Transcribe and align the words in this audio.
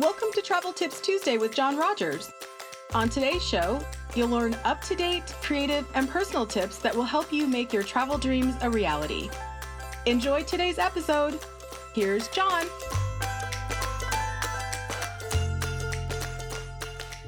Welcome 0.00 0.28
to 0.32 0.40
Travel 0.40 0.72
Tips 0.72 0.98
Tuesday 0.98 1.36
with 1.36 1.54
John 1.54 1.76
Rogers. 1.76 2.32
On 2.94 3.10
today's 3.10 3.44
show, 3.44 3.78
you'll 4.14 4.30
learn 4.30 4.56
up 4.64 4.80
to 4.84 4.94
date, 4.96 5.26
creative, 5.42 5.86
and 5.92 6.08
personal 6.08 6.46
tips 6.46 6.78
that 6.78 6.96
will 6.96 7.04
help 7.04 7.30
you 7.30 7.46
make 7.46 7.70
your 7.70 7.82
travel 7.82 8.16
dreams 8.16 8.54
a 8.62 8.70
reality. 8.70 9.28
Enjoy 10.06 10.42
today's 10.42 10.78
episode. 10.78 11.38
Here's 11.92 12.28
John. 12.28 12.64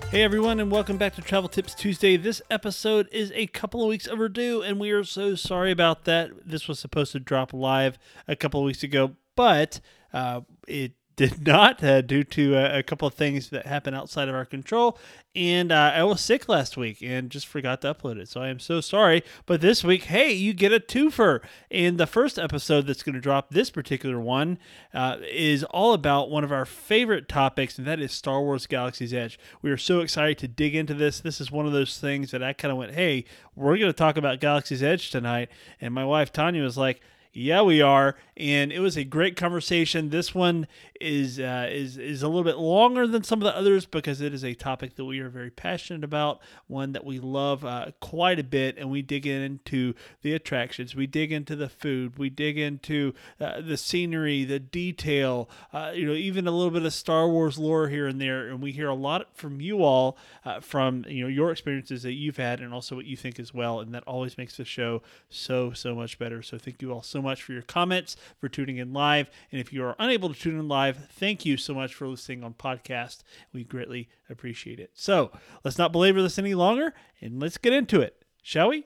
Hey 0.09 0.23
everyone, 0.23 0.59
and 0.59 0.71
welcome 0.71 0.97
back 0.97 1.15
to 1.17 1.21
Travel 1.21 1.51
Tips 1.51 1.75
Tuesday. 1.75 2.17
This 2.17 2.41
episode 2.51 3.07
is 3.13 3.33
a 3.35 3.49
couple 3.49 3.83
of 3.83 3.89
weeks 3.89 4.09
overdue, 4.09 4.63
and 4.63 4.81
we 4.81 4.93
are 4.93 5.05
so 5.05 5.35
sorry 5.35 5.73
about 5.73 6.05
that. 6.05 6.31
This 6.47 6.69
was 6.69 6.79
supposed 6.79 7.13
to 7.13 7.21
drop 7.21 7.53
live 7.53 7.99
a 8.27 8.35
couple 8.35 8.61
of 8.61 8.65
weeks 8.65 8.83
ago, 8.83 9.17
but 9.37 9.81
uh, 10.15 10.41
it 10.67 10.93
did 11.17 11.47
not 11.47 11.83
uh, 11.83 12.01
due 12.01 12.25
to 12.25 12.55
a, 12.55 12.79
a, 12.79 12.83
couple 12.83 13.07
of 13.07 13.15
things 13.15 13.51
that 13.51 13.67
happened 13.67 13.97
outside 13.97 14.29
of 14.29 14.35
our 14.35 14.45
control. 14.45 14.99
And 15.35 15.73
uh, 15.73 15.93
I 15.95 16.05
was 16.05 16.21
sick 16.21 16.49
last 16.49 16.77
week 16.77 17.03
and 17.03 17.31
just 17.31 17.47
forgot 17.47 17.81
to 17.83 17.95
upload 17.95 18.19
it. 18.19 18.29
So 18.29 18.43
I 18.43 18.49
am 18.49 18.59
so 18.59 18.81
sorry. 18.81 19.23
But 19.47 19.61
this 19.61 19.83
week, 19.83 20.05
hey, 20.05 20.33
you 20.33 20.53
get 20.53 20.73
a 20.73 20.81
twofer. 20.81 21.41
And 21.71 21.97
the 21.97 22.07
first 22.07 22.39
episode 22.39 22.87
that's 22.87 23.03
going 23.03 23.15
to 23.15 23.21
drop, 23.21 23.51
this 23.51 23.71
particular 23.71 24.21
one, 24.21 24.59
uh, 24.93 25.19
is 25.31 25.65
all 25.65 25.95
about 25.95 26.31
one 26.31 26.45
of 26.45 26.53
our 26.53 26.67
favorite 26.67 27.29
topics, 27.29 27.79
and 27.79 27.87
that 27.87 28.01
is 28.01 28.13
Star 28.13 28.43
Wars 28.43 28.67
Galaxy's 28.67 29.15
Edge. 29.15 29.39
We 29.63 29.71
are 29.71 29.79
so 29.79 30.01
excited 30.01 30.39
to 30.39 30.49
dig 30.49 30.75
into 30.75 30.95
this. 30.95 31.21
This 31.21 31.41
is 31.41 31.51
one 31.51 31.67
of 31.67 31.73
those 31.73 31.99
things 31.99 32.31
that 32.33 32.43
I 32.43 32.53
kind 32.53 32.73
of 32.73 32.79
went, 32.79 32.95
hey, 32.95 33.25
we're 33.55 33.79
going 33.79 33.91
to 33.91 33.97
talk 33.97 34.17
about 34.19 34.41
Galaxy's 34.41 34.83
Edge 34.83 35.11
tonight. 35.11 35.49
And 35.81 35.95
my 35.95 36.05
wife, 36.05 36.33
Tanya, 36.33 36.63
was 36.63 36.77
like, 36.77 37.01
yeah, 37.35 37.63
we 37.63 37.81
are, 37.81 38.15
and 38.37 38.71
it 38.71 38.81
was 38.81 38.99
a 38.99 39.05
great 39.05 39.37
conversation. 39.37 40.11
This 40.11 40.35
one 40.35 40.67
is 41.01 41.41
uh, 41.41 41.67
is 41.71 41.97
is 41.97 42.23
a 42.23 42.29
little 42.29 42.45
bit 42.45 42.59
longer 42.59 43.07
than 43.07 43.25
some 43.25 43.41
of 43.41 43.45
the 43.45 43.57
others 43.57 43.87
because 43.87 44.21
it 44.21 44.35
is 44.35 44.45
a 44.45 44.53
topic 44.53 44.97
that 44.97 45.07
we 45.07 45.19
are 45.21 45.31
very 45.31 45.51
passionate 45.51 46.05
about, 46.05 46.41
one 46.67 46.93
that 46.93 47.07
we 47.07 47.19
love 47.19 47.65
uh, 47.65 47.87
quite 48.01 48.39
a 48.39 48.45
bit, 48.45 48.77
and 48.77 48.91
we 48.91 49.01
dig 49.01 49.27
into 49.27 49.95
the 50.21 50.35
attractions, 50.35 50.95
we 50.95 51.07
dig 51.07 51.33
into 51.33 51.57
the 51.57 51.71
food, 51.71 52.19
we 52.19 52.29
dig 52.29 52.59
into 52.59 53.15
uh, 53.41 53.63
the 53.63 53.79
scenery, 53.79 54.45
the 54.45 54.61
detail, 54.61 55.49
uh, 55.73 55.91
you 55.95 56.07
know, 56.07 56.13
even 56.13 56.47
a 56.47 56.51
little 56.51 56.71
bit 56.71 56.85
of 56.85 56.93
Star 56.93 57.27
Wars 57.29 57.59
lore 57.59 57.89
here 57.89 58.07
and 58.07 58.21
there, 58.21 58.49
and 58.49 58.61
we 58.61 58.73
hear 58.73 58.89
a 58.89 58.95
lot 58.95 59.35
from 59.35 59.59
you 59.59 59.83
all, 59.83 60.19
uh, 60.45 60.61
from 60.61 61.07
you 61.09 61.25
know 61.25 61.29
your 61.29 61.51
experiences 61.51 62.03
that 62.03 62.13
you've 62.13 62.37
had, 62.37 62.61
and 62.61 62.75
also 62.75 62.95
what 62.95 63.07
you 63.07 63.17
think 63.17 63.41
as 63.41 63.55
well, 63.55 63.81
and 63.81 63.95
that 63.95 64.05
always 64.07 64.37
makes 64.37 64.59
the 64.59 64.67
show 64.67 65.01
so 65.31 65.73
so 65.73 65.95
much 65.95 66.19
better. 66.19 66.43
So 66.43 66.59
thank 66.59 66.83
you 66.83 66.93
all 66.93 67.03
so 67.03 67.22
much 67.23 67.43
for 67.43 67.53
your 67.53 67.63
comments, 67.63 68.17
for 68.39 68.49
tuning 68.49 68.77
in 68.77 68.93
live. 68.93 69.31
And 69.51 69.61
if 69.61 69.73
you 69.73 69.85
are 69.85 69.97
unable 69.99 70.33
to 70.33 70.39
tune 70.39 70.59
in 70.59 70.69
live, 70.69 71.09
thank 71.13 71.47
you 71.47 71.57
so 71.57 71.73
much 71.73 71.95
for 71.95 72.07
listening 72.07 72.45
on 72.45 72.55
podcast. 72.55 73.23
We 73.53 73.65
greatly 73.65 74.09
appreciate 74.29 74.81
it. 74.81 74.91
So 74.95 75.31
let's 75.65 75.79
not 75.79 75.93
belabor 75.93 76.23
this 76.23 76.39
any 76.39 76.55
longer 76.55 76.93
and 77.21 77.41
let's 77.41 77.59
get 77.59 77.73
into 77.73 78.01
it, 78.01 78.25
shall 78.43 78.69
we? 78.69 78.85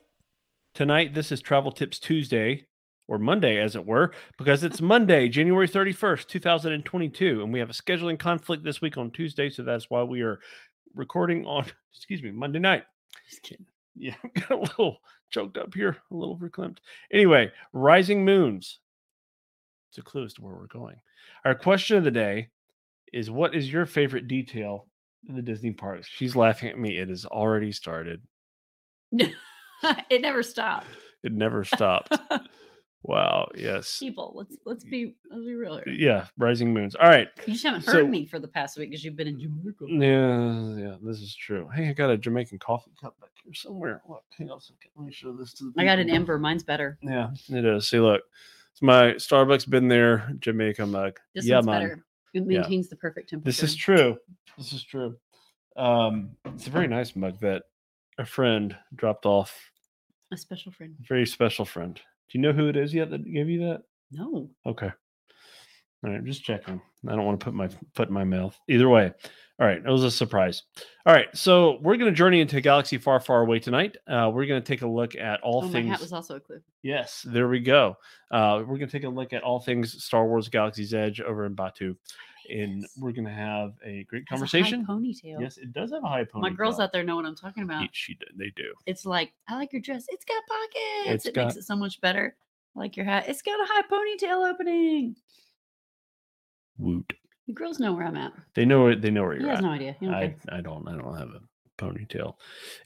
Tonight, 0.75 1.15
this 1.15 1.33
is 1.33 1.41
Travel 1.41 1.73
Tips 1.73 1.99
Tuesday, 1.99 2.67
or 3.09 3.19
Monday, 3.19 3.59
as 3.59 3.77
it 3.77 3.87
were, 3.87 4.13
because 4.37 4.65
it's 4.65 4.81
Monday, 4.81 5.29
January 5.29 5.69
31st, 5.69 6.27
2022. 6.27 7.43
And 7.43 7.53
we 7.53 7.61
have 7.61 7.71
a 7.71 7.75
scheduling 7.75 8.19
conflict 8.19 8.65
this 8.65 8.81
week 8.81 8.99
on 8.99 9.11
Tuesday. 9.11 9.49
So 9.49 9.63
that's 9.63 9.89
why 9.91 10.03
we 10.03 10.23
are 10.23 10.41
recording 10.95 11.47
on, 11.47 11.67
excuse 11.95 12.23
me, 12.23 12.31
Monday 12.31 12.59
night. 12.59 12.85
Just 13.31 13.43
kidding. 13.43 13.67
Yeah, 13.97 14.15
got 14.35 14.51
a 14.51 14.57
little 14.57 14.99
choked 15.31 15.57
up 15.57 15.75
here, 15.75 15.97
a 16.11 16.15
little 16.15 16.39
verklempt. 16.39 16.79
Anyway, 17.13 17.51
rising 17.73 18.25
moons. 18.25 18.79
It's 19.91 19.99
a 19.99 20.03
clue 20.03 20.25
as 20.25 20.35
to 20.35 20.43
where 20.43 20.55
we're 20.55 20.67
going. 20.67 20.97
Our 21.45 21.55
question 21.55 21.97
of 21.97 22.05
the 22.05 22.11
day 22.11 22.49
is 23.13 23.31
what 23.31 23.55
is 23.55 23.73
your 23.73 23.87
favorite 23.87 24.29
detail 24.29 24.87
in 25.29 25.37
the 25.37 25.43
Disney 25.43 25.73
parks? 25.73 26.09
She's 26.09 26.37
laughing 26.37 26.69
at 26.69 26.79
me. 26.79 26.99
It 26.99 27.09
has 27.09 27.25
already 27.25 27.73
started. 27.73 28.21
it 29.13 30.21
never 30.21 30.43
stopped. 30.43 30.87
It 31.23 31.33
never 31.33 31.65
stopped. 31.65 32.17
Wow. 33.03 33.49
Yes. 33.55 33.99
People, 33.99 34.33
let's 34.35 34.57
let's 34.65 34.85
be 34.85 35.15
let's 35.31 35.45
be 35.45 35.55
real 35.55 35.81
here. 35.85 35.95
Yeah. 35.95 36.27
Rising 36.39 36.73
moons. 36.73 36.95
All 36.97 37.09
right. 37.09 37.29
You 37.47 37.53
just 37.53 37.65
haven't 37.65 37.85
heard 37.85 38.05
so, 38.05 38.07
me 38.07 38.27
for 38.27 38.39
the 38.39 38.49
past 38.49 38.77
week 38.79 38.91
because 38.91 39.05
you've 39.05 39.17
been 39.17 39.29
in 39.29 39.39
Jamaica. 39.39 39.85
Yeah. 39.89 40.77
Yeah. 40.77 40.97
This 41.03 41.21
is 41.21 41.35
true. 41.35 41.69
Hey, 41.75 41.89
I 41.89 41.93
got 41.93 42.11
a 42.11 42.19
Jamaican 42.19 42.59
coffee 42.59 42.91
cup 43.01 43.19
back 43.21 43.31
here 43.45 43.55
somewhere. 43.55 44.03
Look, 44.09 44.25
hang 44.37 44.51
on 44.51 44.59
a 44.59 44.61
second. 44.61 44.91
Let 44.97 45.07
me 45.07 45.13
show 45.13 45.33
this 45.33 45.53
to 45.55 45.65
the. 45.65 45.71
People. 45.71 45.83
I 45.83 45.85
got 45.85 45.99
an 45.99 46.11
Ember. 46.11 46.39
Mine's 46.39 46.65
better. 46.65 46.99
Yeah, 47.01 47.31
it 47.49 47.65
is. 47.65 47.89
See, 47.89 48.01
look, 48.01 48.23
it's 48.73 48.83
my 48.83 49.13
Starbucks 49.13 49.69
been 49.71 49.89
there 49.89 50.33
Jamaica 50.41 50.87
mug. 50.87 51.19
This 51.35 51.47
yeah, 51.47 51.57
one's 51.57 51.67
man. 51.67 51.81
better. 51.81 52.05
It 52.35 52.47
maintains 52.47 52.87
yeah. 52.87 52.91
the 52.91 52.97
perfect 52.97 53.31
temperature. 53.31 53.49
This 53.49 53.63
is 53.63 53.75
true. 53.75 54.19
This 54.59 54.73
is 54.73 54.83
true. 54.83 55.17
Um, 55.77 56.31
it's 56.47 56.67
a 56.67 56.71
very 56.71 56.89
nice 56.89 57.15
mug 57.15 57.39
that 57.41 57.63
a 58.19 58.25
friend 58.25 58.77
dropped 58.95 59.27
off. 59.27 59.55
A 60.33 60.37
special 60.37 60.73
friend. 60.73 60.97
Very 61.01 61.27
special 61.27 61.65
friend. 61.65 62.01
Do 62.31 62.39
you 62.39 62.43
know 62.43 62.53
who 62.53 62.69
it 62.69 62.77
is 62.77 62.93
yet 62.93 63.11
that 63.11 63.25
gave 63.25 63.49
you 63.49 63.61
that? 63.61 63.83
No. 64.11 64.51
Okay. 64.65 64.91
All 66.05 66.13
right, 66.13 66.25
just 66.25 66.45
checking. 66.45 66.81
I 67.09 67.13
don't 67.17 67.25
want 67.25 67.41
to 67.41 67.45
put 67.45 67.55
my 67.55 67.69
foot 67.95 68.09
in 68.09 68.15
my 68.15 68.25
mouth. 68.25 68.59
Either 68.69 68.89
way. 68.89 69.13
All 69.59 69.67
right, 69.67 69.79
it 69.79 69.91
was 69.91 70.05
a 70.05 70.11
surprise. 70.11 70.65
All 71.07 71.15
right, 71.15 71.29
so 71.35 71.79
we're 71.81 71.97
going 71.97 72.13
to 72.13 72.17
journey 72.17 72.43
into 72.43 72.59
a 72.59 72.61
galaxy 72.61 72.99
far, 72.99 73.19
far 73.21 73.41
away 73.41 73.59
tonight. 73.59 73.97
Uh, 74.07 74.31
we're 74.33 74.45
going 74.45 74.61
to 74.61 74.67
take 74.67 74.83
a 74.83 74.87
look 74.87 75.17
at 75.17 75.41
all 75.41 75.65
oh, 75.65 75.69
things. 75.69 75.87
My 75.87 75.93
hat 75.93 76.01
was 76.01 76.13
also 76.13 76.37
a 76.37 76.41
clue. 76.41 76.61
Yes, 76.83 77.25
there 77.27 77.49
we 77.49 77.61
go. 77.61 77.97
Uh, 78.31 78.59
we're 78.61 78.77
going 78.77 78.89
to 78.89 78.93
take 78.93 79.05
a 79.05 79.09
look 79.09 79.33
at 79.33 79.43
all 79.43 79.59
things 79.59 80.05
Star 80.05 80.27
Wars 80.27 80.49
Galaxy's 80.49 80.93
Edge 80.93 81.23
over 81.23 81.47
in 81.47 81.57
Batuu, 81.57 81.97
and 82.51 82.87
we're 82.99 83.13
going 83.13 83.27
to 83.27 83.31
have 83.31 83.75
a 83.85 84.05
great 84.05 84.27
conversation. 84.29 84.85
A 84.89 84.93
ponytail. 84.93 85.41
Yes, 85.41 85.57
it 85.59 85.73
does 85.73 85.93
have 85.93 86.05
a 86.05 86.09
high 86.09 86.25
ponytail. 86.25 86.41
My 86.41 86.51
girls 86.51 86.81
out 86.81 86.93
there 86.93 87.03
know 87.03 87.17
what 87.17 87.27
I'm 87.27 87.37
talking 87.37 87.63
about. 87.63 87.89
She, 87.93 88.19
they 88.37 88.53
do. 88.57 88.73
It's 88.87 89.07
like 89.07 89.33
I 89.49 89.57
like 89.57 89.73
your 89.73 89.83
dress. 89.83 90.07
It's 90.09 90.25
got 90.25 90.43
pockets. 90.49 91.15
It's 91.15 91.27
it 91.27 91.35
got, 91.35 91.45
makes 91.47 91.57
it 91.57 91.65
so 91.65 91.77
much 91.77 92.01
better. 92.01 92.37
I 92.77 92.79
like 92.79 92.97
your 92.97 93.07
hat. 93.07 93.29
It's 93.29 93.43
got 93.43 93.61
a 93.61 93.67
high 93.67 93.83
ponytail 93.83 94.51
opening. 94.51 95.17
Woot. 96.79 97.13
The 97.47 97.53
girls 97.53 97.79
know 97.79 97.93
where 97.93 98.07
I'm 98.07 98.17
at. 98.17 98.33
They 98.55 98.65
know 98.65 98.83
where 98.83 98.97
they 98.97 99.11
know 99.11 99.23
where 99.23 99.35
you're 99.35 99.43
he 99.43 99.49
has 99.49 99.59
at. 99.59 99.65
no 99.65 99.71
idea. 99.71 99.97
I, 100.03 100.35
I 100.51 100.61
don't. 100.61 100.87
I 100.89 100.97
don't 100.97 101.17
have 101.17 101.29
a 101.29 101.41
ponytail. 101.77 102.35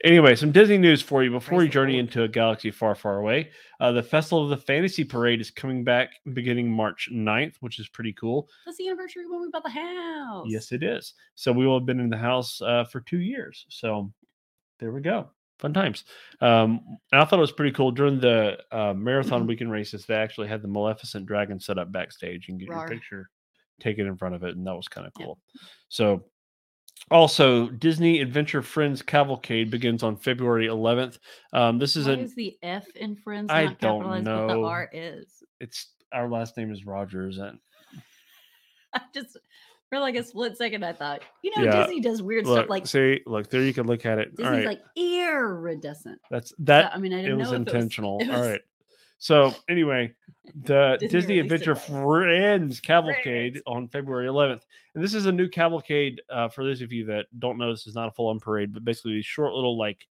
Anyway, 0.04 0.34
some 0.34 0.52
Disney 0.52 0.78
news 0.78 1.02
for 1.02 1.22
you 1.22 1.30
before 1.30 1.62
you 1.62 1.68
journey 1.68 1.98
into 1.98 2.22
a 2.22 2.28
galaxy 2.28 2.70
far, 2.70 2.94
far 2.94 3.18
away. 3.18 3.50
Uh, 3.80 3.92
the 3.92 4.02
Festival 4.02 4.44
of 4.44 4.50
the 4.50 4.64
Fantasy 4.64 5.04
Parade 5.04 5.40
is 5.40 5.50
coming 5.50 5.84
back 5.84 6.10
beginning 6.32 6.70
March 6.70 7.08
9th, 7.12 7.54
which 7.60 7.78
is 7.78 7.88
pretty 7.88 8.12
cool. 8.12 8.48
That's 8.66 8.78
the 8.78 8.88
anniversary 8.88 9.26
when 9.28 9.40
we 9.40 9.48
bought 9.50 9.64
the 9.64 9.70
house. 9.70 10.46
Yes, 10.48 10.72
it 10.72 10.82
is. 10.82 11.14
So 11.34 11.52
we 11.52 11.66
will 11.66 11.78
have 11.78 11.86
been 11.86 12.00
in 12.00 12.10
the 12.10 12.16
house 12.16 12.60
uh, 12.62 12.84
for 12.84 13.00
two 13.00 13.20
years. 13.20 13.66
So 13.68 14.12
there 14.78 14.92
we 14.92 15.00
go. 15.00 15.30
Fun 15.58 15.74
times. 15.74 16.04
Um, 16.40 16.98
and 17.12 17.20
I 17.20 17.24
thought 17.24 17.38
it 17.38 17.42
was 17.42 17.52
pretty 17.52 17.72
cool 17.72 17.90
during 17.90 18.18
the 18.18 18.58
uh, 18.72 18.94
marathon 18.94 19.46
weekend 19.46 19.70
races. 19.70 20.06
They 20.06 20.14
actually 20.14 20.48
had 20.48 20.62
the 20.62 20.68
Maleficent 20.68 21.26
dragon 21.26 21.60
set 21.60 21.78
up 21.78 21.92
backstage 21.92 22.48
and 22.48 22.58
get 22.58 22.70
Rawr. 22.70 22.76
your 22.76 22.88
picture 22.88 23.30
taken 23.78 24.06
in 24.06 24.16
front 24.16 24.34
of 24.34 24.42
it, 24.42 24.56
and 24.56 24.66
that 24.66 24.74
was 24.74 24.88
kind 24.88 25.06
of 25.06 25.12
cool. 25.14 25.38
Yeah. 25.54 25.60
So 25.88 26.24
also, 27.10 27.68
Disney 27.68 28.20
Adventure 28.20 28.62
Friends 28.62 29.02
Cavalcade 29.02 29.70
begins 29.70 30.02
on 30.02 30.16
February 30.16 30.66
11th. 30.66 31.18
Um, 31.52 31.78
this 31.78 31.96
is 31.96 32.06
what 32.06 32.18
a. 32.18 32.22
Is 32.22 32.34
the 32.34 32.56
F 32.62 32.86
in 32.94 33.16
Friends? 33.16 33.50
I 33.50 33.76
don't 33.80 34.22
know. 34.22 34.46
But 34.46 34.54
the 34.54 34.60
R 34.60 34.90
is. 34.92 35.42
It's 35.60 35.92
our 36.12 36.28
last 36.28 36.56
name 36.56 36.72
is 36.72 36.86
Rogers, 36.86 37.38
and 37.38 37.58
I 38.94 39.00
just 39.12 39.36
for 39.90 39.98
like 39.98 40.14
a 40.14 40.22
split 40.22 40.56
second, 40.56 40.84
I 40.84 40.92
thought, 40.92 41.20
you 41.42 41.50
know, 41.56 41.64
yeah. 41.64 41.82
Disney 41.82 42.00
does 42.00 42.22
weird 42.22 42.46
look, 42.46 42.58
stuff 42.58 42.70
like. 42.70 42.86
See, 42.86 43.20
look 43.26 43.50
there, 43.50 43.62
you 43.62 43.74
can 43.74 43.86
look 43.86 44.06
at 44.06 44.18
it. 44.18 44.36
Disney's 44.36 44.46
All 44.46 44.52
right. 44.52 44.66
like 44.66 44.82
iridescent. 44.96 46.20
That's 46.30 46.54
that. 46.60 46.94
I 46.94 46.98
mean, 46.98 47.12
I 47.12 47.16
didn't 47.16 47.32
it 47.32 47.36
was 47.38 47.50
know 47.50 47.56
intentional. 47.56 48.18
It 48.20 48.28
was, 48.28 48.36
it 48.36 48.38
was, 48.38 48.40
All 48.40 48.52
right. 48.52 48.60
So 49.20 49.54
anyway, 49.68 50.14
the 50.64 50.96
Disney 50.98 51.08
Disney, 51.08 51.38
Adventure. 51.40 51.74
Friends 51.74 52.80
Cavalcade 52.80 53.52
Friends. 53.52 53.62
on 53.66 53.88
February 53.88 54.26
11th, 54.26 54.62
and 54.94 55.04
this 55.04 55.12
is 55.12 55.26
a 55.26 55.32
new 55.32 55.46
cavalcade. 55.46 56.22
Uh, 56.30 56.48
for 56.48 56.64
those 56.64 56.80
of 56.80 56.90
you 56.90 57.04
that 57.04 57.26
don't 57.38 57.58
know, 57.58 57.70
this 57.70 57.86
is 57.86 57.94
not 57.94 58.08
a 58.08 58.12
full-on 58.12 58.40
parade, 58.40 58.72
but 58.72 58.82
basically 58.82 59.12
these 59.12 59.26
short 59.26 59.52
little 59.52 59.76
like, 59.76 60.06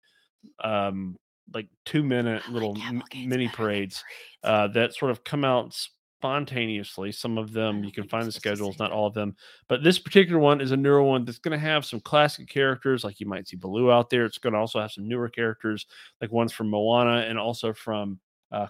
um, 0.63 1.17
like 1.55 1.69
two-minute 1.87 2.51
little 2.51 2.77
m- 2.83 3.03
mini 3.15 3.49
parades 3.49 4.03
parades. 4.03 4.05
uh, 4.45 4.69
that 4.69 4.95
sort 4.95 5.11
of 5.11 5.25
come 5.25 5.43
out 5.43 5.75
spontaneously. 6.19 7.11
Some 7.11 7.39
of 7.39 7.55
them 7.55 7.83
you 7.83 7.93
can 7.93 8.07
find 8.07 8.27
the 8.27 8.33
schedules, 8.33 8.79
not 8.79 8.93
all 8.93 9.07
of 9.07 9.15
them. 9.15 9.35
But 9.69 9.83
this 9.83 9.99
particular 9.99 10.39
one 10.39 10.61
is 10.61 10.73
a 10.73 10.77
newer 10.77 11.03
one 11.03 11.25
that's 11.25 11.39
going 11.39 11.59
to 11.59 11.67
have 11.67 11.87
some 11.87 12.01
classic 12.01 12.47
characters, 12.47 13.05
like 13.05 13.21
you 13.21 13.27
might 13.27 13.49
see 13.49 13.57
Baloo 13.57 13.91
out 13.91 14.11
there. 14.11 14.27
It's 14.27 14.37
going 14.37 14.53
to 14.53 14.59
also 14.59 14.81
have 14.81 14.93
some 14.93 15.09
newer 15.09 15.31
characters, 15.31 15.87
like 16.21 16.31
ones 16.31 16.53
from 16.53 16.69
Moana 16.69 17.21
and 17.27 17.39
also 17.39 17.73
from 17.73 18.19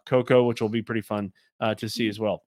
Coco, 0.07 0.45
which 0.45 0.61
will 0.61 0.69
be 0.69 0.83
pretty 0.83 1.01
fun 1.03 1.33
uh, 1.61 1.75
to 1.77 1.89
see 1.89 2.07
Mhm. 2.07 2.11
as 2.11 2.21
well. 2.21 2.45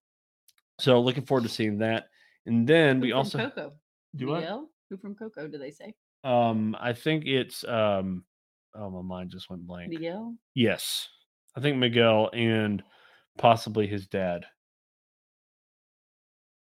So 0.80 1.00
looking 1.01 1.25
forward 1.25 1.44
to 1.44 1.50
seeing 1.50 1.78
that. 1.80 2.07
And 2.45 2.68
then 2.68 2.98
Who 2.98 3.01
we 3.04 3.10
from 3.12 3.18
also 3.18 3.38
Coco. 3.50 3.74
do 4.16 4.28
what? 4.28 4.44
Who 4.89 4.98
from 4.98 5.16
Coco? 5.16 5.48
Do 5.48 5.57
they 5.57 5.72
say 5.72 5.94
Um, 6.24 6.75
I 6.80 6.94
think 6.94 7.25
it's 7.25 7.63
um, 7.63 8.25
oh 8.75 8.89
my 8.89 9.01
mind 9.01 9.31
just 9.31 9.50
went 9.50 9.66
blank. 9.68 9.89
Miguel? 9.89 10.36
Yes, 10.56 11.07
I 11.56 11.62
think 11.62 11.78
Miguel 11.78 12.30
and 12.33 12.83
possibly 13.38 13.88
his 13.88 14.07
dad. 14.07 14.45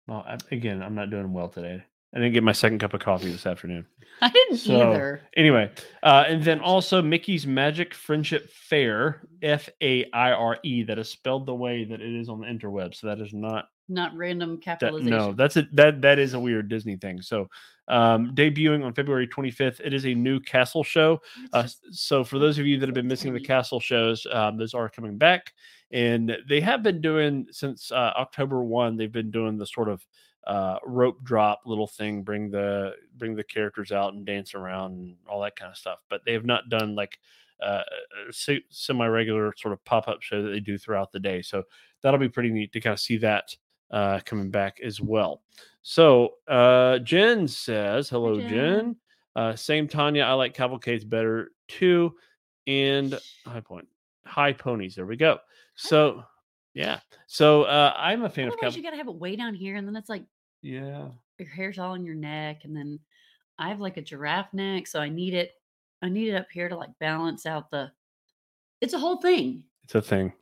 Well, 0.06 0.24
I, 0.26 0.36
again, 0.50 0.82
I'm 0.82 0.94
not 0.94 1.10
doing 1.10 1.32
well 1.32 1.48
today. 1.48 1.84
I 2.14 2.18
didn't 2.18 2.34
get 2.34 2.42
my 2.42 2.52
second 2.52 2.78
cup 2.78 2.92
of 2.94 3.00
coffee 3.00 3.30
this 3.32 3.46
afternoon. 3.46 3.86
I 4.20 4.28
didn't 4.30 4.58
So, 4.58 4.92
either. 4.92 5.22
Anyway, 5.36 5.70
uh, 6.02 6.24
and 6.28 6.44
then 6.44 6.60
also 6.60 7.02
Mickey's 7.02 7.46
Magic 7.46 7.94
Friendship 7.94 8.50
Fair, 8.52 9.22
F 9.42 9.68
A 9.82 10.04
I 10.12 10.32
R 10.32 10.58
E, 10.62 10.82
that 10.84 10.98
is 10.98 11.08
spelled 11.08 11.46
the 11.46 11.54
way 11.54 11.84
that 11.84 12.00
it 12.00 12.14
is 12.20 12.28
on 12.28 12.40
the 12.40 12.46
interweb. 12.46 12.94
So 12.94 13.06
that 13.08 13.20
is 13.20 13.32
not 13.32 13.66
Not 13.88 14.14
random 14.16 14.56
that. 14.56 14.62
capitalization. 14.62 15.10
No, 15.10 15.32
that's 15.32 15.56
a 15.56 15.66
that 15.72 16.02
that 16.02 16.18
is 16.18 16.34
a 16.34 16.40
weird 16.40 16.68
Disney 16.68 16.96
thing. 16.96 17.20
So, 17.22 17.48
um, 17.88 18.32
debuting 18.36 18.84
on 18.84 18.92
February 18.94 19.26
25th, 19.26 19.80
it 19.82 19.92
is 19.92 20.06
a 20.06 20.14
new 20.14 20.38
castle 20.38 20.84
show. 20.84 21.20
Uh, 21.52 21.66
so 21.90 22.22
for 22.22 22.38
those 22.38 22.58
of 22.58 22.66
you 22.66 22.78
that 22.78 22.86
have 22.88 22.94
been 22.94 23.08
missing 23.08 23.32
the 23.32 23.40
castle 23.40 23.80
shows, 23.80 24.24
um, 24.30 24.56
those 24.56 24.74
are 24.74 24.88
coming 24.88 25.18
back, 25.18 25.52
and 25.90 26.36
they 26.48 26.60
have 26.60 26.82
been 26.84 27.00
doing 27.00 27.46
since 27.50 27.90
uh, 27.90 28.12
October 28.16 28.62
one. 28.62 28.96
They've 28.96 29.10
been 29.10 29.30
doing 29.32 29.56
the 29.58 29.66
sort 29.66 29.88
of 29.88 30.06
uh, 30.46 30.78
rope 30.84 31.22
drop 31.22 31.62
little 31.66 31.86
thing, 31.86 32.22
bring 32.22 32.50
the 32.50 32.94
bring 33.16 33.34
the 33.34 33.44
characters 33.44 33.92
out 33.92 34.14
and 34.14 34.26
dance 34.26 34.54
around 34.54 34.92
and 34.92 35.16
all 35.28 35.40
that 35.42 35.56
kind 35.56 35.70
of 35.70 35.76
stuff. 35.76 35.98
But 36.08 36.22
they 36.24 36.32
have 36.32 36.44
not 36.44 36.68
done 36.68 36.94
like 36.94 37.18
uh, 37.62 37.82
a 38.28 38.60
semi-regular 38.70 39.54
sort 39.56 39.72
of 39.72 39.84
pop-up 39.84 40.20
show 40.20 40.42
that 40.42 40.50
they 40.50 40.60
do 40.60 40.76
throughout 40.76 41.12
the 41.12 41.20
day. 41.20 41.42
So 41.42 41.62
that'll 42.02 42.18
be 42.18 42.28
pretty 42.28 42.50
neat 42.50 42.72
to 42.72 42.80
kind 42.80 42.92
of 42.92 43.00
see 43.00 43.18
that 43.18 43.56
uh, 43.92 44.20
coming 44.24 44.50
back 44.50 44.80
as 44.80 45.00
well. 45.00 45.42
So 45.82 46.34
uh, 46.48 46.98
Jen 46.98 47.46
says, 47.46 48.08
"Hello, 48.08 48.40
Jen. 48.40 48.48
Jen." 48.50 48.96
Uh, 49.34 49.56
same 49.56 49.88
Tanya. 49.88 50.24
I 50.24 50.32
like 50.32 50.54
cavalcades 50.54 51.04
better 51.04 51.52
too. 51.68 52.14
And 52.66 53.18
high 53.44 53.60
point, 53.60 53.88
high 54.24 54.52
ponies. 54.52 54.94
There 54.94 55.06
we 55.06 55.16
go. 55.16 55.38
So 55.74 56.24
yeah. 56.74 57.00
So 57.26 57.62
uh, 57.64 57.92
I'm 57.96 58.22
a 58.24 58.30
fan 58.30 58.48
of 58.48 58.54
Otherwise, 58.54 58.76
you 58.76 58.82
gotta 58.82 58.96
have 58.96 59.08
it 59.08 59.14
way 59.14 59.36
down 59.36 59.54
here, 59.54 59.76
and 59.76 59.86
then 59.86 59.96
it's 59.96 60.08
like 60.08 60.24
Yeah. 60.62 61.08
your 61.38 61.48
hair's 61.48 61.78
all 61.78 61.92
on 61.92 62.04
your 62.04 62.14
neck, 62.14 62.62
and 62.64 62.76
then 62.76 62.98
I 63.58 63.68
have 63.68 63.80
like 63.80 63.96
a 63.96 64.02
giraffe 64.02 64.52
neck, 64.52 64.86
so 64.86 65.00
I 65.00 65.08
need 65.08 65.34
it. 65.34 65.52
I 66.02 66.08
need 66.08 66.28
it 66.28 66.34
up 66.36 66.46
here 66.52 66.68
to 66.68 66.76
like 66.76 66.90
balance 66.98 67.46
out 67.46 67.70
the. 67.70 67.90
It's 68.80 68.94
a 68.94 68.98
whole 68.98 69.18
thing. 69.18 69.64
It's 69.84 69.94
a 69.94 70.02
thing. 70.02 70.32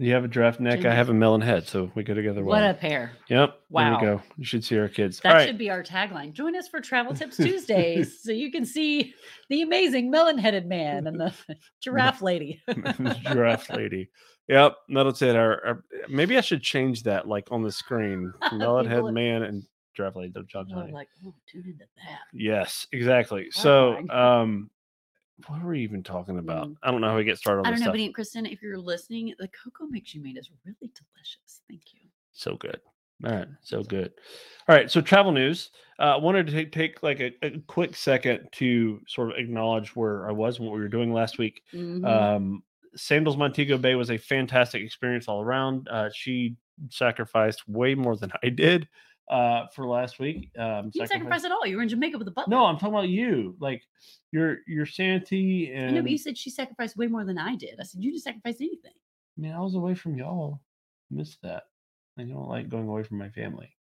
You 0.00 0.12
have 0.14 0.24
a 0.24 0.28
giraffe 0.28 0.58
neck. 0.58 0.84
I 0.84 0.92
have 0.92 1.08
a 1.08 1.14
melon 1.14 1.40
head, 1.40 1.68
so 1.68 1.88
we 1.94 2.02
go 2.02 2.14
together 2.14 2.42
well. 2.42 2.60
What 2.60 2.68
a 2.68 2.74
pair! 2.74 3.12
Yep. 3.28 3.60
Wow. 3.70 4.00
There 4.00 4.10
we 4.10 4.16
go. 4.16 4.22
You 4.36 4.44
should 4.44 4.64
see 4.64 4.76
our 4.76 4.88
kids. 4.88 5.20
That 5.20 5.28
All 5.30 5.34
right. 5.36 5.46
should 5.46 5.56
be 5.56 5.70
our 5.70 5.84
tagline. 5.84 6.32
Join 6.32 6.56
us 6.56 6.66
for 6.66 6.80
Travel 6.80 7.14
Tips 7.16 7.36
Tuesdays, 7.36 8.20
so 8.20 8.32
you 8.32 8.50
can 8.50 8.64
see 8.64 9.14
the 9.50 9.62
amazing 9.62 10.10
melon-headed 10.10 10.66
man 10.66 11.06
and 11.06 11.20
the 11.20 11.32
giraffe 11.80 12.22
lady. 12.22 12.60
giraffe 13.22 13.70
lady. 13.70 14.10
Yep, 14.48 14.76
that'll 14.90 15.14
say 15.14 15.30
it. 15.30 15.36
Our, 15.36 15.64
our- 15.66 15.84
maybe 16.08 16.36
I 16.36 16.40
should 16.42 16.62
change 16.62 17.02
that, 17.04 17.26
like 17.28 17.48
on 17.50 17.62
the 17.62 17.72
screen. 17.72 18.32
Melon 18.52 18.86
head 18.86 18.96
People- 18.96 19.12
man 19.12 19.42
and 19.44 19.62
giraffe 19.94 20.16
lady. 20.16 20.32
People 20.32 20.66
are 20.78 20.86
me. 20.86 20.92
like, 20.92 21.08
oh, 21.26 21.34
tune 21.50 21.62
into 21.66 21.78
that. 21.96 22.18
Yes, 22.32 22.86
exactly. 22.92 23.48
So, 23.50 24.02
Tagline. 24.02 24.14
um, 24.14 24.70
what 25.48 25.62
were 25.62 25.70
we 25.70 25.80
even 25.80 26.02
talking 26.02 26.38
about? 26.38 26.68
Mm. 26.68 26.76
I 26.82 26.90
don't 26.90 27.00
know 27.00 27.08
how 27.10 27.16
we 27.16 27.24
get 27.24 27.38
started 27.38 27.60
on 27.60 27.66
I 27.66 27.70
don't 27.70 27.80
know, 27.80 27.84
stuff. 27.86 27.94
but 27.94 28.00
Aunt 28.00 28.14
Kristen, 28.14 28.46
if 28.46 28.60
you're 28.62 28.78
listening, 28.78 29.34
the 29.38 29.48
cocoa 29.48 29.86
mix 29.86 30.14
you 30.14 30.22
made 30.22 30.36
is 30.36 30.50
really 30.64 30.76
delicious. 30.80 31.60
Thank 31.68 31.82
you. 31.94 32.00
so 32.32 32.56
good. 32.56 32.80
All 33.24 33.30
right, 33.32 33.48
so 33.62 33.82
good. 33.82 34.12
All 34.68 34.74
right, 34.76 34.90
so 34.90 35.00
travel 35.00 35.32
news. 35.32 35.70
Uh, 35.98 36.14
I 36.14 36.16
wanted 36.16 36.46
to 36.48 36.52
take, 36.52 36.72
take 36.72 37.02
like 37.02 37.20
a, 37.20 37.32
a 37.42 37.58
quick 37.68 37.94
second 37.96 38.48
to 38.52 39.00
sort 39.06 39.30
of 39.30 39.36
acknowledge 39.38 39.94
where 39.96 40.28
I 40.28 40.32
was 40.32 40.58
and 40.58 40.66
what 40.66 40.74
we 40.74 40.80
were 40.80 40.88
doing 40.88 41.12
last 41.12 41.38
week. 41.38 41.62
Mhm. 41.72 42.04
Um, 42.04 42.62
Sandals 42.96 43.36
Montego 43.36 43.78
Bay 43.78 43.94
was 43.94 44.10
a 44.10 44.18
fantastic 44.18 44.82
experience 44.82 45.28
all 45.28 45.42
around. 45.42 45.88
Uh, 45.88 46.10
she 46.12 46.56
sacrificed 46.90 47.66
way 47.68 47.94
more 47.94 48.16
than 48.16 48.32
I 48.42 48.48
did 48.48 48.88
uh, 49.30 49.66
for 49.74 49.86
last 49.86 50.18
week. 50.18 50.50
Um, 50.58 50.86
you 50.86 51.00
didn't 51.00 51.08
sacrifice 51.08 51.44
at 51.44 51.52
all. 51.52 51.66
You 51.66 51.76
were 51.76 51.82
in 51.82 51.88
Jamaica 51.88 52.18
with 52.18 52.28
a 52.28 52.32
butler. 52.32 52.56
No, 52.56 52.64
I'm 52.64 52.76
talking 52.76 52.94
about 52.94 53.08
you. 53.08 53.56
Like 53.60 53.82
your 54.32 54.58
your 54.66 54.86
sanity 54.86 55.70
I 55.72 55.78
and 55.78 55.94
know, 55.94 56.02
but 56.02 56.10
you 56.10 56.18
said 56.18 56.36
she 56.36 56.50
sacrificed 56.50 56.96
way 56.96 57.06
more 57.06 57.24
than 57.24 57.38
I 57.38 57.56
did. 57.56 57.76
I 57.80 57.84
said 57.84 58.02
you 58.02 58.10
didn't 58.12 58.22
sacrifice 58.22 58.56
anything. 58.60 58.92
I 59.36 59.40
mean, 59.40 59.52
I 59.52 59.60
was 59.60 59.74
away 59.74 59.94
from 59.94 60.16
y'all. 60.16 60.60
Missed 61.10 61.38
that. 61.42 61.64
I 62.18 62.22
don't 62.22 62.48
like 62.48 62.68
going 62.68 62.88
away 62.88 63.02
from 63.02 63.18
my 63.18 63.28
family. 63.30 63.73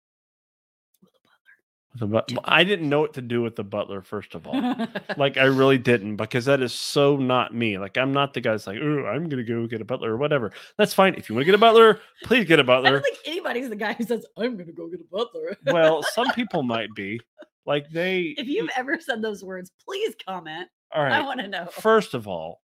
The 1.95 2.07
but- 2.07 2.31
I 2.43 2.63
didn't 2.63 2.89
know 2.89 3.01
what 3.01 3.13
to 3.13 3.21
do 3.21 3.41
with 3.41 3.55
the 3.55 3.63
butler. 3.63 4.01
First 4.01 4.33
of 4.33 4.47
all, 4.47 4.75
like 5.17 5.37
I 5.37 5.43
really 5.43 5.77
didn't 5.77 6.15
because 6.15 6.45
that 6.45 6.61
is 6.61 6.73
so 6.73 7.17
not 7.17 7.53
me. 7.53 7.77
Like 7.77 7.97
I'm 7.97 8.11
not 8.11 8.33
the 8.33 8.41
guy 8.41 8.51
that's 8.51 8.65
like, 8.65 8.79
oh, 8.81 9.05
I'm 9.05 9.29
gonna 9.29 9.43
go 9.43 9.67
get 9.67 9.81
a 9.81 9.85
butler 9.85 10.11
or 10.11 10.17
whatever. 10.17 10.51
That's 10.77 10.93
fine. 10.93 11.13
If 11.15 11.29
you 11.29 11.35
want 11.35 11.43
to 11.43 11.45
get 11.45 11.55
a 11.55 11.59
butler, 11.59 11.99
please 12.23 12.45
get 12.45 12.59
a 12.59 12.63
butler. 12.63 12.91
don't 12.93 13.03
think 13.03 13.19
anybody's 13.25 13.69
the 13.69 13.75
guy 13.75 13.93
who 13.93 14.03
says 14.05 14.25
I'm 14.37 14.55
going 14.55 14.67
to 14.67 14.73
go 14.73 14.87
get 14.87 15.01
a 15.01 15.15
butler. 15.15 15.55
well, 15.67 16.01
some 16.01 16.27
people 16.35 16.63
might 16.63 16.93
be. 16.95 17.19
Like 17.65 17.89
they 17.91 18.33
if 18.37 18.47
you've 18.47 18.71
ever 18.75 18.99
said 18.99 19.21
those 19.21 19.43
words, 19.43 19.71
please 19.85 20.15
comment. 20.27 20.67
all 20.93 21.03
I 21.03 21.21
want 21.21 21.39
to 21.41 21.47
know. 21.47 21.67
First 21.67 22.13
of 22.13 22.27
all, 22.27 22.61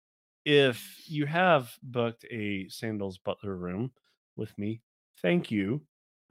if 0.44 1.02
you 1.06 1.26
have 1.26 1.72
booked 1.82 2.24
a 2.30 2.68
Sandals 2.68 3.18
Butler 3.18 3.56
room 3.56 3.90
with 4.36 4.56
me, 4.56 4.80
thank 5.20 5.50
you. 5.50 5.82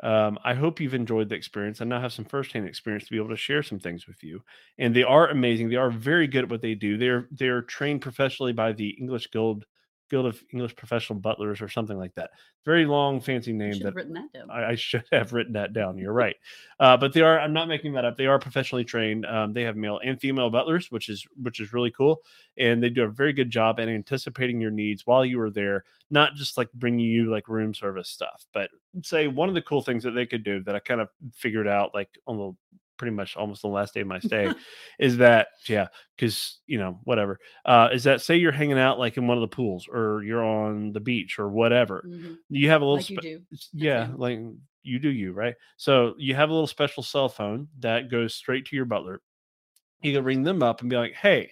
Um, 0.04 0.38
I 0.44 0.54
hope 0.54 0.80
you've 0.80 0.94
enjoyed 0.94 1.30
the 1.30 1.36
experience. 1.36 1.82
I 1.82 1.86
now 1.86 2.02
have 2.02 2.14
some 2.14 2.26
firsthand 2.26 2.68
experience 2.68 3.06
to 3.06 3.12
be 3.12 3.18
able 3.18 3.30
to 3.30 3.38
share 3.38 3.64
some 3.64 3.80
things 3.80 4.08
with 4.08 4.24
you. 4.24 4.42
And 4.78 4.96
they 4.96 5.04
are 5.04 5.30
amazing. 5.30 5.70
They 5.70 5.78
are 5.78 5.90
very 5.90 6.28
good 6.28 6.44
at 6.46 6.50
what 6.50 6.62
they 6.62 6.76
do. 6.76 6.98
They're 6.98 7.28
they're 7.32 7.62
trained 7.62 8.02
professionally 8.02 8.54
by 8.54 8.74
the 8.74 8.90
English 8.90 9.32
Guild 9.32 9.66
Guild 10.10 10.26
of 10.26 10.42
English 10.52 10.76
Professional 10.76 11.20
Butlers 11.20 11.62
or 11.62 11.68
something 11.68 11.98
like 11.98 12.14
that. 12.16 12.32
Very 12.64 12.86
long, 12.86 13.22
fancy 13.22 13.54
name 13.54 13.74
should 13.74 13.82
that 13.82 13.86
have 13.88 13.96
written 13.96 14.14
that 14.14 14.34
down. 14.34 14.52
I, 14.52 14.72
I 14.72 14.76
should 14.76 15.04
have 15.12 15.34
written 15.34 15.54
that 15.54 15.74
down. 15.74 15.98
You're 15.98 16.14
right, 16.14 16.36
uh, 16.80 16.98
but 16.98 17.14
they 17.14 17.22
are. 17.22 17.40
I'm 17.40 17.54
not 17.54 17.68
making 17.68 17.94
that 17.94 18.06
up. 18.06 18.18
They 18.18 18.26
are 18.26 18.40
professionally 18.40 18.84
trained. 18.84 19.26
Um, 19.26 19.54
they 19.54 19.64
have 19.64 19.76
male 19.76 20.00
and 20.04 20.20
female 20.20 20.50
butlers, 20.50 20.92
which 20.92 21.10
is 21.10 21.26
which 21.42 21.60
is 21.60 21.74
really 21.74 21.92
cool, 21.92 22.22
and 22.58 22.82
they 22.82 22.90
do 22.90 23.04
a 23.04 23.10
very 23.10 23.34
good 23.34 23.50
job 23.50 23.80
at 23.80 23.88
anticipating 23.88 24.62
your 24.62 24.72
needs 24.72 25.06
while 25.06 25.26
you 25.26 25.40
are 25.42 25.52
there. 25.52 25.84
Not 26.10 26.36
just 26.36 26.58
like 26.58 26.72
bringing 26.74 27.06
you 27.06 27.32
like 27.32 27.48
room 27.48 27.74
service 27.74 28.10
stuff, 28.10 28.46
but 28.54 28.70
say 29.04 29.28
one 29.28 29.50
of 29.50 29.56
the 29.56 29.62
cool 29.62 29.82
things 29.82 30.04
that 30.04 30.12
they 30.12 30.26
could 30.26 30.44
do 30.44 30.64
that 30.64 30.76
I 30.76 30.80
kind 30.80 31.02
of 31.02 31.10
figured 31.34 31.68
out 31.68 31.94
like 31.94 32.10
on 32.28 32.38
the 32.38 32.80
pretty 32.98 33.16
much 33.16 33.36
almost 33.36 33.62
the 33.62 33.68
last 33.68 33.94
day 33.94 34.02
of 34.02 34.08
my 34.08 34.20
stay 34.20 34.52
is 35.00 35.18
that 35.18 35.48
yeah 35.68 35.88
because 36.16 36.60
you 36.66 36.78
know 36.78 37.00
whatever 37.04 37.40
uh 37.66 37.90
is 37.92 38.04
that 38.04 38.22
say 38.22 38.36
you're 38.36 38.52
hanging 38.52 38.80
out 38.80 39.00
like 39.00 39.18
in 39.18 39.28
one 39.28 39.38
of 39.38 39.42
the 39.42 39.48
pools 39.56 39.88
or 39.92 40.24
you're 40.24 40.44
on 40.44 40.92
the 40.94 41.00
beach 41.00 41.38
or 41.40 41.50
whatever 41.50 42.06
Mhm, 42.08 42.38
you 42.50 42.70
have 42.70 42.82
a 42.82 42.86
little 42.86 42.98
Like 43.00 43.10
you 43.10 43.18
spe- 43.18 43.22
do. 43.22 43.46
yeah 43.74 44.08
you. 44.10 44.16
like 44.18 44.40
you 44.84 45.00
do 45.00 45.10
you 45.10 45.32
right? 45.34 45.56
So 45.78 46.14
you 46.18 46.36
have 46.36 46.50
a 46.50 46.54
little 46.54 46.68
special 46.68 47.02
cell 47.04 47.28
phone 47.30 47.68
that 47.80 48.10
goes 48.12 48.36
straight 48.36 48.66
to 48.68 48.76
your 48.76 48.86
butler. 48.86 49.22
You 50.02 50.14
can 50.14 50.24
ring 50.24 50.44
them 50.44 50.62
up 50.64 50.82
and 50.82 50.90
be 50.90 50.96
like 50.98 51.14
hey 51.14 51.52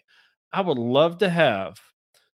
i 0.51 0.61
would 0.61 0.77
love 0.77 1.17
to 1.19 1.29
have 1.29 1.79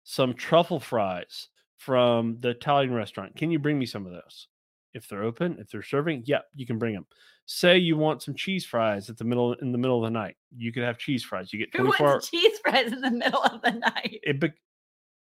some 0.03 0.33
truffle 0.33 0.79
fries 0.79 1.47
from 1.77 2.37
the 2.41 2.49
italian 2.49 2.93
restaurant. 2.93 3.35
Can 3.37 3.51
you 3.51 3.59
bring 3.59 3.79
me 3.79 3.85
some 3.85 4.05
of 4.05 4.11
those 4.11 4.47
if 4.99 5.09
they're 5.09 5.23
open 5.23 5.57
if 5.59 5.69
they're 5.69 5.81
serving 5.81 6.23
yep 6.25 6.45
you 6.53 6.65
can 6.65 6.77
bring 6.77 6.93
them 6.93 7.05
say 7.45 7.77
you 7.77 7.97
want 7.97 8.21
some 8.21 8.35
cheese 8.35 8.65
fries 8.65 9.09
at 9.09 9.17
the 9.17 9.23
middle 9.23 9.53
in 9.53 9.71
the 9.71 9.77
middle 9.77 9.97
of 9.97 10.03
the 10.03 10.19
night 10.19 10.35
you 10.55 10.71
could 10.71 10.83
have 10.83 10.97
cheese 10.97 11.23
fries 11.23 11.51
you 11.51 11.59
get 11.59 11.73
24 11.73 12.07
wants 12.07 12.29
cheese 12.31 12.59
fries 12.63 12.91
in 12.91 13.01
the 13.01 13.11
middle 13.11 13.41
of 13.43 13.61
the 13.61 13.71
night? 13.71 14.19
it 14.23 14.39
be- 14.39 14.53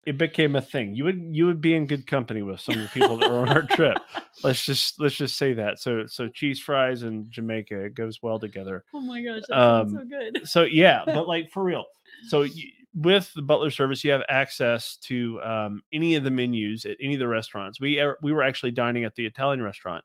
it 0.06 0.18
became 0.18 0.56
a 0.56 0.62
thing. 0.62 0.96
You 0.96 1.04
would 1.04 1.22
you 1.30 1.46
would 1.46 1.62
be 1.62 1.76
in 1.76 1.86
good 1.86 2.08
company 2.08 2.42
with 2.42 2.60
some 2.60 2.76
of 2.76 2.82
the 2.82 2.90
people 2.90 3.18
that 3.18 3.30
were 3.30 3.40
on 3.40 3.50
our 3.50 3.62
trip. 3.62 4.00
Let's 4.44 4.66
just 4.66 5.00
let's 5.00 5.16
just 5.16 5.38
say 5.38 5.54
that. 5.54 5.80
So 5.80 6.08
so 6.08 6.28
cheese 6.28 6.60
fries 6.60 7.04
and 7.04 7.30
Jamaica 7.30 7.86
it 7.86 7.94
goes 7.94 8.20
well 8.24 8.40
together. 8.40 8.84
Oh 8.94 9.02
my 9.02 9.22
gosh, 9.22 9.42
that 9.48 9.50
sounds 9.50 9.94
Um, 9.94 10.00
so 10.00 10.06
good. 10.06 10.48
So 10.48 10.64
yeah, 10.64 11.04
but 11.06 11.28
like 11.28 11.52
for 11.52 11.64
real. 11.64 11.86
So 12.28 12.42
you, 12.42 12.68
with 12.94 13.34
the 13.34 13.42
butler 13.42 13.72
service, 13.72 14.04
you 14.04 14.12
have 14.12 14.24
access 14.30 14.98
to 14.98 15.42
um, 15.42 15.82
any 15.94 16.16
of 16.16 16.24
the 16.24 16.32
menus 16.32 16.86
at 16.86 16.98
any 17.02 17.14
of 17.14 17.20
the 17.20 17.28
restaurants. 17.28 17.80
We 17.80 18.04
we 18.22 18.34
were 18.34 18.44
actually 18.44 18.72
dining 18.72 19.04
at 19.06 19.16
the 19.16 19.26
Italian 19.26 19.62
restaurant, 19.62 20.04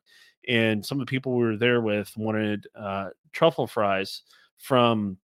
and 0.49 0.85
some 0.85 1.01
of 1.01 1.07
the 1.07 1.11
people 1.11 1.37
we 1.37 1.45
were 1.45 1.57
there 1.57 1.81
with 1.81 2.13
wanted 2.17 2.67
uh, 2.75 3.11
truffle 3.33 3.67
fries 3.67 4.23
from 4.59 5.19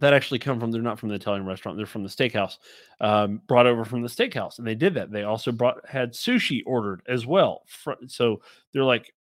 that 0.00 0.12
actually 0.12 0.38
come 0.38 0.58
from 0.58 0.72
they're 0.72 0.82
not 0.82 0.98
from 0.98 1.08
the 1.08 1.14
Italian 1.14 1.46
restaurant 1.46 1.76
they're 1.76 1.86
from 1.86 2.02
the 2.02 2.08
steakhouse 2.08 2.58
um, 3.00 3.40
brought 3.46 3.66
over 3.66 3.84
from 3.84 4.02
the 4.02 4.08
steakhouse 4.08 4.58
and 4.58 4.66
they 4.66 4.74
did 4.74 4.94
that 4.94 5.10
they 5.10 5.22
also 5.22 5.52
brought 5.52 5.76
had 5.88 6.12
sushi 6.12 6.60
ordered 6.66 7.02
as 7.08 7.24
well 7.26 7.62
so 8.08 8.40
they're 8.72 8.84
like 8.84 9.14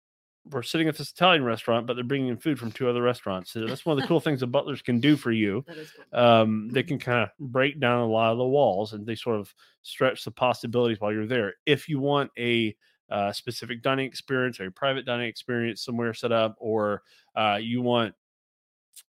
we're 0.51 0.63
sitting 0.63 0.87
at 0.87 0.97
this 0.97 1.11
Italian 1.11 1.43
restaurant 1.43 1.85
but 1.87 1.95
they're 1.95 2.03
bringing 2.03 2.29
in 2.29 2.37
food 2.37 2.57
from 2.59 2.71
two 2.71 2.89
other 2.89 3.01
restaurants 3.01 3.51
so 3.51 3.65
that's 3.65 3.85
one 3.85 3.97
of 3.97 4.01
the 4.01 4.07
cool 4.07 4.19
things 4.27 4.39
that 4.39 4.47
butlers 4.47 4.81
can 4.81 4.99
do 4.99 5.15
for 5.15 5.31
you 5.31 5.63
That 5.67 5.77
is 5.77 5.91
cool. 5.91 6.19
um, 6.19 6.69
they 6.69 6.83
can 6.83 6.97
kind 6.99 7.23
of 7.23 7.29
break 7.51 7.79
down 7.79 7.99
a 8.01 8.07
lot 8.07 8.31
of 8.31 8.37
the 8.37 8.45
walls 8.45 8.93
and 8.93 9.05
they 9.05 9.15
sort 9.15 9.39
of 9.39 9.53
stretch 9.81 10.23
the 10.23 10.31
possibilities 10.31 10.99
while 10.99 11.11
you're 11.13 11.25
there. 11.27 11.53
If 11.65 11.87
you 11.87 11.99
want 11.99 12.31
a 12.37 12.75
uh, 13.09 13.31
specific 13.31 13.81
dining 13.81 14.05
experience 14.05 14.59
or 14.59 14.65
a 14.67 14.71
private 14.71 15.05
dining 15.05 15.27
experience 15.27 15.83
somewhere 15.83 16.13
set 16.13 16.31
up, 16.31 16.55
or 16.59 17.01
uh, 17.35 17.57
you 17.59 17.81
want, 17.81 18.13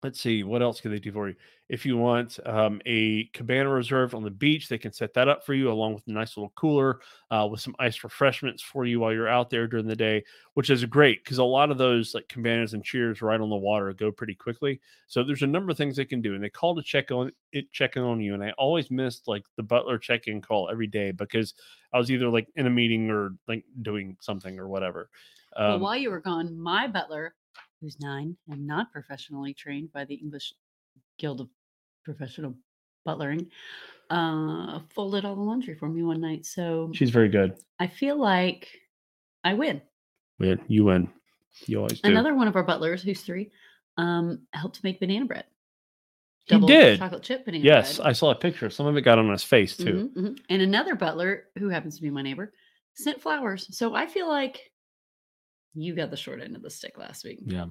let's 0.02 0.20
see, 0.20 0.44
what 0.44 0.62
else 0.62 0.80
can 0.80 0.90
they 0.90 1.00
do 1.00 1.10
for 1.12 1.28
you? 1.28 1.34
If 1.68 1.84
you 1.84 1.98
want 1.98 2.38
um, 2.46 2.80
a 2.86 3.24
cabana 3.34 3.68
reserved 3.68 4.14
on 4.14 4.22
the 4.22 4.30
beach, 4.30 4.68
they 4.68 4.78
can 4.78 4.92
set 4.92 5.12
that 5.14 5.28
up 5.28 5.44
for 5.44 5.52
you 5.52 5.70
along 5.70 5.94
with 5.94 6.06
a 6.06 6.12
nice 6.12 6.36
little 6.36 6.52
cooler 6.56 7.00
uh, 7.30 7.46
with 7.50 7.60
some 7.60 7.74
ice 7.78 8.02
refreshments 8.02 8.62
for 8.62 8.86
you 8.86 9.00
while 9.00 9.12
you're 9.12 9.28
out 9.28 9.50
there 9.50 9.66
during 9.66 9.86
the 9.86 9.94
day, 9.94 10.24
which 10.54 10.70
is 10.70 10.84
great 10.86 11.22
because 11.22 11.38
a 11.38 11.44
lot 11.44 11.70
of 11.70 11.76
those 11.76 12.14
like 12.14 12.26
cabanas 12.28 12.72
and 12.72 12.82
cheers 12.82 13.20
right 13.20 13.40
on 13.40 13.50
the 13.50 13.56
water 13.56 13.92
go 13.92 14.10
pretty 14.10 14.34
quickly. 14.34 14.80
So 15.08 15.22
there's 15.22 15.42
a 15.42 15.46
number 15.46 15.70
of 15.70 15.76
things 15.76 15.96
they 15.96 16.06
can 16.06 16.22
do, 16.22 16.34
and 16.34 16.42
they 16.42 16.48
call 16.48 16.74
to 16.74 16.82
check 16.82 17.10
on 17.10 17.32
it, 17.52 17.70
checking 17.72 18.02
on 18.02 18.20
you. 18.20 18.32
And 18.32 18.42
I 18.42 18.52
always 18.52 18.90
missed 18.90 19.28
like 19.28 19.44
the 19.56 19.62
butler 19.62 19.98
check-in 19.98 20.40
call 20.40 20.70
every 20.70 20.86
day 20.86 21.10
because 21.10 21.52
I 21.92 21.98
was 21.98 22.10
either 22.10 22.30
like 22.30 22.48
in 22.56 22.66
a 22.66 22.70
meeting 22.70 23.10
or 23.10 23.34
like 23.46 23.64
doing 23.82 24.16
something 24.20 24.58
or 24.58 24.68
whatever. 24.68 25.10
well, 25.58 25.74
Um, 25.74 25.80
while 25.80 25.96
you 25.96 26.10
were 26.10 26.20
gone, 26.20 26.58
my 26.58 26.86
butler, 26.86 27.34
who's 27.80 28.00
nine 28.00 28.36
and 28.48 28.66
not 28.66 28.90
professionally 28.90 29.52
trained 29.54 29.92
by 29.92 30.04
the 30.04 30.14
English 30.14 30.54
Guild 31.18 31.40
of 31.40 31.48
Professional 32.04 32.54
Butlering, 33.06 33.48
uh, 34.10 34.80
folded 34.94 35.24
all 35.24 35.34
the 35.34 35.42
laundry 35.42 35.74
for 35.74 35.88
me 35.88 36.02
one 36.02 36.20
night. 36.20 36.46
So 36.46 36.90
she's 36.94 37.10
very 37.10 37.28
good. 37.28 37.56
I 37.78 37.86
feel 37.86 38.16
like 38.18 38.68
I 39.44 39.54
win. 39.54 39.80
Win, 40.38 40.60
you 40.68 40.84
win. 40.84 41.08
You 41.66 41.78
always 41.78 42.00
do. 42.00 42.10
Another 42.10 42.34
one 42.34 42.48
of 42.48 42.56
our 42.56 42.62
butlers, 42.62 43.02
who's 43.02 43.22
three, 43.22 43.50
um, 43.96 44.40
helped 44.52 44.84
make 44.84 45.00
banana 45.00 45.24
bread. 45.26 45.44
He 46.46 46.58
did. 46.60 46.98
chocolate 46.98 47.22
chip 47.22 47.44
banana 47.44 47.64
Yes, 47.64 47.96
bread. 47.98 48.06
I 48.06 48.12
saw 48.12 48.30
a 48.30 48.34
picture. 48.34 48.70
Some 48.70 48.86
of 48.86 48.96
it 48.96 49.02
got 49.02 49.18
on 49.18 49.30
his 49.30 49.42
face 49.44 49.76
too. 49.76 50.10
Mhm, 50.14 50.14
mhm. 50.14 50.40
And 50.48 50.62
another 50.62 50.94
butler, 50.94 51.48
who 51.58 51.68
happens 51.68 51.96
to 51.96 52.02
be 52.02 52.10
my 52.10 52.22
neighbor, 52.22 52.52
sent 52.94 53.20
flowers. 53.20 53.74
So 53.76 53.94
I 53.94 54.06
feel 54.06 54.28
like 54.28 54.72
you 55.74 55.94
got 55.94 56.10
the 56.10 56.16
short 56.16 56.40
end 56.40 56.56
of 56.56 56.62
the 56.62 56.70
stick 56.70 56.96
last 56.96 57.24
week. 57.24 57.40
Yeah, 57.44 57.66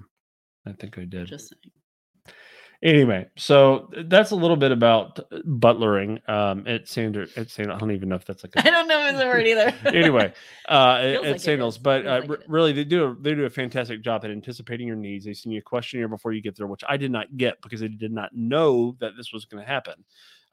I 0.66 0.74
think 0.74 0.98
I 0.98 1.06
did. 1.06 1.28
Just 1.28 1.50
saying. 1.50 2.36
Anyway, 2.84 3.28
so 3.36 3.90
that's 4.06 4.30
a 4.30 4.36
little 4.36 4.56
bit 4.56 4.72
about 4.72 5.20
uh, 5.20 5.40
butlering 5.46 6.20
um, 6.30 6.64
at 6.68 6.88
Sander. 6.88 7.28
At 7.36 7.50
Sand, 7.50 7.72
I 7.72 7.78
don't 7.80 7.92
even 7.92 8.10
know 8.10 8.16
if 8.16 8.26
that's 8.26 8.44
like 8.44 8.54
I 8.58 8.70
a 8.70 8.72
don't 8.72 8.88
know 8.88 9.08
if 9.08 9.14
it's 9.14 9.24
a 9.24 9.26
word 9.26 9.48
either. 9.48 9.74
anyway, 9.98 10.32
uh, 10.70 11.00
at, 11.02 11.24
like 11.24 11.40
Sandals, 11.40 11.80
but 11.80 12.06
uh, 12.06 12.20
like 12.22 12.30
r- 12.30 12.40
really 12.48 12.74
they 12.74 12.84
do 12.84 13.06
a, 13.06 13.16
they 13.16 13.34
do 13.34 13.46
a 13.46 13.50
fantastic 13.50 14.04
job 14.04 14.24
at 14.26 14.32
anticipating 14.32 14.86
your 14.86 14.96
needs. 14.96 15.26
They 15.26 15.34
send 15.34 15.54
you 15.54 15.60
a 15.60 15.64
questionnaire 15.64 16.08
before 16.08 16.34
you 16.34 16.42
get 16.42 16.56
there, 16.56 16.68
which 16.68 16.84
I 16.88 16.98
did 16.98 17.12
not 17.12 17.36
get 17.36 17.60
because 17.64 17.82
I 17.82 17.88
did 17.88 18.12
not 18.12 18.36
know 18.36 18.96
that 19.00 19.14
this 19.18 19.34
was 19.34 19.46
going 19.46 19.64
to 19.64 19.68
happen. 19.68 20.04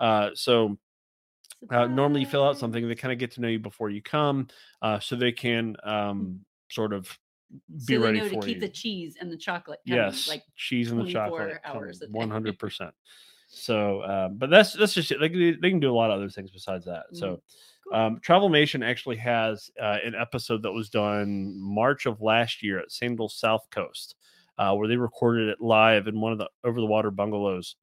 Uh, 0.01 0.31
so 0.33 0.79
uh, 1.71 1.87
normally 1.87 2.21
you 2.21 2.27
fill 2.27 2.45
out 2.45 2.59
something 2.59 2.89
they 2.89 2.95
kind 2.95 3.13
of 3.13 3.19
get 3.19 3.33
to 3.33 3.43
know 3.43 3.49
you 3.49 3.59
before 3.59 3.91
you 3.91 4.01
come, 4.01 4.49
uh, 4.81 4.99
so 4.99 5.15
they 5.15 5.33
can 5.33 5.77
um, 5.85 6.41
sort 6.71 6.95
of 6.95 7.19
be 7.87 7.95
they 7.95 7.99
ready 7.99 8.21
know 8.21 8.29
for 8.29 8.41
to 8.41 8.47
keep 8.47 8.57
you. 8.57 8.61
the 8.61 8.69
cheese 8.69 9.17
and 9.21 9.31
the 9.31 9.37
chocolate. 9.37 9.81
yes, 9.85 10.29
Like 10.29 10.43
cheese 10.57 10.91
and 10.91 11.01
the 11.01 11.11
chocolate, 11.11 11.59
hours 11.65 12.03
one 12.11 12.31
hundred 12.31 12.59
percent. 12.59 12.93
So, 13.49 14.01
uh, 14.01 14.29
but 14.29 14.51
that's 14.51 14.73
that's 14.73 14.95
just 14.95 15.11
it. 15.13 15.21
They 15.21 15.29
can, 15.29 15.39
do, 15.39 15.57
they 15.61 15.71
can 15.71 15.81
do 15.81 15.91
a 15.91 15.95
lot 15.95 16.11
of 16.11 16.17
other 16.17 16.29
things 16.29 16.51
besides 16.51 16.85
that. 16.87 17.05
So, 17.13 17.41
cool. 17.85 17.95
um, 17.95 18.21
Travelmation 18.21 18.85
actually 18.85 19.17
has 19.17 19.71
uh, 19.81 19.99
an 20.05 20.15
episode 20.15 20.63
that 20.63 20.73
was 20.73 20.91
done 20.91 21.55
March 21.61 22.07
of 22.07 22.21
last 22.21 22.63
year 22.63 22.81
at 22.81 22.91
Sandals 22.91 23.37
South 23.37 23.69
Coast, 23.71 24.17
uh, 24.59 24.75
where 24.75 24.89
they 24.89 24.97
recorded 24.97 25.49
it 25.49 25.61
live 25.61 26.09
in 26.09 26.21
one 26.21 26.33
of 26.33 26.39
the 26.39 26.49
over 26.65 26.81
the 26.81 26.87
water 26.87 27.11
bungalows. 27.13 27.77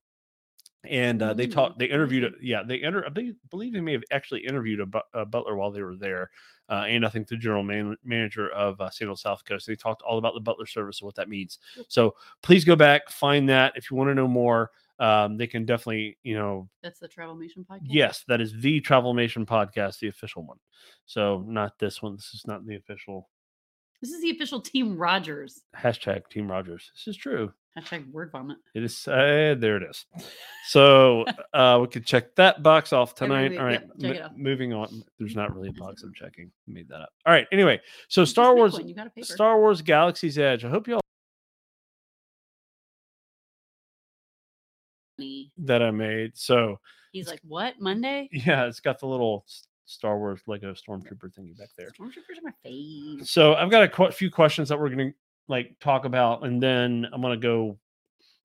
And 0.84 1.22
uh, 1.22 1.34
they 1.36 1.46
Mm, 1.48 1.52
talked. 1.54 1.80
They 1.80 1.86
interviewed. 1.86 2.34
Yeah, 2.42 2.64
they 2.68 2.80
enter. 2.82 3.06
I 3.06 3.10
believe 3.50 3.72
they 3.72 3.82
may 3.82 3.94
have 3.94 4.04
actually 4.12 4.46
interviewed 4.46 4.80
a, 4.82 5.20
a 5.22 5.26
butler 5.26 5.56
while 5.56 5.72
they 5.72 5.84
were 5.84 5.96
there, 5.96 6.32
uh, 6.70 6.86
and 6.88 7.06
I 7.06 7.10
think 7.10 7.28
the 7.28 7.38
general 7.38 7.64
man- 7.64 7.98
manager 8.04 8.50
of 8.50 8.80
uh, 8.80 8.90
Sandals 8.90 9.22
South 9.22 9.44
Coast. 9.46 9.68
They 9.68 9.76
talked 9.76 10.02
all 10.02 10.18
about 10.18 10.34
the 10.34 10.40
butler 10.40 10.66
service 10.66 11.02
and 11.02 11.06
what 11.06 11.16
that 11.16 11.30
means. 11.30 11.60
So 11.88 12.16
please 12.42 12.64
go 12.64 12.76
back, 12.76 13.10
find 13.10 13.50
that 13.50 13.74
if 13.76 13.92
you 13.92 13.98
want 13.98 14.10
to 14.10 14.16
know 14.16 14.28
more. 14.28 14.72
Um, 15.00 15.36
they 15.36 15.48
can 15.48 15.66
definitely, 15.66 16.20
you 16.22 16.36
know, 16.36 16.70
That's 16.84 17.00
the 17.00 17.08
Travelmation 17.08 17.66
podcast. 17.66 17.80
Yes, 17.86 18.24
that 18.28 18.40
is 18.40 18.54
the 18.62 18.80
Travelmation 18.82 19.48
podcast, 19.48 19.98
the 19.98 20.10
official 20.10 20.46
one. 20.46 20.60
So 21.08 21.44
not 21.48 21.80
this 21.80 22.04
one. 22.04 22.16
This 22.16 22.36
is 22.36 22.46
not 22.46 22.64
the 22.68 22.76
official 22.76 23.28
This 24.02 24.12
is 24.12 24.22
the 24.22 24.32
official 24.32 24.62
Team 24.62 24.98
Rogers. 24.98 25.62
hashtag 25.78 26.28
Team 26.30 26.50
Rogers. 26.50 26.92
This 26.96 27.16
is 27.16 27.18
true. 27.18 27.54
Hashtag 27.78 28.12
word 28.12 28.32
vomit. 28.32 28.58
It 28.76 28.84
is. 28.84 29.08
Uh, 29.08 29.56
there 29.58 29.78
it 29.78 29.84
is. 29.90 30.06
So 30.68 31.24
uh, 31.54 31.78
we 31.82 31.88
could 31.88 32.06
check 32.06 32.36
that 32.36 32.64
box 32.64 32.92
off 32.92 33.16
tonight. 33.16 33.58
All 33.58 33.64
right. 33.64 33.82
yep, 33.82 33.90
check 34.00 34.02
mo- 34.02 34.10
it 34.10 34.22
off. 34.24 34.32
moving 34.36 34.74
on. 34.74 35.04
There's 35.20 35.36
not 35.36 35.56
really 35.56 35.70
a 35.70 35.74
box 35.74 36.04
I'm 36.04 36.14
checking. 36.14 36.52
Made 36.68 36.90
that 36.90 37.02
up. 37.02 37.10
All 37.26 37.32
right. 37.34 37.48
Anyway, 37.52 37.80
so 38.10 38.26
Star 38.26 38.56
Wars. 38.56 38.78
You 38.84 38.94
got 38.94 39.08
a 39.08 39.12
paper. 39.12 39.26
Star 39.26 39.58
Wars 39.60 39.82
Galaxy's 39.82 40.38
Edge. 40.38 40.66
I 40.66 40.70
hope 40.70 40.88
y'all 40.88 41.02
that 45.60 45.82
I 45.84 45.92
made. 45.92 46.32
So 46.36 46.80
He's 47.12 47.28
like, 47.28 47.42
what? 47.44 47.80
Monday? 47.80 48.30
yeah, 48.32 48.66
it's 48.66 48.80
got 48.80 49.00
the 49.00 49.06
little 49.08 49.46
Star 49.86 50.18
Wars 50.18 50.42
Lego 50.48 50.74
Stormtrooper 50.74 51.34
thingy 51.38 51.58
back 51.58 51.70
there. 51.78 51.90
Stormtroopers 51.90 52.38
are 52.40 52.44
my 52.44 52.52
fave. 52.66 53.28
So 53.28 53.56
I've 53.56 53.72
got 53.72 53.84
a 53.84 53.88
qu- 53.88 54.12
few 54.12 54.30
questions 54.30 54.70
that 54.70 54.80
we're 54.80 54.90
going 54.90 55.12
to 55.12 55.18
like 55.48 55.76
talk 55.80 56.06
about, 56.06 56.46
and 56.46 56.62
then 56.62 57.08
I'm 57.12 57.22
going 57.22 57.40
to 57.40 57.44
go 57.48 57.78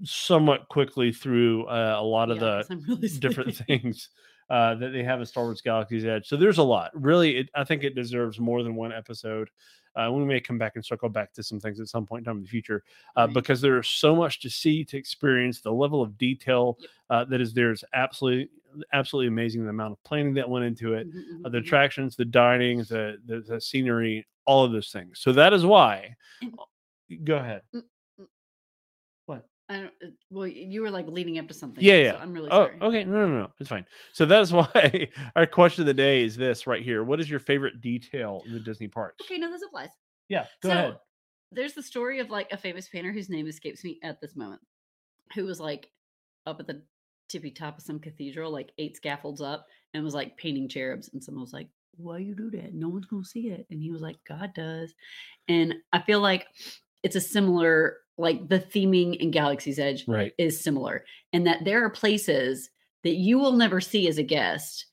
somewhat 0.04 0.68
quickly 0.68 1.12
through 1.12 1.66
uh, 1.66 1.96
a 1.98 2.02
lot 2.02 2.30
of 2.30 2.38
Yeah, 2.38 2.62
the 2.68 2.76
really 2.88 3.08
different 3.18 3.56
things 3.56 4.10
uh, 4.50 4.74
that 4.76 4.90
they 4.90 5.02
have 5.02 5.20
in 5.20 5.26
Star 5.26 5.44
Wars 5.44 5.60
Galaxy's 5.60 6.04
Edge. 6.04 6.26
So 6.26 6.36
there's 6.36 6.58
a 6.58 6.62
lot. 6.62 6.90
Really, 6.94 7.38
it, 7.38 7.50
I 7.54 7.64
think 7.64 7.84
it 7.84 7.94
deserves 7.94 8.38
more 8.38 8.62
than 8.62 8.74
one 8.74 8.92
episode. 8.92 9.48
Uh, 9.96 10.10
we 10.12 10.24
may 10.24 10.40
come 10.40 10.58
back 10.58 10.72
and 10.76 10.84
circle 10.84 11.08
back 11.08 11.32
to 11.32 11.42
some 11.42 11.58
things 11.58 11.80
at 11.80 11.88
some 11.88 12.04
point 12.06 12.20
in 12.20 12.24
time 12.24 12.36
in 12.36 12.42
the 12.42 12.48
future 12.48 12.82
uh, 13.16 13.22
Right. 13.26 13.34
because 13.34 13.60
there's 13.60 13.88
so 13.88 14.14
much 14.14 14.40
to 14.40 14.50
see, 14.50 14.84
to 14.84 14.96
experience. 14.96 15.60
The 15.60 15.72
level 15.72 16.02
of 16.02 16.16
detail 16.18 16.78
uh, 17.10 17.24
that 17.26 17.40
is 17.40 17.54
there 17.54 17.72
is 17.72 17.82
absolutely, 17.94 18.50
absolutely 18.92 19.28
amazing. 19.28 19.64
The 19.64 19.70
amount 19.70 19.92
of 19.92 20.02
planning 20.04 20.34
that 20.34 20.48
went 20.48 20.64
into 20.66 20.94
it, 20.94 21.06
Mhm, 21.08 21.44
uh, 21.44 21.48
mhm, 21.48 21.52
the 21.52 21.58
mhm. 21.58 21.62
attractions, 21.62 22.16
the 22.16 22.24
dining, 22.26 22.78
the, 22.80 23.16
the 23.26 23.40
the 23.40 23.60
scenery, 23.60 24.26
all 24.44 24.64
of 24.64 24.72
those 24.72 24.90
things. 24.90 25.20
So 25.20 25.32
that 25.32 25.52
is 25.52 25.64
why. 25.64 26.14
Go 27.24 27.36
ahead. 27.36 27.62
I 29.68 29.74
don't, 29.78 29.86
uh, 30.04 30.06
well, 30.30 30.46
you 30.46 30.80
were 30.82 30.90
like 30.90 31.06
leading 31.08 31.38
up 31.38 31.48
to 31.48 31.54
something. 31.54 31.82
Yeah, 31.82 31.92
so 31.94 31.98
yeah. 32.02 32.16
I'm 32.22 32.32
really 32.32 32.48
Oh, 32.50 32.66
sorry. 32.66 32.78
okay. 32.80 33.04
No, 33.04 33.26
no, 33.26 33.38
no. 33.40 33.50
It's 33.58 33.68
fine. 33.68 33.84
So 34.12 34.24
that 34.26 34.40
is 34.40 34.52
why 34.52 35.08
our 35.34 35.46
question 35.46 35.82
of 35.82 35.86
the 35.86 35.94
day 35.94 36.22
is 36.24 36.36
this 36.36 36.66
right 36.66 36.82
here. 36.82 37.02
What 37.02 37.18
is 37.20 37.28
your 37.28 37.40
favorite 37.40 37.80
detail 37.80 38.42
in 38.46 38.52
the 38.52 38.60
Disney 38.60 38.86
parks? 38.88 39.16
Okay, 39.24 39.38
no, 39.38 39.50
this 39.50 39.62
applies. 39.62 39.88
Yeah, 40.28 40.46
go 40.62 40.68
so 40.68 40.72
ahead. 40.72 40.96
there's 41.52 41.74
the 41.74 41.82
story 41.82 42.20
of 42.20 42.30
like 42.30 42.48
a 42.52 42.56
famous 42.56 42.88
painter 42.88 43.12
whose 43.12 43.28
name 43.28 43.46
escapes 43.48 43.82
me 43.84 43.98
at 44.02 44.20
this 44.20 44.36
moment, 44.36 44.60
who 45.34 45.44
was 45.44 45.58
like 45.60 45.88
up 46.46 46.60
at 46.60 46.66
the 46.68 46.82
tippy 47.28 47.50
top 47.50 47.78
of 47.78 47.82
some 47.84 47.98
cathedral, 47.98 48.52
like 48.52 48.70
eight 48.78 48.96
scaffolds 48.96 49.40
up, 49.40 49.66
and 49.94 50.04
was 50.04 50.14
like 50.14 50.36
painting 50.36 50.68
cherubs. 50.68 51.10
And 51.12 51.22
someone 51.22 51.42
was 51.42 51.52
like, 51.52 51.68
"Why 51.96 52.18
you 52.18 52.36
do 52.36 52.50
that? 52.52 52.72
No 52.74 52.88
one's 52.88 53.06
gonna 53.06 53.24
see 53.24 53.48
it." 53.48 53.66
And 53.70 53.82
he 53.82 53.90
was 53.90 54.00
like, 54.00 54.16
"God 54.28 54.52
does." 54.54 54.94
And 55.48 55.74
I 55.92 56.00
feel 56.02 56.20
like 56.20 56.46
it's 57.02 57.16
a 57.16 57.20
similar, 57.20 57.96
like 58.18 58.48
the 58.48 58.60
theming 58.60 59.16
in 59.16 59.30
Galaxy's 59.30 59.78
Edge 59.78 60.06
Right. 60.08 60.32
is 60.38 60.60
similar, 60.60 61.04
and 61.32 61.46
that 61.46 61.64
there 61.64 61.84
are 61.84 61.90
places 61.90 62.70
that 63.04 63.14
you 63.16 63.38
will 63.38 63.52
never 63.52 63.80
see 63.80 64.08
as 64.08 64.18
a 64.18 64.22
guest 64.22 64.86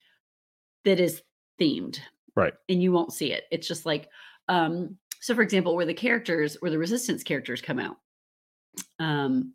that 0.86 1.00
is 1.00 1.22
themed 1.60 2.00
Right. 2.36 2.54
and 2.68 2.82
you 2.82 2.92
won't 2.92 3.14
see 3.14 3.32
it. 3.32 3.46
It's 3.52 3.68
just 3.68 3.86
like, 3.86 4.10
um, 4.50 4.98
so 5.22 5.34
for 5.34 5.42
example, 5.42 5.76
where 5.76 5.86
the 5.86 5.94
characters, 5.94 6.58
where 6.60 6.72
the 6.72 6.78
resistance 6.78 7.24
characters 7.24 7.62
come 7.62 7.80
out, 7.80 7.98
um, 9.00 9.54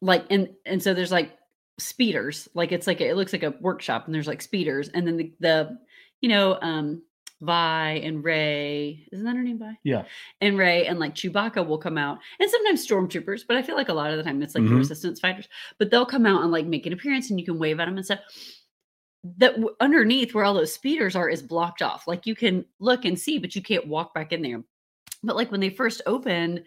like 0.00 0.26
and 0.30 0.50
and 0.66 0.82
so 0.82 0.94
there's 0.94 1.10
like 1.12 1.36
speeders, 1.78 2.48
like 2.54 2.72
it's 2.72 2.86
like 2.86 3.00
a, 3.00 3.08
it 3.08 3.16
looks 3.16 3.32
like 3.32 3.42
a 3.42 3.54
workshop, 3.60 4.06
and 4.06 4.14
there's 4.14 4.26
like 4.28 4.42
speeders, 4.42 4.88
and 4.88 5.06
then 5.06 5.16
the 5.16 5.32
the 5.40 5.78
you 6.20 6.28
know 6.28 6.58
um 6.62 7.02
Vi 7.40 7.90
and 8.04 8.24
Rey, 8.24 9.06
isn't 9.12 9.24
that 9.24 9.36
her 9.36 9.42
name? 9.42 9.58
Vi 9.58 9.78
Yeah. 9.84 10.04
and 10.40 10.56
Rey 10.56 10.86
and 10.86 10.98
like 10.98 11.14
Chewbacca 11.14 11.66
will 11.66 11.78
come 11.78 11.98
out, 11.98 12.18
and 12.40 12.50
sometimes 12.50 12.86
stormtroopers, 12.86 13.42
but 13.46 13.56
I 13.56 13.62
feel 13.62 13.76
like 13.76 13.88
a 13.88 13.94
lot 13.94 14.10
of 14.10 14.16
the 14.16 14.22
time 14.22 14.42
it's 14.42 14.54
like 14.54 14.64
the 14.64 14.70
Mhm. 14.70 14.78
resistance 14.78 15.20
fighters. 15.20 15.48
But 15.78 15.90
they'll 15.90 16.06
come 16.06 16.26
out 16.26 16.42
and 16.42 16.52
like 16.52 16.66
make 16.66 16.86
an 16.86 16.92
appearance, 16.92 17.30
and 17.30 17.38
you 17.38 17.44
can 17.44 17.58
wave 17.58 17.80
at 17.80 17.86
them 17.86 17.96
and 17.96 18.04
stuff. 18.04 18.20
That 19.38 19.54
w- 19.54 19.74
underneath 19.80 20.34
where 20.34 20.44
all 20.44 20.54
those 20.54 20.72
speeders 20.74 21.16
are 21.16 21.28
is 21.30 21.42
blocked 21.42 21.80
off. 21.82 22.06
Like 22.06 22.26
you 22.26 22.34
can 22.36 22.64
look 22.78 23.04
and 23.04 23.18
see, 23.18 23.38
but 23.38 23.56
you 23.56 23.62
can't 23.62 23.86
walk 23.86 24.14
back 24.14 24.32
in 24.32 24.42
there. 24.42 24.62
But 25.22 25.36
like 25.36 25.50
when 25.50 25.60
they 25.60 25.70
first 25.70 26.02
opened, 26.06 26.64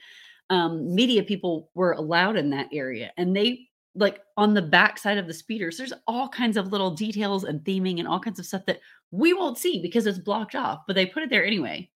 um, 0.50 0.94
media 0.96 1.22
people 1.24 1.70
were 1.76 1.92
allowed 1.94 2.36
in 2.36 2.50
that 2.52 2.70
area, 2.72 3.12
and 3.18 3.36
they 3.36 3.68
like 3.98 4.22
on 4.38 4.54
the 4.54 4.62
back 4.62 4.98
side 4.98 5.18
of 5.18 5.28
the 5.28 5.34
speeders. 5.34 5.78
There's 5.78 5.94
all 6.08 6.30
kinds 6.30 6.56
of 6.58 6.72
little 6.72 6.92
details 6.92 7.44
and 7.44 7.62
theming 7.62 8.00
and 8.00 8.08
all 8.08 8.20
kinds 8.20 8.40
of 8.40 8.46
stuff 8.46 8.66
that 8.68 8.80
we 9.12 9.34
won't 9.34 9.58
see 9.58 9.82
because 9.82 10.06
it's 10.06 10.20
blocked 10.20 10.56
off, 10.56 10.82
but 10.86 10.96
they 10.96 11.06
put 11.06 11.24
it 11.24 11.30
there 11.30 11.46
anyway. 11.46 11.90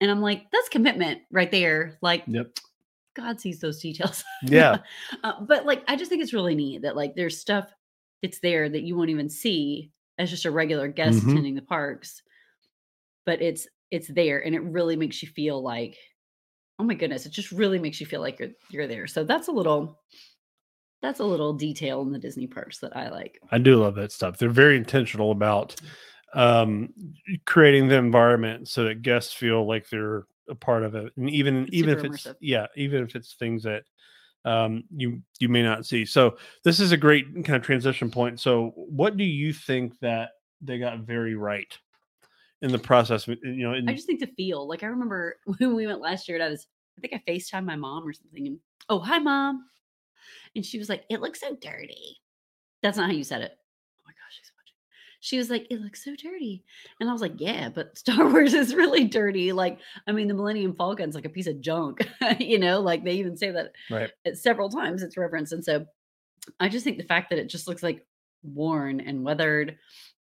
And 0.00 0.10
I'm 0.10 0.20
like, 0.20 0.50
that's 0.50 0.68
commitment 0.68 1.20
right 1.30 1.50
there. 1.50 1.98
Like, 2.02 2.24
Yep. 2.26 2.58
God 3.14 3.40
sees 3.40 3.60
those 3.60 3.80
details. 3.80 4.24
Yeah. 4.42 4.78
uh, 5.24 5.40
but 5.42 5.66
like, 5.66 5.82
I 5.88 5.96
just 5.96 6.08
think 6.10 6.22
it's 6.22 6.32
really 6.32 6.54
neat 6.54 6.82
that 6.82 6.96
like 6.96 7.14
there's 7.14 7.38
stuff 7.38 7.68
that's 8.22 8.40
there 8.40 8.68
that 8.68 8.82
you 8.82 8.96
won't 8.96 9.10
even 9.10 9.28
see 9.28 9.90
as 10.18 10.30
just 10.30 10.44
a 10.44 10.50
regular 10.50 10.88
guest 10.88 11.20
Mhm. 11.20 11.30
attending 11.32 11.54
the 11.54 11.62
parks, 11.62 12.22
but 13.24 13.40
it's 13.40 13.66
it's 13.90 14.06
there 14.08 14.44
and 14.44 14.54
it 14.54 14.60
really 14.62 14.94
makes 14.96 15.22
you 15.22 15.28
feel 15.28 15.60
like, 15.60 15.96
oh 16.78 16.84
my 16.84 16.94
goodness, 16.94 17.26
it 17.26 17.32
just 17.32 17.50
really 17.50 17.78
makes 17.78 18.00
you 18.00 18.06
feel 18.06 18.20
like 18.20 18.38
you're 18.38 18.50
you're 18.70 18.86
there. 18.86 19.06
So 19.06 19.24
that's 19.24 19.48
a 19.48 19.52
little 19.52 20.00
that's 21.02 21.20
a 21.20 21.24
little 21.24 21.52
detail 21.52 22.02
in 22.02 22.12
the 22.12 22.18
Disney 22.18 22.46
parks 22.46 22.78
that 22.78 22.96
I 22.96 23.08
like. 23.08 23.40
I 23.50 23.58
do 23.58 23.76
love 23.76 23.94
that 23.96 24.12
stuff. 24.12 24.38
They're 24.38 24.50
very 24.50 24.76
intentional 24.76 25.30
about 25.30 25.76
um, 26.34 26.92
creating 27.44 27.88
the 27.88 27.96
environment 27.96 28.68
so 28.68 28.84
that 28.84 29.02
guests 29.02 29.32
feel 29.32 29.66
like 29.66 29.88
they're 29.88 30.26
a 30.48 30.54
part 30.54 30.82
of 30.82 30.94
it, 30.94 31.12
and 31.16 31.30
even 31.30 31.64
It's 31.64 31.74
even 31.74 31.90
if 31.90 32.00
super 32.00 32.14
it's 32.14 32.26
immersive. 32.26 32.36
yeah, 32.40 32.66
even 32.76 33.02
if 33.04 33.14
it's 33.14 33.34
things 33.34 33.62
that 33.62 33.84
um, 34.44 34.84
you 34.94 35.22
you 35.38 35.48
may 35.48 35.62
not 35.62 35.86
see. 35.86 36.04
So 36.04 36.36
this 36.64 36.80
is 36.80 36.92
a 36.92 36.96
great 36.96 37.26
kind 37.44 37.56
of 37.56 37.62
transition 37.62 38.10
point. 38.10 38.40
So 38.40 38.72
what 38.74 39.16
do 39.16 39.24
you 39.24 39.52
think 39.52 39.98
that 40.00 40.30
they 40.60 40.78
got 40.78 41.00
very 41.00 41.34
right 41.34 41.72
in 42.62 42.72
the 42.72 42.78
process? 42.78 43.26
You 43.28 43.38
know, 43.42 43.74
in, 43.74 43.88
I 43.88 43.94
just 43.94 44.06
think 44.06 44.20
the 44.20 44.26
feel. 44.28 44.66
Like 44.66 44.82
I 44.82 44.86
remember 44.86 45.36
when 45.58 45.74
we 45.74 45.86
went 45.86 46.00
last 46.00 46.28
year, 46.28 46.36
and 46.36 46.44
I 46.44 46.48
was, 46.48 46.66
I 46.98 47.00
think 47.00 47.14
I 47.14 47.30
FaceTimed 47.30 47.64
my 47.64 47.76
mom 47.76 48.06
or 48.06 48.12
something, 48.12 48.46
and 48.46 48.58
oh 48.88 48.98
hi 48.98 49.18
mom, 49.18 49.64
and 50.56 50.64
she 50.64 50.78
was 50.78 50.88
like, 50.88 51.04
"It 51.10 51.20
looks 51.20 51.40
so 51.40 51.54
dirty." 51.60 52.20
That's 52.82 52.96
not 52.96 53.10
how 53.10 53.16
you 53.16 53.24
said 53.24 53.42
it. 53.42 53.52
Oh 53.56 54.02
my 54.06 54.12
gosh, 54.12 54.38
she's 54.38 54.50
watching. 54.56 54.74
She 55.20 55.38
was 55.38 55.50
like, 55.50 55.66
"It 55.70 55.80
looks 55.80 56.04
so 56.04 56.14
dirty," 56.16 56.64
and 57.00 57.08
I 57.08 57.12
was 57.12 57.22
like, 57.22 57.34
"Yeah, 57.40 57.68
but 57.68 57.96
Star 57.98 58.28
Wars 58.30 58.54
is 58.54 58.74
really 58.74 59.04
dirty." 59.04 59.52
Like, 59.52 59.78
I 60.06 60.12
mean, 60.12 60.28
the 60.28 60.34
Millennium 60.34 60.74
Falcon's 60.74 61.14
like 61.14 61.26
a 61.26 61.30
piece 61.30 61.46
of 61.46 61.60
junk, 61.60 62.08
you 62.38 62.58
know. 62.58 62.80
Like 62.80 63.04
they 63.04 63.14
even 63.14 63.36
say 63.36 63.50
that 63.50 63.72
right. 63.90 64.10
several 64.34 64.68
times. 64.70 65.02
It's 65.02 65.16
referenced, 65.16 65.52
and 65.52 65.64
so 65.64 65.86
I 66.58 66.68
just 66.68 66.84
think 66.84 66.98
the 66.98 67.04
fact 67.04 67.30
that 67.30 67.38
it 67.38 67.48
just 67.48 67.68
looks 67.68 67.82
like 67.82 68.06
worn 68.42 69.00
and 69.00 69.22
weathered 69.24 69.76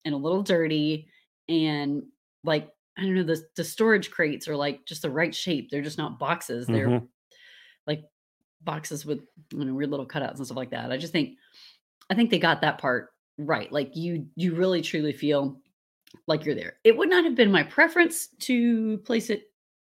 and 0.04 0.14
a 0.14 0.18
little 0.18 0.44
dirty 0.44 1.08
and 1.48 2.04
like 2.44 2.70
I 2.98 3.04
don't 3.04 3.16
know 3.16 3.24
the 3.24 3.42
the 3.56 3.64
storage 3.64 4.12
crates 4.12 4.50
are 4.50 4.56
like 4.58 4.86
just 4.86 5.02
the 5.04 5.10
right 5.10 5.34
shape. 5.34 5.70
They're 5.70 5.82
just 5.82 5.98
not 5.98 6.20
boxes. 6.20 6.68
They're 6.68 6.88
Mhm. 6.90 7.08
like 7.88 8.04
boxes 8.64 9.06
with 9.06 9.22
you 9.54 9.66
know 9.66 9.74
weird 9.74 9.90
little 9.92 10.08
cutouts 10.08 10.38
and 10.38 10.46
stuff 10.46 10.58
like 10.58 10.72
that. 10.72 10.92
I 10.92 10.98
just 10.98 11.14
think 11.14 11.38
I 12.10 12.16
think 12.16 12.30
they 12.30 12.40
got 12.40 12.62
that 12.62 12.78
part 12.78 13.10
right. 13.38 13.72
Like 13.72 13.96
you 13.96 14.28
you 14.36 14.56
really 14.56 14.82
truly 14.82 15.14
feel 15.14 15.60
like 16.28 16.46
you're 16.46 16.56
there. 16.56 16.74
It 16.84 16.98
would 16.98 17.10
not 17.10 17.24
have 17.24 17.36
been 17.36 17.52
my 17.52 17.64
preference 17.64 18.28
to 18.42 18.98
place 19.00 19.30
it 19.30 19.44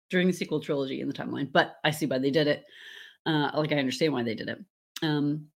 during 0.09 0.27
the 0.27 0.33
sequel 0.33 0.59
trilogy 0.59 1.01
in 1.01 1.07
the 1.07 1.13
timeline, 1.13 1.51
but 1.51 1.75
I 1.83 1.91
see 1.91 2.05
why 2.05 2.17
they 2.19 2.31
did 2.31 2.47
it. 2.47 2.63
Uh, 3.25 3.51
like 3.55 3.71
I 3.71 3.77
understand 3.77 4.13
why 4.13 4.23
they 4.23 4.35
did 4.35 4.49
it. 4.49 4.59
Um, 5.01 5.47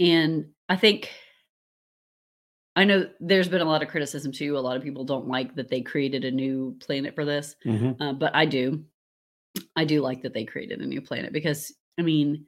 and 0.00 0.46
I 0.68 0.76
think 0.76 1.10
I 2.74 2.84
know 2.84 3.08
there's 3.20 3.48
been 3.48 3.62
a 3.62 3.64
lot 3.66 3.82
of 3.82 3.88
criticism 3.88 4.32
too. 4.32 4.58
A 4.58 4.60
lot 4.60 4.76
of 4.76 4.82
people 4.82 5.04
don't 5.04 5.28
like 5.28 5.54
that 5.54 5.68
they 5.70 5.80
created 5.80 6.24
a 6.24 6.30
new 6.30 6.76
planet 6.80 7.14
for 7.14 7.24
this, 7.24 7.56
Mhm. 7.64 7.96
uh, 8.00 8.12
but 8.12 8.34
I 8.34 8.44
do. 8.44 8.84
I 9.74 9.84
do 9.86 10.02
like 10.02 10.20
that 10.22 10.34
they 10.34 10.44
created 10.44 10.80
a 10.82 10.86
new 10.86 11.00
planet 11.00 11.32
because 11.32 11.74
I 11.98 12.02
mean, 12.02 12.46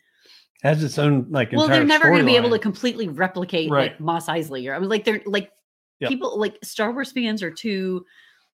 has 0.62 0.82
its 0.82 0.98
own 0.98 1.26
like. 1.30 1.52
well, 1.52 1.68
they're 1.68 1.84
never 1.84 2.08
going 2.08 2.20
to 2.20 2.26
be 2.26 2.36
able 2.36 2.50
to 2.50 2.58
completely 2.58 3.08
replicate 3.08 3.70
Right. 3.70 3.92
like 3.92 4.00
Mos 4.00 4.26
Eisley 4.26 4.68
or 4.70 4.74
I 4.74 4.78
mean, 4.78 4.88
like 4.88 5.04
they're 5.04 5.22
like 5.26 5.50
Yep. 6.00 6.08
people 6.10 6.38
like 6.38 6.56
Star 6.62 6.92
Wars 6.92 7.10
fans 7.12 7.42
are 7.42 7.50
too 7.50 8.04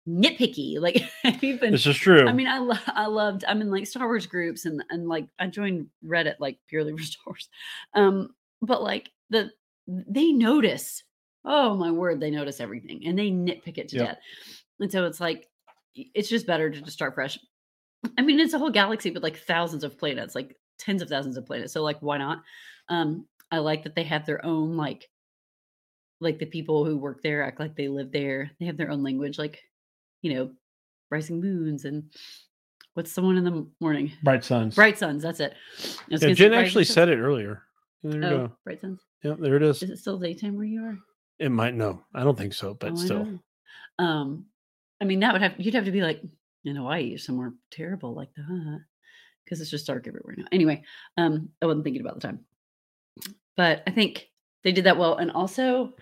nitpicky. 0.09 0.79
Like 0.81 1.03
even 1.43 1.73
This 1.73 1.87
is 1.87 1.97
true. 1.97 2.27
I 2.27 2.33
mean, 2.33 2.47
I 2.47 2.59
lo- 2.59 2.75
I 2.89 3.07
loved. 3.07 3.45
I'm 3.47 3.61
in 3.61 3.71
like 3.71 3.87
Star 3.87 4.07
Wars 4.07 4.27
groups 4.27 4.65
and 4.65 4.83
and 4.91 5.09
like 5.09 5.27
I 5.39 5.47
joined 5.49 5.89
Reddit 6.05 6.37
like 6.41 6.59
purely 6.69 6.93
for 6.97 7.03
Star 7.03 7.23
Wars, 7.27 7.49
um. 7.95 8.35
But 8.63 8.83
like 8.83 9.11
the 9.31 9.51
they 9.87 10.33
notice. 10.33 11.03
Oh 11.45 11.75
my 11.77 11.91
word, 11.91 12.19
they 12.21 12.31
notice 12.31 12.61
everything 12.61 13.03
and 13.07 13.19
they 13.19 13.31
nitpick 13.31 13.77
it 13.77 13.89
to 13.89 13.97
Yep. 13.97 14.07
death. 14.07 14.19
And 14.81 14.91
so 14.91 15.05
it's 15.05 15.21
like 15.21 15.47
it's 15.95 16.31
just 16.31 16.47
better 16.47 16.71
to 16.71 16.81
just 16.81 16.93
start 16.95 17.15
fresh. 17.15 17.39
I 18.17 18.23
mean, 18.23 18.41
it's 18.41 18.55
a 18.55 18.59
whole 18.59 18.71
galaxy 18.71 19.11
with 19.11 19.23
like 19.23 19.37
thousands 19.37 19.85
of 19.85 19.99
planets, 19.99 20.35
like 20.35 20.57
tens 20.79 21.03
of 21.03 21.09
thousands 21.09 21.37
of 21.37 21.47
planets. 21.47 21.73
So 21.73 21.83
like, 21.83 22.01
why 22.01 22.19
not? 22.19 22.43
Um, 22.89 23.27
I 23.51 23.59
like 23.59 23.85
that 23.85 23.95
they 23.95 24.05
have 24.05 24.27
their 24.27 24.45
own 24.45 24.77
like 24.77 25.09
like 26.21 26.39
the 26.39 26.47
people 26.47 26.85
who 26.85 26.97
work 26.97 27.23
there 27.23 27.43
act 27.43 27.61
like 27.61 27.77
they 27.77 27.89
live 27.89 28.11
there. 28.13 28.51
They 28.59 28.67
have 28.67 28.77
their 28.77 28.91
own 28.91 29.03
language, 29.03 29.39
like 29.39 29.63
you 30.23 30.35
know, 30.35 30.51
rising 31.11 31.41
moons 31.41 31.85
and 31.85 32.05
what's 32.95 33.15
the 33.15 33.23
one 33.23 33.37
in 33.37 33.45
the 33.45 33.67
morning? 33.81 34.13
Bright 34.23 34.45
Suns. 34.45 34.75
Bright 34.75 34.99
suns. 34.99 35.23
That's 35.23 35.41
it. 35.41 35.55
I 36.11 36.17
Yeah, 36.17 36.31
Jen 36.31 36.55
actually 36.55 36.85
said 36.85 37.09
it 37.09 37.19
earlier. 37.19 37.63
There 38.03 38.21
you 38.21 38.27
Oh, 38.27 38.47
go. 38.49 38.53
bright 38.65 38.81
suns. 38.81 39.01
Yep, 39.23 39.39
there 39.41 39.57
it 39.57 39.63
is. 39.63 39.83
Is 39.83 39.91
it 39.91 39.99
still 39.99 40.19
daytime 40.19 40.57
where 40.57 40.65
you 40.65 40.85
are? 40.85 40.99
It 41.39 41.51
might 41.51 41.75
no, 41.75 42.05
I 42.15 42.23
don't 42.23 42.39
think 42.39 42.55
so, 42.55 42.75
but 42.75 42.93
Oh, 42.93 42.97
still. 42.97 43.25
know. 43.25 43.39
Um, 43.99 44.47
I 45.01 45.05
mean, 45.05 45.21
that 45.21 45.33
would 45.33 45.43
have 45.43 45.55
you'd 45.59 45.75
have 45.75 45.85
to 45.87 45.93
be 45.93 46.03
like 46.03 46.23
in 46.65 46.77
Hawaii 46.77 47.15
or 47.15 47.19
somewhere 47.19 47.53
terrible 47.71 48.15
like 48.15 48.33
that 48.37 48.81
because 49.45 49.61
it's 49.61 49.71
just 49.71 49.87
dark 49.87 50.07
everywhere 50.09 50.35
now. 50.37 50.45
Anyway, 50.53 50.83
um, 51.17 51.49
I 51.63 51.67
wasn't 51.67 51.85
thinking 51.85 52.01
about 52.03 52.15
the 52.15 52.21
time, 52.21 52.41
but 53.57 53.83
I 53.87 53.91
think 53.91 54.29
they 54.63 54.73
did 54.73 54.85
that 54.85 54.97
well, 54.97 55.17
and 55.17 55.31
also 55.31 55.93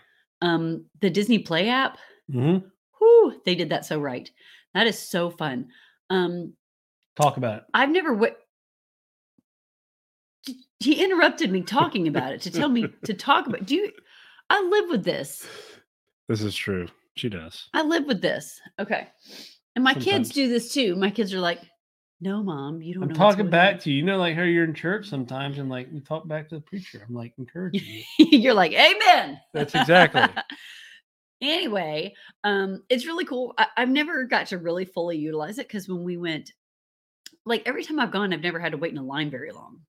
um, 0.40 0.84
the 1.00 1.10
Disney 1.10 1.38
Play 1.40 1.68
app. 1.68 1.98
hmm 2.30 2.58
Whoo, 3.00 3.40
they 3.44 3.54
did 3.56 3.70
that 3.70 3.84
so 3.84 3.98
right. 4.00 4.30
That 4.74 4.86
is 4.86 4.98
so 4.98 5.30
fun. 5.30 5.68
Um, 6.08 6.52
Talk 7.16 7.36
about 7.36 7.58
it. 7.58 7.64
I've 7.74 7.90
never. 7.90 8.14
D- 10.46 10.64
he 10.80 11.02
interrupted 11.04 11.50
me 11.50 11.62
talking 11.62 12.08
about 12.08 12.32
it 12.32 12.40
to 12.42 12.50
tell 12.50 12.68
me 12.68 12.86
to 13.04 13.14
talk 13.14 13.46
about. 13.46 13.66
Do 13.66 13.74
you? 13.74 13.92
I 14.50 14.62
live 14.62 14.88
with 14.90 15.04
this. 15.04 15.46
This 16.28 16.42
is 16.42 16.54
true. 16.54 16.86
She 17.16 17.28
does. 17.28 17.68
I 17.74 17.82
live 17.82 18.06
with 18.06 18.22
this. 18.22 18.60
Okay. 18.78 19.08
And 19.74 19.84
my 19.84 19.92
Sometimes. 19.94 20.04
kids 20.04 20.28
do 20.30 20.48
this 20.48 20.72
too. 20.72 20.96
My 20.96 21.10
kids 21.10 21.34
are 21.34 21.40
like, 21.40 21.60
no, 22.22 22.40
mom, 22.40 22.80
you 22.80 22.94
don't 22.94 23.02
I'm 23.02 23.12
talking 23.12 23.50
back 23.50 23.80
to 23.80 23.90
you. 23.90 23.96
You 23.96 24.02
know, 24.04 24.16
like 24.16 24.36
how 24.36 24.42
you're 24.42 24.62
in 24.62 24.74
church 24.74 25.08
sometimes, 25.08 25.58
and 25.58 25.68
like 25.68 25.88
you 25.92 25.98
talk 26.00 26.28
back 26.28 26.48
to 26.50 26.54
the 26.54 26.60
preacher. 26.60 27.04
I'm 27.06 27.14
like 27.14 27.34
encouraging 27.38 28.04
you. 28.18 28.26
You're 28.38 28.54
like, 28.54 28.72
amen. 28.72 29.40
That's 29.52 29.74
exactly. 29.74 30.22
anyway, 31.42 32.14
um, 32.44 32.84
it's 32.88 33.06
really 33.06 33.24
cool. 33.24 33.54
I, 33.58 33.66
I've 33.76 33.88
never 33.88 34.24
got 34.24 34.46
to 34.48 34.58
really 34.58 34.84
fully 34.84 35.18
utilize 35.18 35.58
it 35.58 35.66
because 35.66 35.88
when 35.88 36.04
we 36.04 36.16
went, 36.16 36.52
like 37.44 37.64
every 37.66 37.82
time 37.82 37.98
I've 37.98 38.12
gone, 38.12 38.32
I've 38.32 38.40
never 38.40 38.60
had 38.60 38.70
to 38.70 38.78
wait 38.78 38.92
in 38.92 38.98
a 38.98 39.02
line 39.02 39.28
very 39.28 39.50
long. 39.50 39.80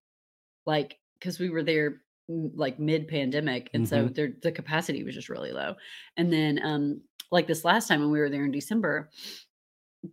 Like, 0.65 0.97
because 1.19 1.37
we 1.37 1.51
were 1.51 1.61
there 1.61 2.01
mm, 2.31 2.49
like 2.55 2.79
mid 2.79 3.07
pandemic. 3.07 3.69
And 3.75 3.87
so 3.87 4.05
Mm-hmm. 4.05 4.13
there, 4.13 4.33
the 4.41 4.51
capacity 4.51 5.03
was 5.03 5.13
just 5.13 5.29
really 5.29 5.51
low. 5.51 5.75
And 6.17 6.33
then, 6.33 6.59
um, 6.63 7.01
like 7.31 7.45
this 7.45 7.63
last 7.63 7.87
time 7.87 7.99
when 7.99 8.11
we 8.11 8.19
were 8.19 8.29
there 8.31 8.45
in 8.45 8.51
December, 8.51 9.11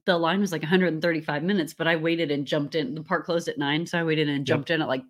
the 0.07 0.17
line 0.19 0.41
was 0.41 0.53
like 0.53 0.63
135 0.63 1.43
minutes, 1.43 1.75
but 1.75 1.87
I 1.89 1.97
waited 1.97 2.31
and 2.31 2.47
jumped 2.47 2.75
in. 2.75 2.95
The 2.95 3.03
park 3.03 3.25
closed 3.27 3.49
at 3.49 3.59
nine, 3.59 3.87
so 3.87 3.99
I 3.99 4.05
waited 4.05 4.29
and 4.29 4.47
jumped 4.47 4.71
in 4.71 4.83
at 4.83 4.89
like 4.89 5.03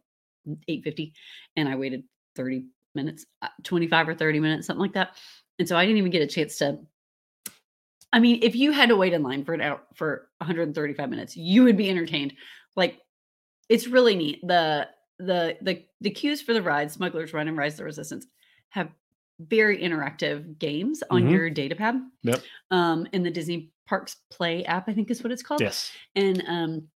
8:50, 0.68 1.12
and 1.56 1.68
I 1.68 1.76
waited 1.76 2.04
30 2.36 2.64
minutes, 2.94 3.26
uh, 3.42 3.48
25 3.62 4.08
or 4.08 4.14
30 4.14 4.40
minutes, 4.40 4.66
something 4.66 4.80
like 4.80 4.94
that. 4.94 5.16
And 5.58 5.68
so 5.68 5.76
I 5.76 5.84
didn't 5.84 5.98
even 5.98 6.10
get 6.10 6.22
a 6.22 6.26
chance 6.26 6.56
to. 6.58 6.78
I 8.12 8.18
mean, 8.18 8.40
if 8.42 8.56
you 8.56 8.72
had 8.72 8.88
to 8.88 8.96
wait 8.96 9.12
in 9.12 9.22
line 9.22 9.44
for 9.44 9.54
an 9.54 9.60
hour 9.60 9.80
for 9.94 10.28
135 10.38 11.08
minutes, 11.10 11.36
you 11.36 11.62
would 11.64 11.76
be 11.76 11.88
entertained. 11.90 12.34
Like, 12.74 13.00
it's 13.68 13.86
really 13.86 14.16
neat. 14.16 14.40
The 14.46 14.88
the 15.18 15.56
the 15.60 15.84
the 16.00 16.10
queues 16.10 16.40
for 16.42 16.52
the 16.54 16.62
rides, 16.62 16.94
Smugglers 16.94 17.32
Run 17.32 17.46
and 17.48 17.56
Rise 17.56 17.74
of 17.74 17.78
the 17.78 17.84
Resistance, 17.84 18.26
have 18.70 18.90
very 19.38 19.78
interactive 19.78 20.58
games 20.58 21.02
on 21.10 21.24
Mhm. 21.24 21.30
your 21.30 21.50
data 21.50 21.76
pad. 21.76 22.00
Yep. 22.22 22.42
Um, 22.70 23.06
in 23.12 23.22
the 23.22 23.30
Disney 23.30 23.70
Parks 23.90 24.16
Play 24.30 24.64
app, 24.64 24.88
I 24.88 24.94
think 24.94 25.10
is 25.10 25.22
what 25.22 25.32
it's 25.32 25.42
called 25.42 25.60
Yes. 25.60 25.90
and 26.14 26.42
um 26.46 26.88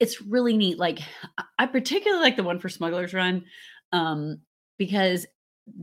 it's 0.00 0.20
really 0.22 0.56
neat 0.56 0.78
like 0.78 1.00
I- 1.58 1.66
particularly 1.66 2.22
like 2.22 2.36
the 2.36 2.42
one 2.42 2.58
for 2.58 2.68
smugglers 2.68 3.14
run 3.14 3.44
um 3.92 4.40
because 4.78 5.26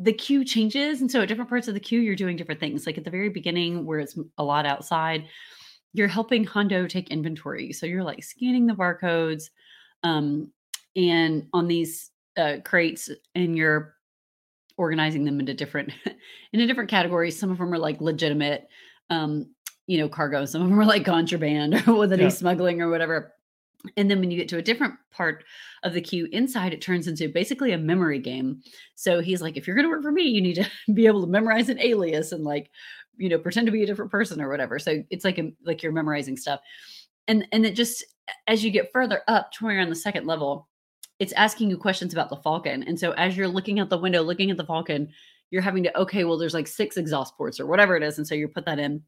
the 0.04 0.12
queue 0.14 0.44
changes 0.44 1.00
and 1.00 1.10
so 1.10 1.22
at 1.22 1.28
different 1.28 1.50
parts 1.50 1.68
of 1.68 1.74
the 1.74 1.80
queue 1.80 2.02
you're 2.02 2.16
doing 2.16 2.36
different 2.36 2.60
things 2.60 2.86
like 2.86 2.98
at 2.98 3.06
the 3.06 3.10
very 3.12 3.30
beginning 3.30 3.86
where 3.86 4.00
it's 4.00 4.18
a 4.38 4.44
lot 4.44 4.66
outside 4.66 5.26
you're 5.94 6.08
helping 6.08 6.44
hondo 6.44 6.86
take 6.88 7.10
inventory 7.12 7.72
so 7.72 7.86
you're 7.86 8.04
like 8.04 8.24
scanning 8.24 8.66
the 8.68 8.74
barcodes 8.74 9.46
um 10.04 10.52
and 10.96 11.48
on 11.54 11.68
these 11.68 12.12
uh, 12.36 12.58
crates 12.66 13.10
and 13.36 13.56
you're 13.56 13.96
organizing 14.78 15.24
them 15.24 15.40
into 15.40 15.54
different 15.54 15.92
into 16.54 16.66
different 16.68 16.90
categories 16.90 17.40
some 17.40 17.52
of 17.52 17.58
them 17.58 17.74
are 17.74 17.78
like 17.78 18.02
legitimate 18.02 18.68
um 19.10 19.50
you 19.90 19.98
know 19.98 20.08
cargo. 20.08 20.46
Some 20.46 20.62
of 20.62 20.70
them 20.70 20.80
are 20.80 20.86
like 20.86 21.04
contraband 21.04 21.74
or 21.88 21.96
whether 21.96 22.16
Yeah. 22.16 22.26
he's 22.26 22.38
smuggling 22.38 22.80
or 22.80 22.90
whatever. 22.92 23.34
And 23.98 24.12
then 24.12 24.20
when 24.20 24.30
you 24.30 24.38
get 24.38 24.48
to 24.50 24.58
a 24.58 24.62
different 24.62 24.94
part 25.10 25.44
of 25.84 25.94
the 25.94 26.02
queue 26.02 26.28
inside 26.32 26.74
it 26.74 26.82
turns 26.82 27.08
into 27.08 27.28
basically 27.28 27.72
a 27.72 27.78
memory 27.78 28.20
game. 28.20 28.62
So 28.94 29.20
he's 29.20 29.42
like 29.42 29.58
if 29.58 29.66
you're 29.66 29.76
going 29.76 29.88
to 29.88 29.90
work 29.90 30.04
for 30.04 30.12
me 30.12 30.24
you 30.24 30.42
need 30.42 30.56
to 30.56 30.70
be 30.94 31.08
able 31.08 31.22
to 31.22 31.28
memorize 31.28 31.70
an 31.70 31.80
alias 31.80 32.32
and 32.32 32.44
like 32.44 32.70
you 33.18 33.30
know 33.30 33.40
pretend 33.40 33.66
to 33.66 33.72
be 33.72 33.82
a 33.82 33.88
different 33.88 34.12
person 34.12 34.40
or 34.42 34.48
whatever. 34.50 34.78
So 34.78 35.04
it's 35.10 35.26
like 35.26 35.40
a, 35.40 35.52
like 35.66 35.82
you're 35.82 35.92
memorizing 35.92 36.38
stuff. 36.38 36.60
And 37.28 37.48
and 37.52 37.66
it 37.66 37.74
just 37.74 38.06
as 38.46 38.64
you 38.64 38.70
get 38.70 38.92
further 38.94 39.22
up 39.28 39.52
to 39.54 39.64
where 39.64 39.74
you're 39.74 39.82
on 39.82 39.90
the 39.90 39.96
second 39.96 40.28
level 40.28 40.68
it's 41.18 41.34
asking 41.34 41.70
you 41.70 41.78
questions 41.78 42.14
about 42.14 42.30
the 42.30 42.38
falcon. 42.38 42.84
And 42.84 42.98
so 42.98 43.12
as 43.14 43.36
you're 43.36 43.48
looking 43.48 43.80
out 43.80 43.90
the 43.90 43.98
window 43.98 44.22
looking 44.22 44.52
at 44.52 44.58
the 44.58 44.66
falcon 44.66 45.10
you're 45.50 45.64
having 45.64 45.82
to 45.84 45.98
okay 45.98 46.26
well 46.26 46.38
there's 46.38 46.54
like 46.54 46.68
six 46.68 46.96
exhaust 46.96 47.36
ports 47.38 47.60
or 47.60 47.66
whatever 47.66 47.96
it 47.98 48.04
is. 48.04 48.20
And 48.20 48.28
so 48.28 48.36
you 48.36 48.48
put 48.48 48.66
that 48.66 48.78
in 48.78 49.02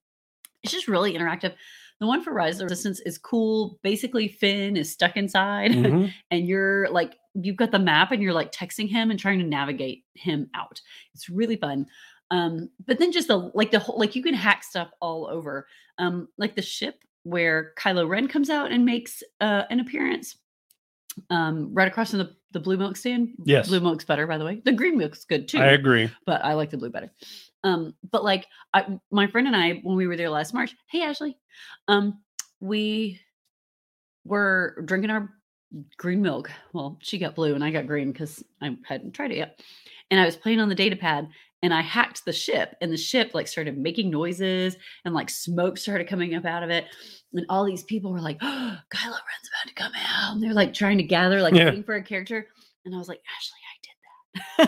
it's 0.63 0.71
just 0.73 0.87
really 0.87 1.13
interactive 1.13 1.53
the 1.99 2.07
one 2.07 2.23
for 2.23 2.33
rise 2.33 2.55
of 2.55 2.59
the 2.59 2.65
resistance 2.65 2.99
is 3.01 3.17
cool 3.17 3.79
basically 3.83 4.27
finn 4.27 4.75
is 4.77 4.91
stuck 4.91 5.15
inside 5.17 5.71
Mhm. 5.75 6.11
and 6.31 6.47
you're 6.47 6.89
like 6.89 7.15
you've 7.35 7.55
got 7.55 7.71
the 7.71 7.79
map 7.79 8.11
and 8.11 8.21
you're 8.21 8.33
like 8.33 8.51
texting 8.51 8.89
him 8.89 9.09
and 9.11 9.19
trying 9.19 9.39
to 9.39 9.45
navigate 9.45 10.03
him 10.15 10.49
out. 10.53 10.81
It's 11.13 11.29
really 11.29 11.55
fun. 11.55 11.85
Um, 12.29 12.69
but 12.85 12.99
then 12.99 13.13
just 13.13 13.29
the 13.29 13.37
like 13.53 13.71
the 13.71 13.79
whole 13.79 13.97
like 13.97 14.17
you 14.17 14.21
can 14.23 14.33
hack 14.33 14.65
stuff 14.65 14.89
all 14.99 15.27
over. 15.27 15.65
Um, 15.97 16.27
like 16.37 16.55
the 16.57 16.61
ship 16.61 16.95
where 17.23 17.71
Kylo 17.79 18.05
Ren 18.09 18.27
comes 18.27 18.49
out 18.49 18.71
and 18.71 18.83
makes 18.83 19.23
uh, 19.39 19.63
an 19.69 19.79
appearance. 19.79 20.35
Um, 21.29 21.73
right 21.73 21.87
across 21.87 22.09
from 22.11 22.19
the, 22.19 22.35
the 22.51 22.59
blue 22.59 22.75
milk 22.77 22.97
stand. 22.97 23.29
Yes. 23.45 23.67
Blue 23.69 23.79
milk's 23.79 24.05
better, 24.05 24.27
by 24.27 24.37
the 24.37 24.43
way. 24.45 24.61
The 24.65 24.71
green 24.73 24.97
milk's 24.97 25.23
good 25.25 25.47
too 25.47 25.57
I 25.59 25.67
agree. 25.67 26.09
but 26.25 26.43
I 26.43 26.53
like 26.55 26.69
the 26.69 26.77
blue 26.77 26.89
better. 26.89 27.11
Um, 27.63 27.93
but 28.11 28.23
like 28.23 28.47
I, 28.73 28.85
my 29.11 29.27
friend 29.27 29.47
and 29.47 29.55
I, 29.55 29.73
when 29.83 29.95
we 29.95 30.07
were 30.07 30.17
there 30.17 30.29
last 30.29 30.53
March, 30.53 30.75
hey 30.89 31.01
Ashley, 31.03 31.37
um, 31.87 32.19
we 32.59 33.19
were 34.25 34.81
drinking 34.85 35.11
our 35.11 35.29
green 35.97 36.21
milk. 36.21 36.51
Well, 36.73 36.97
she 37.01 37.17
got 37.17 37.35
blue 37.35 37.55
and 37.55 37.63
I 37.63 37.71
got 37.71 37.87
green 37.87 38.11
because 38.11 38.43
I 38.61 38.75
hadn't 38.85 39.13
tried 39.13 39.31
it 39.31 39.37
yet. 39.37 39.61
And 40.09 40.19
I 40.19 40.25
was 40.25 40.35
playing 40.35 40.59
on 40.59 40.69
the 40.69 40.75
data 40.75 40.95
pad 40.95 41.29
and 41.63 41.73
I 41.73 41.81
hacked 41.81 42.25
the 42.25 42.33
ship 42.33 42.75
and 42.81 42.91
the 42.91 42.97
ship 42.97 43.31
like 43.33 43.47
started 43.47 43.77
making 43.77 44.09
noises 44.09 44.75
and 45.05 45.13
like 45.13 45.29
smoke 45.29 45.77
started 45.77 46.07
coming 46.07 46.35
up 46.35 46.45
out 46.45 46.63
of 46.63 46.69
it. 46.69 46.85
And 47.33 47.45
all 47.49 47.65
these 47.65 47.83
people 47.83 48.11
were 48.11 48.19
like, 48.19 48.37
oh, 48.41 48.77
Kylo 48.93 49.05
Ren's 49.05 49.49
about 49.53 49.67
to 49.67 49.73
come 49.75 49.91
out. 49.95 50.33
And 50.33 50.43
they're 50.43 50.53
like 50.53 50.73
trying 50.73 50.97
to 50.97 51.03
gather, 51.03 51.41
like 51.41 51.53
Yeah. 51.53 51.65
waiting 51.65 51.83
for 51.83 51.95
a 51.95 52.03
character. 52.03 52.47
And 52.85 52.93
I 52.93 52.97
was 52.97 53.07
like, 53.07 53.21
Ashley, 53.37 53.59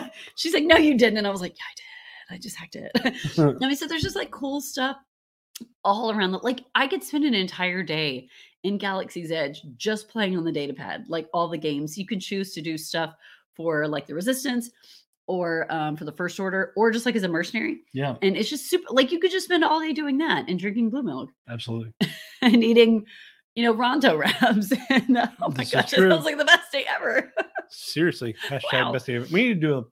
did 0.00 0.04
that. 0.06 0.12
She's 0.36 0.54
like, 0.54 0.64
no, 0.64 0.76
you 0.76 0.96
didn't. 0.96 1.18
And 1.18 1.26
I 1.26 1.30
was 1.30 1.40
like, 1.40 1.52
yeah, 1.52 1.64
I 1.68 1.74
did. 1.76 1.82
I 2.30 2.38
just 2.38 2.56
hacked 2.56 2.76
it. 2.76 2.90
I 3.38 3.66
mean, 3.66 3.76
so 3.76 3.86
there's 3.86 4.02
just 4.02 4.16
like 4.16 4.30
cool 4.30 4.60
stuff 4.60 4.96
all 5.84 6.10
around 6.10 6.32
the 6.32 6.38
like 6.38 6.64
I 6.74 6.86
could 6.86 7.04
spend 7.04 7.24
an 7.24 7.34
entire 7.34 7.82
day 7.82 8.28
in 8.64 8.78
Galaxy's 8.78 9.30
Edge 9.30 9.62
just 9.76 10.08
playing 10.08 10.36
on 10.36 10.44
the 10.44 10.52
data 10.52 10.72
pad, 10.74 11.04
like 11.08 11.28
all 11.34 11.48
the 11.48 11.58
games. 11.58 11.98
You 11.98 12.06
can 12.06 12.18
choose 12.20 12.52
to 12.54 12.62
do 12.62 12.78
stuff 12.78 13.14
for 13.54 13.86
like 13.86 14.06
the 14.06 14.14
resistance 14.14 14.70
or 15.26 15.66
um, 15.72 15.96
for 15.96 16.04
the 16.04 16.12
first 16.12 16.38
order 16.40 16.72
or 16.76 16.90
just 16.90 17.06
like 17.06 17.14
as 17.16 17.22
a 17.22 17.28
mercenary. 17.28 17.80
Yeah, 17.92 18.16
And 18.20 18.36
it's 18.36 18.50
just 18.50 18.68
super 18.68 18.86
like 18.90 19.12
you 19.12 19.18
could 19.20 19.30
just 19.30 19.44
spend 19.46 19.64
all 19.64 19.80
day 19.80 19.92
doing 19.92 20.18
that 20.18 20.48
and 20.48 20.58
drinking 20.58 20.90
blue 20.90 21.02
milk 21.02 21.30
absolutely. 21.48 21.92
and 22.42 22.64
eating, 22.64 23.04
you 23.54 23.64
know, 23.64 23.74
Ronto 23.74 24.18
wraps. 24.18 24.72
and 24.90 25.16
uh, 25.16 25.28
oh 25.40 25.48
my 25.50 25.54
This 25.58 25.68
is 25.68 25.72
gosh, 25.74 25.92
it 25.92 25.96
true. 25.96 26.10
sounds 26.10 26.24
like 26.24 26.36
the 26.38 26.44
best 26.44 26.72
day 26.72 26.84
ever. 26.94 27.32
Seriously, 27.70 28.34
hashtag 28.48 28.62
Wow. 28.72 28.92
best 28.92 29.06
day 29.06 29.16
ever. 29.16 29.26
We 29.32 29.44
need 29.48 29.60
to 29.60 29.66
do 29.66 29.78
a 29.78 29.82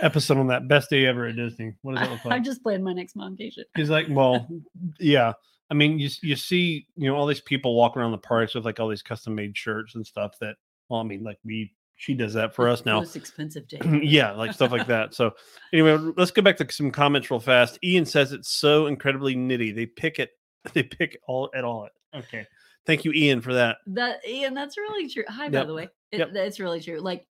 episode 0.00 0.38
on 0.38 0.48
that 0.48 0.68
best 0.68 0.90
day 0.90 1.06
ever 1.06 1.26
at 1.26 1.36
Disney. 1.36 1.74
What 1.82 1.96
does 1.96 2.02
that 2.06 2.10
look 2.10 2.24
like? 2.24 2.32
I 2.32 2.36
like? 2.36 2.44
just 2.44 2.62
planned 2.62 2.84
my 2.84 2.92
next 2.92 3.16
momcation. 3.16 3.64
He's 3.76 3.90
like, 3.90 4.06
well, 4.10 4.48
yeah. 5.00 5.32
I 5.70 5.74
mean, 5.74 5.98
you 5.98 6.10
you 6.22 6.36
see, 6.36 6.86
you 6.96 7.08
know, 7.08 7.16
all 7.16 7.26
these 7.26 7.40
people 7.40 7.74
walking 7.74 8.02
around 8.02 8.12
the 8.12 8.18
parks 8.18 8.54
with 8.54 8.64
like 8.64 8.78
all 8.78 8.88
these 8.88 9.02
custom 9.02 9.34
made 9.34 9.56
shirts 9.56 9.94
and 9.94 10.06
stuff. 10.06 10.36
That, 10.40 10.56
well, 10.88 11.00
I 11.00 11.04
mean, 11.04 11.22
like 11.22 11.38
we, 11.44 11.72
she 11.96 12.14
does 12.14 12.34
that 12.34 12.54
for 12.54 12.68
us 12.68 12.84
now. 12.84 12.98
Most 12.98 13.16
expensive 13.16 13.66
day. 13.68 13.78
yeah, 14.02 14.32
like 14.32 14.52
stuff 14.52 14.70
like 14.70 14.86
that. 14.88 15.14
So 15.14 15.32
anyway, 15.72 16.12
let's 16.16 16.30
go 16.30 16.42
back 16.42 16.58
to 16.58 16.70
some 16.70 16.90
comments 16.90 17.30
real 17.30 17.40
fast. 17.40 17.78
Ian 17.82 18.04
says 18.04 18.32
it's 18.32 18.50
so 18.50 18.86
incredibly 18.86 19.34
nitty. 19.34 19.74
They 19.74 19.86
pick 19.86 20.18
it. 20.18 20.30
They 20.74 20.84
pick 20.84 21.18
all 21.26 21.50
at 21.56 21.64
all. 21.64 21.88
Okay. 22.14 22.46
Thank 22.86 23.04
you, 23.04 23.12
Ian, 23.12 23.40
for 23.40 23.52
that. 23.54 23.78
That 23.88 24.20
Ian, 24.24 24.54
that's 24.54 24.76
really 24.76 25.08
true. 25.08 25.24
Hi, 25.28 25.48
by 25.48 25.64
the 25.64 25.74
way. 25.74 25.88
It, 26.12 26.18
Yep. 26.18 26.32
That's 26.34 26.60
really 26.60 26.80
true. 26.80 27.00
Like 27.00 27.26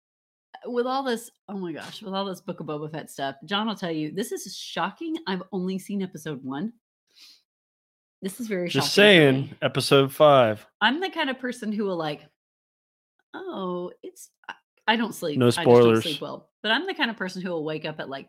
with 0.66 0.86
all 0.86 1.04
this, 1.04 1.30
oh 1.50 1.58
my 1.58 1.72
gosh, 1.74 2.02
with 2.02 2.14
all 2.14 2.26
this 2.26 2.42
Book 2.42 2.60
of 2.60 2.68
Boba 2.68 2.92
Fett 2.92 3.10
stuff, 3.10 3.36
John 3.46 3.68
will 3.68 3.76
tell 3.76 3.92
you 3.92 4.12
this 4.12 4.32
is 4.32 4.56
shocking. 4.56 5.16
I've 5.28 5.44
only 5.52 5.80
seen 5.80 6.02
episode 6.02 6.44
one. 6.44 6.74
This 8.22 8.40
is 8.40 8.48
very 8.48 8.70
Just 8.70 8.94
saying, 8.94 9.50
episode 9.62 10.14
five. 10.14 10.66
I'm 10.80 11.00
the 11.00 11.10
kind 11.10 11.30
of 11.30 11.40
person 11.40 11.72
who 11.72 11.86
will 11.86 11.98
like, 11.98 12.22
oh, 13.34 13.92
it's 14.04 14.30
I- 14.48 14.54
I 14.88 14.96
don't 14.96 15.14
sleep. 15.16 15.38
No 15.40 15.46
I 15.46 15.50
just 15.50 15.58
don't 15.58 15.66
spoilers. 15.66 16.04
sleep 16.04 16.22
well. 16.22 16.50
But 16.62 16.72
I'm 16.72 16.86
the 16.86 16.94
kind 16.94 17.10
of 17.10 17.18
person 17.18 17.42
who 17.42 17.50
will 17.50 17.64
wake 17.64 17.86
up 17.86 18.00
at 18.00 18.10
like 18.10 18.28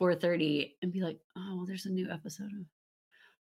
4:30 0.00 0.72
and 0.82 0.92
be 0.92 1.00
like, 1.00 1.18
oh, 1.36 1.56
well, 1.56 1.66
there's 1.66 1.86
a 1.86 1.90
new 1.90 2.10
episode 2.10 2.46
of 2.58 2.64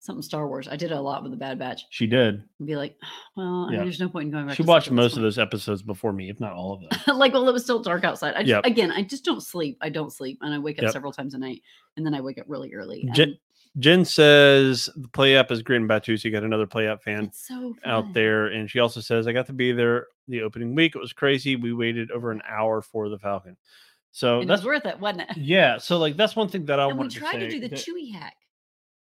something 0.00 0.22
Star 0.22 0.46
Wars. 0.48 0.68
I 0.68 0.76
did 0.76 0.92
a 0.92 1.00
lot 1.00 1.22
with 1.22 1.32
the 1.32 1.37
Bad 1.38 1.58
Batch. 1.58 1.82
She 1.90 2.06
did. 2.06 2.42
And 2.58 2.66
be 2.66 2.76
like, 2.76 2.96
well, 3.37 3.64
I 3.64 3.70
mean, 3.70 3.78
Yeah. 3.78 3.84
there's 3.84 4.00
no 4.00 4.08
point 4.08 4.26
in 4.26 4.30
going 4.32 4.46
back. 4.46 4.56
She 4.56 4.62
to 4.62 4.68
watched 4.68 4.90
most 4.90 5.16
of 5.16 5.22
those 5.22 5.38
episodes 5.38 5.82
before 5.82 6.12
me, 6.12 6.30
if 6.30 6.38
not 6.40 6.52
all 6.52 6.72
of 6.74 6.80
them. 7.06 7.16
like 7.18 7.32
well 7.32 7.48
it 7.48 7.52
was 7.52 7.64
still 7.64 7.82
dark 7.82 8.04
outside 8.04 8.34
I 8.34 8.40
just, 8.40 8.48
Yep. 8.48 8.66
again 8.66 8.90
i 8.92 9.02
just 9.02 9.24
don't 9.24 9.42
sleep 9.42 9.76
i 9.80 9.88
don't 9.88 10.12
sleep 10.12 10.38
and 10.42 10.54
i 10.54 10.58
wake 10.58 10.78
up 10.78 10.84
Yep. 10.84 10.92
several 10.92 11.12
times 11.12 11.34
a 11.34 11.38
night 11.38 11.62
and 11.96 12.04
then 12.06 12.14
i 12.14 12.20
wake 12.20 12.38
up 12.38 12.44
really 12.48 12.72
early 12.74 13.08
Jen- 13.12 13.28
and 13.30 13.38
Jen 13.82 14.04
says 14.04 14.88
the 14.96 15.08
play 15.08 15.37
app 15.37 15.50
is 15.52 15.62
great 15.62 15.76
in 15.76 15.87
Batuu. 15.88 16.18
So 16.20 16.26
you 16.28 16.32
got 16.32 16.42
another 16.42 16.66
play 16.66 16.88
app 16.88 17.02
fan 17.02 17.30
so 17.32 17.76
out 17.84 18.12
there. 18.12 18.46
And 18.46 18.68
she 18.68 18.80
also 18.80 19.00
says, 19.00 19.28
I 19.28 19.32
got 19.32 19.46
to 19.46 19.52
be 19.52 19.70
there 19.72 20.06
the 20.26 20.42
opening 20.42 20.74
week. 20.74 20.96
It 20.96 20.98
was 20.98 21.12
crazy. 21.12 21.54
We 21.54 21.72
waited 21.72 22.11
over 22.11 22.32
an 22.32 22.42
hour 22.48 22.82
for 22.82 23.08
the 23.08 23.18
Falcon. 23.18 23.56
So 24.11 24.37
and 24.40 24.44
it 24.44 24.46
that's 24.48 24.62
was 24.62 24.66
worth 24.66 24.87
it 24.87 24.98
wasn't 24.98 25.30
it 25.30 25.37
yeah. 25.37 25.78
So 25.78 25.98
like 25.98 26.16
that's 26.16 26.34
one 26.34 26.48
thing 26.48 26.64
that 26.66 26.80
I 26.80 26.84
and 26.88 26.94
we 26.94 26.98
wanted 26.98 27.18
tried 27.18 27.34
to, 27.34 27.40
to, 27.40 27.50
do 27.50 27.61
the 27.61 27.68
that- 27.68 27.78
Chewie 27.78 28.12
hack 28.12 28.34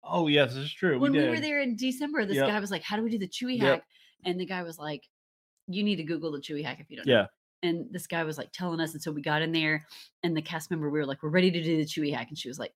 Oh 0.04 0.26
yes, 0.28 0.54
this 0.54 0.64
is 0.64 0.72
true. 0.72 0.98
when 0.98 1.12
we, 1.12 1.18
we, 1.20 1.28
were 1.28 1.40
there 1.40 1.60
in 1.60 1.76
december 1.76 2.24
this 2.24 2.36
Yep. 2.36 2.48
guy 2.48 2.60
was 2.60 2.70
like 2.70 2.82
how 2.82 2.96
do 2.96 3.02
we 3.02 3.10
do 3.10 3.18
the 3.18 3.28
Chewie 3.28 3.58
Yep. 3.58 3.80
hack 3.80 3.82
and 4.24 4.40
the 4.40 4.46
guy 4.46 4.62
was 4.62 4.78
like 4.78 5.02
you 5.66 5.82
need 5.82 5.96
to 5.96 6.04
google 6.04 6.32
the 6.32 6.38
Chewie 6.40 6.64
hack 6.64 6.78
if 6.80 6.90
you 6.90 6.96
don't 6.96 7.06
know 7.06 7.12
Yeah. 7.12 7.26
and 7.68 7.86
this 7.92 8.06
guy 8.06 8.24
was 8.24 8.38
like 8.38 8.50
telling 8.52 8.80
us 8.80 8.94
and 8.94 9.02
so 9.02 9.10
we 9.12 9.20
got 9.22 9.42
in 9.42 9.52
there 9.52 9.84
and 10.22 10.36
the 10.36 10.42
cast 10.42 10.70
member 10.70 10.88
we 10.88 10.98
were 10.98 11.06
like 11.06 11.22
we're 11.22 11.28
ready 11.30 11.50
to 11.50 11.62
do 11.62 11.76
the 11.76 11.84
Chewie 11.84 12.14
hack 12.14 12.28
and 12.28 12.38
she 12.38 12.48
was 12.48 12.58
like 12.58 12.72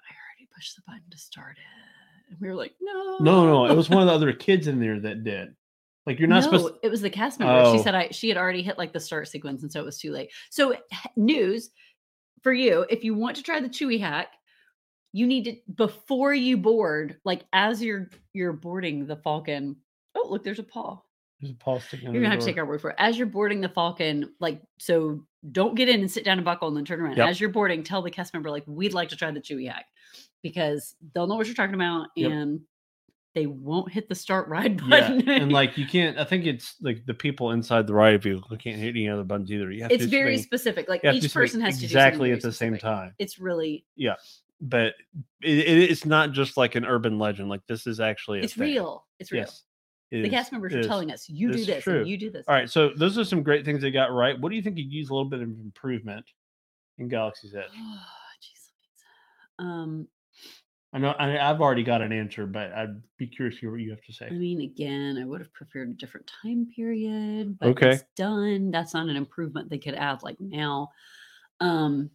i 0.00 0.12
already 0.12 0.48
pushed 0.54 0.76
the 0.76 0.82
button 0.86 1.02
to 1.10 1.16
start 1.18 1.56
it 1.56 2.30
and 2.30 2.38
we 2.40 2.48
were 2.48 2.54
like 2.54 2.74
no 2.80 3.18
No, 3.20 3.46
no, 3.46 3.66
it 3.66 3.76
was 3.76 3.88
one 3.88 4.02
of 4.02 4.08
the 4.08 4.14
other 4.14 4.32
kids 4.32 4.66
in 4.66 4.80
there 4.80 4.98
that 5.00 5.22
did. 5.24 5.54
Like 6.06 6.18
you're 6.18 6.28
not 6.28 6.42
no, 6.44 6.58
supposed. 6.58 6.74
it 6.82 6.90
was 6.90 7.00
the 7.00 7.10
cast 7.10 7.38
member. 7.38 7.64
She 7.72 7.78
Oh. 7.78 7.82
said 7.82 7.94
I 7.94 8.08
she 8.10 8.28
had 8.28 8.36
already 8.36 8.62
hit 8.62 8.76
like 8.78 8.92
the 8.92 8.98
start 8.98 9.28
sequence, 9.28 9.62
and 9.62 9.70
so 9.70 9.80
it 9.80 9.84
was 9.84 9.98
too 9.98 10.10
late. 10.10 10.30
So 10.50 10.74
news 11.14 11.70
for 12.42 12.52
you: 12.52 12.84
if 12.90 13.04
you 13.04 13.14
want 13.14 13.36
to 13.36 13.42
try 13.44 13.60
the 13.60 13.68
Chewie 13.68 14.00
hack, 14.00 14.28
you 15.12 15.26
need 15.26 15.44
to 15.44 15.56
before 15.74 16.32
you 16.34 16.56
board, 16.56 17.18
like 17.24 17.44
as 17.52 17.82
you're 17.82 18.10
you're 18.32 18.52
boarding 18.52 19.06
the 19.06 19.16
Falcon. 19.16 19.76
Oh, 20.14 20.26
look, 20.30 20.44
there's 20.44 20.58
a 20.58 20.62
paw. 20.64 21.00
There's 21.40 21.52
a 21.52 21.56
Paul 21.56 21.80
sticking. 21.80 22.12
You're 22.12 22.22
gonna 22.22 22.30
have 22.34 22.40
to 22.40 22.46
take 22.46 22.56
our 22.58 22.64
word 22.66 22.80
for 22.80 22.90
it. 22.90 22.96
As 22.98 23.18
you're 23.18 23.26
boarding 23.26 23.60
the 23.60 23.68
Falcon, 23.68 24.32
like 24.40 24.62
so, 24.78 25.24
don't 25.50 25.74
get 25.74 25.88
in 25.88 26.00
and 26.00 26.10
sit 26.10 26.24
down 26.24 26.38
and 26.38 26.44
buckle 26.44 26.68
and 26.68 26.76
then 26.76 26.84
turn 26.84 27.00
around. 27.00 27.16
Yep. 27.16 27.28
As 27.28 27.40
you're 27.40 27.50
boarding, 27.50 27.82
tell 27.82 28.00
the 28.02 28.10
cast 28.10 28.32
member 28.32 28.50
like 28.50 28.64
we'd 28.66 28.94
like 28.94 29.08
to 29.08 29.16
try 29.16 29.30
the 29.30 29.40
Chewie 29.40 29.68
hack 29.68 29.86
because 30.42 30.94
they'll 31.14 31.26
know 31.26 31.34
what 31.36 31.46
you're 31.46 31.54
talking 31.54 31.74
about 31.74 32.08
Yep. 32.16 32.30
and 32.30 32.60
they 33.34 33.46
won't 33.46 33.90
hit 33.90 34.08
the 34.08 34.14
start 34.14 34.46
ride 34.48 34.80
Yeah, 34.82 34.88
button. 34.88 35.28
and 35.28 35.50
like 35.52 35.76
you 35.78 35.86
can't. 35.86 36.18
I 36.18 36.24
think 36.24 36.44
it's 36.46 36.76
like 36.80 37.04
the 37.06 37.14
people 37.14 37.50
inside 37.52 37.86
the 37.86 37.94
ride 37.94 38.22
vehicle 38.22 38.56
can't 38.58 38.78
hit 38.78 38.90
any 38.90 39.08
other 39.08 39.24
buttons 39.24 39.50
either. 39.50 39.70
You 39.72 39.82
have 39.82 39.90
it's 39.90 40.04
to 40.04 40.10
very 40.10 40.38
specific. 40.38 40.88
Like 40.88 41.02
you 41.02 41.08
have 41.08 41.16
to 41.16 41.20
do 41.22 41.26
each 41.26 41.34
person 41.34 41.60
has 41.62 41.74
to 41.76 41.80
do 41.80 41.86
exactly 41.86 42.30
at 42.32 42.40
the 42.42 42.52
same 42.52 42.76
time. 42.78 43.14
It's 43.18 43.38
really 43.40 43.84
But 44.64 44.94
it, 45.42 45.58
it, 45.58 45.90
it's 45.90 46.06
not 46.06 46.30
just 46.30 46.56
like 46.56 46.76
an 46.76 46.84
urban 46.86 47.18
legend. 47.18 47.48
Like 47.48 47.66
this 47.66 47.86
is 47.86 47.98
actually 47.98 48.40
a 48.40 48.42
it's 48.44 48.54
thing. 48.54 48.68
real. 48.68 49.06
It's 49.18 49.32
real. 49.32 49.42
Yes, 49.42 49.64
it 50.12 50.22
the 50.22 50.28
is, 50.28 50.30
cast 50.30 50.52
members 50.52 50.72
are 50.72 50.78
is. 50.80 50.86
telling 50.86 51.10
us 51.10 51.28
you 51.28 51.50
do 51.50 51.64
this 51.64 51.82
true. 51.82 51.98
and 51.98 52.08
you 52.08 52.16
do 52.16 52.30
this. 52.30 52.46
All 52.46 52.54
right, 52.54 52.70
so 52.70 52.90
those 52.96 53.18
are 53.18 53.24
some 53.24 53.42
great 53.42 53.64
things 53.64 53.82
they 53.82 53.90
got 53.90 54.12
right. 54.12 54.38
What 54.40 54.50
do 54.50 54.56
you 54.56 54.62
think 54.62 54.78
you 54.78 54.84
use 54.84 55.10
a 55.10 55.14
little 55.14 55.28
bit 55.28 55.42
of 55.42 55.48
improvement 55.48 56.24
in 56.98 57.08
Galaxy's 57.08 57.54
Edge? 57.56 57.64
Oh. 57.76 57.98
Um, 59.58 60.08
I 60.92 60.98
know 60.98 61.10
I, 61.10 61.38
I've 61.50 61.60
already 61.60 61.82
got 61.82 62.02
an 62.02 62.12
answer, 62.12 62.46
but 62.46 62.72
I'd 62.72 63.00
be 63.16 63.26
curious 63.26 63.56
to 63.56 63.60
hear 63.62 63.70
what 63.70 63.80
you 63.80 63.90
have 63.90 64.02
to 64.02 64.12
say. 64.12 64.26
I 64.26 64.30
mean, 64.30 64.60
again, 64.60 65.18
I 65.18 65.24
would 65.24 65.40
have 65.40 65.52
preferred 65.54 65.90
a 65.90 65.94
different 65.94 66.30
time 66.42 66.68
period, 66.74 67.58
but 67.58 67.70
Okay. 67.70 67.90
it's 67.92 68.04
done. 68.14 68.70
That's 68.70 68.92
not 68.92 69.08
an 69.08 69.16
improvement 69.16 69.70
they 69.70 69.78
could 69.78 69.94
add 69.94 70.22
like 70.22 70.38
now. 70.38 70.90
Um, 71.60 72.10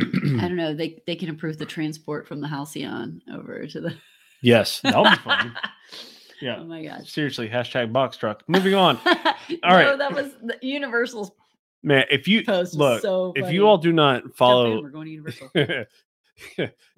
I 0.00 0.04
don't 0.48 0.56
know. 0.56 0.74
They 0.74 1.02
they 1.06 1.16
can 1.16 1.28
improve 1.28 1.58
the 1.58 1.66
transport 1.66 2.26
from 2.28 2.40
the 2.40 2.48
Halcyon 2.48 3.20
over 3.32 3.66
to 3.66 3.80
the. 3.80 3.94
yes, 4.42 4.80
that'll 4.80 5.04
be 5.04 5.16
fun. 5.16 5.56
Yeah. 6.40 6.58
Oh 6.60 6.64
my 6.66 6.84
gosh. 6.84 7.10
Seriously, 7.10 7.48
hashtag 7.48 7.92
box 7.92 8.16
truck. 8.16 8.44
Moving 8.46 8.72
on, 8.72 8.96
All 9.06 9.14
right. 9.64 9.86
No, 9.86 9.96
that 9.96 10.14
was 10.14 10.30
the 10.40 10.56
Universal's 10.62 11.32
man. 11.82 12.04
If 12.12 12.28
you 12.28 12.44
post. 12.44 12.74
look, 12.76 13.02
so 13.02 13.32
if 13.34 13.52
you 13.52 13.66
all 13.66 13.76
do 13.76 13.92
not 13.92 14.22
in, 14.22 14.30
follow 14.30 14.80
we're 14.80 14.90
going 14.90 15.06
to 15.06 15.10
Universal. 15.10 15.50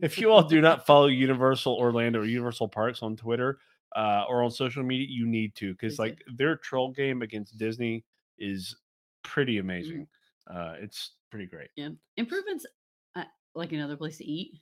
if 0.00 0.18
you 0.18 0.30
all 0.30 0.42
do 0.42 0.60
not 0.60 0.86
follow 0.86 1.06
Universal 1.06 1.74
Orlando 1.74 2.20
or 2.20 2.26
Universal 2.26 2.68
Parks 2.68 3.02
on 3.02 3.16
Twitter 3.16 3.58
uh, 3.96 4.24
or 4.28 4.42
on 4.42 4.50
social 4.50 4.82
media, 4.82 5.06
you 5.08 5.26
need 5.26 5.54
to 5.54 5.72
because 5.72 5.98
like 5.98 6.22
their 6.36 6.56
troll 6.56 6.90
game 6.92 7.22
against 7.22 7.56
Disney 7.56 8.04
is 8.38 8.76
pretty 9.22 9.54
Mm-hmm. 9.56 9.66
amazing. 9.70 10.06
Uh, 10.52 10.74
it's 10.80 11.12
pretty 11.30 11.46
great. 11.46 11.68
Yeah. 11.76 11.88
Improvements, 12.18 12.66
like 13.54 13.72
another 13.72 13.96
place 13.96 14.18
to 14.18 14.24
eat. 14.24 14.60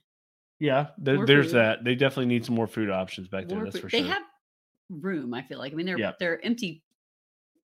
Yeah, 0.59 0.87
there, 0.97 1.25
there's 1.25 1.47
food. 1.47 1.55
that. 1.55 1.83
They 1.83 1.95
definitely 1.95 2.25
need 2.25 2.45
some 2.45 2.55
more 2.55 2.67
food 2.67 2.89
options 2.89 3.27
back 3.29 3.47
there. 3.47 3.57
More 3.57 3.65
That's 3.65 3.77
food- 3.77 3.83
for 3.83 3.89
sure. 3.89 4.01
They 4.01 4.07
have 4.07 4.23
room. 4.89 5.33
I 5.33 5.41
feel 5.43 5.57
like. 5.59 5.71
I 5.71 5.75
mean, 5.75 5.85
they're 5.85 5.97
Yeah. 5.99 6.13
they're 6.19 6.43
empty 6.45 6.83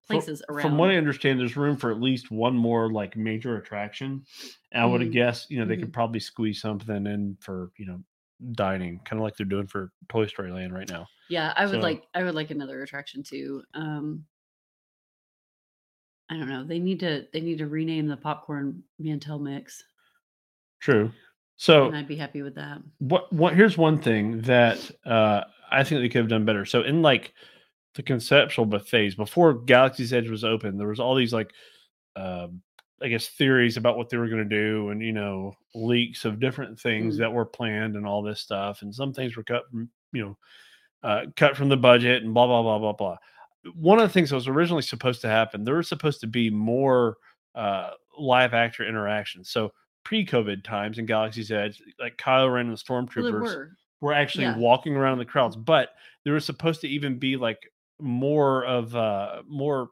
places 0.08 0.42
around. 0.50 0.62
From 0.62 0.78
what 0.78 0.92
I 0.92 0.96
understand, 0.98 1.40
there's 1.40 1.58
room 1.58 1.76
for 1.78 1.92
at 1.92 2.00
least 2.00 2.32
one 2.32 2.56
more 2.56 2.92
like 2.92 3.18
major 3.18 3.58
attraction. 3.58 4.24
And 4.72 4.84
I 4.84 4.86
would 4.86 5.02
have 5.02 5.10
Mhm. 5.10 5.14
guessed, 5.14 5.50
you 5.52 5.60
know, 5.60 5.66
they 5.66 5.76
Mhm. 5.78 5.82
could 5.82 5.94
probably 5.94 6.20
squeeze 6.20 6.62
something 6.62 7.06
in 7.08 7.36
for 7.42 7.72
you 7.78 7.86
know 7.88 8.04
dining, 8.54 9.00
kind 9.00 9.20
of 9.20 9.24
like 9.24 9.36
they're 9.36 9.46
doing 9.46 9.66
for 9.68 9.92
Toy 10.10 10.28
Story 10.28 10.52
Land 10.52 10.74
right 10.74 10.90
now. 10.90 11.08
yeah, 11.30 11.54
I 11.58 11.66
would 11.66 11.72
so- 11.74 11.80
like 11.80 12.06
I 12.14 12.24
would 12.24 12.36
like 12.36 12.52
another 12.52 12.82
attraction 12.84 13.24
too. 13.24 13.64
Um, 13.74 14.26
I 16.30 16.38
don't 16.38 16.50
know. 16.50 16.64
They 16.64 16.80
need 16.80 17.00
to 17.02 17.28
they 17.34 17.42
need 17.42 17.58
to 17.60 17.68
rename 17.68 18.08
the 18.08 18.18
popcorn 18.18 18.84
Mantel 19.00 19.40
mix, 19.40 19.84
True. 20.86 21.12
So 21.58 21.88
and 21.88 21.96
I'd 21.98 22.08
be 22.08 22.16
happy 22.16 22.44
with 22.44 22.54
that. 22.56 22.78
what 23.00 23.32
what 23.34 23.56
here's 23.56 23.76
one 23.78 23.98
thing 23.98 24.42
that 24.42 24.92
uh 25.04 25.42
I 25.72 25.84
think 25.84 26.02
they 26.02 26.10
could 26.10 26.20
have 26.20 26.30
done 26.30 26.46
better. 26.46 26.64
So 26.66 26.84
in 26.84 27.02
like 27.02 27.34
the 27.96 28.04
conceptual 28.04 28.70
phase 28.80 29.16
before 29.16 29.54
Galaxy's 29.56 30.14
Edge 30.14 30.30
was 30.30 30.44
open, 30.44 30.78
there 30.78 30.88
was 30.88 31.00
all 31.00 31.16
these 31.16 31.34
like 31.34 31.52
um 32.16 32.62
I 33.02 33.08
guess 33.08 33.28
theories 33.30 33.78
about 33.78 33.98
what 33.98 34.10
they 34.10 34.18
were 34.18 34.28
going 34.30 34.48
to 34.48 34.56
do 34.64 34.90
and 34.90 35.02
you 35.02 35.12
know 35.12 35.54
leaks 35.74 36.24
of 36.24 36.40
different 36.40 36.80
things 36.80 37.16
Mhm. 37.16 37.20
that 37.20 37.34
were 37.34 37.46
planned 37.46 37.96
and 37.96 38.06
all 38.06 38.22
this 38.22 38.42
stuff 38.42 38.84
and 38.84 38.94
some 38.94 39.12
things 39.12 39.36
were 39.36 39.44
cut 39.44 39.64
from 39.72 39.90
you 40.14 40.24
know 40.24 40.38
uh, 41.04 41.26
cut 41.36 41.58
from 41.58 41.70
the 41.70 41.78
budget 41.78 42.22
and 42.24 42.32
blah 42.34 42.46
blah 42.46 42.62
blah 42.62 42.78
blah 42.80 42.94
blah. 42.94 43.18
One 43.74 44.00
of 44.00 44.08
the 44.08 44.14
things 44.14 44.30
that 44.30 44.36
was 44.36 44.48
originally 44.48 44.84
supposed 44.84 45.22
to 45.22 45.28
happen, 45.30 45.64
there 45.64 45.76
was 45.78 45.88
supposed 45.90 46.22
to 46.22 46.28
be 46.28 46.52
more 46.52 47.18
uh, 47.56 47.92
live 48.20 48.54
actor 48.54 48.88
interaction. 48.88 49.44
So 49.44 49.72
pre-COVID 50.06 50.64
times 50.64 50.98
in 51.00 51.06
Galaxy's 51.06 51.52
Edge, 51.52 51.84
like 52.00 52.18
Kylo 52.18 52.54
Ren 52.54 52.68
and 52.68 52.78
the 52.78 52.82
stormtroopers 52.82 53.42
were. 53.42 53.78
were 54.02 54.14
actually 54.14 54.46
Yeah. 54.46 54.58
walking 54.58 54.96
around 54.96 55.18
the 55.18 55.26
crowds, 55.26 55.58
but 55.58 55.90
there 56.24 56.34
was 56.34 56.46
supposed 56.46 56.82
to 56.82 56.88
even 56.88 57.20
be 57.20 57.36
like 57.36 57.70
more 58.00 58.66
of 58.66 58.96
uh 58.96 59.42
more 59.48 59.90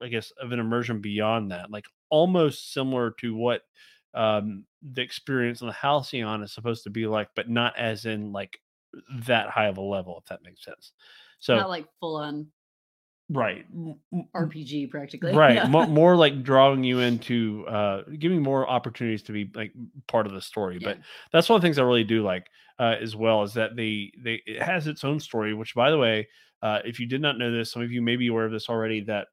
I 0.00 0.08
guess 0.08 0.30
of 0.32 0.52
an 0.52 0.60
immersion 0.60 1.00
beyond 1.00 1.50
that, 1.52 1.70
like 1.70 1.86
almost 2.10 2.72
similar 2.72 3.10
to 3.20 3.34
what 3.34 3.62
um 4.14 4.66
the 4.82 5.02
experience 5.02 5.62
on 5.62 5.68
the 5.68 5.74
Halcyon 5.74 6.42
is 6.42 6.52
supposed 6.52 6.84
to 6.84 6.90
be 6.90 7.06
like, 7.06 7.30
but 7.34 7.48
not 7.48 7.76
as 7.78 8.04
in 8.06 8.32
like 8.32 8.60
that 9.26 9.50
high 9.50 9.66
of 9.66 9.78
a 9.78 9.82
level, 9.82 10.18
if 10.18 10.26
that 10.26 10.42
makes 10.42 10.64
sense. 10.64 10.92
So 11.38 11.56
Not 11.56 11.68
like 11.70 11.86
full 12.00 12.16
on 12.16 12.50
right. 13.28 13.64
m- 13.74 13.98
m- 14.12 14.28
RPG 14.34 14.90
practically. 14.90 15.32
right 15.36 15.56
Yeah. 15.56 15.66
mo- 15.68 15.86
more 15.86 16.16
like 16.16 16.42
drawing 16.42 16.84
you 16.84 17.00
into 17.00 17.64
uh 17.68 18.02
giving 18.18 18.42
more 18.42 18.68
opportunities 18.68 19.22
to 19.24 19.32
be 19.32 19.50
like 19.54 19.72
part 20.06 20.26
of 20.26 20.32
the 20.32 20.40
story 20.40 20.78
but 20.78 20.98
that's 21.32 21.48
one 21.48 21.56
of 21.56 21.62
the 21.62 21.66
things 21.66 21.78
i 21.78 21.82
really 21.82 22.04
do 22.04 22.22
like 22.22 22.46
uh 22.78 22.94
as 23.00 23.16
well 23.16 23.42
is 23.42 23.54
that 23.54 23.74
they 23.76 24.12
they 24.22 24.40
it 24.46 24.62
has 24.62 24.86
its 24.86 25.02
own 25.04 25.18
story 25.18 25.54
which 25.54 25.74
by 25.74 25.90
the 25.90 25.98
way 25.98 26.26
uh 26.62 26.78
if 26.84 27.00
you 27.00 27.06
did 27.06 27.20
not 27.20 27.36
know 27.38 27.50
this 27.50 27.72
some 27.72 27.82
of 27.82 27.90
you 27.90 28.00
may 28.02 28.16
be 28.16 28.28
aware 28.28 28.44
of 28.44 28.52
this 28.52 28.68
already 28.68 29.00
that 29.00 29.26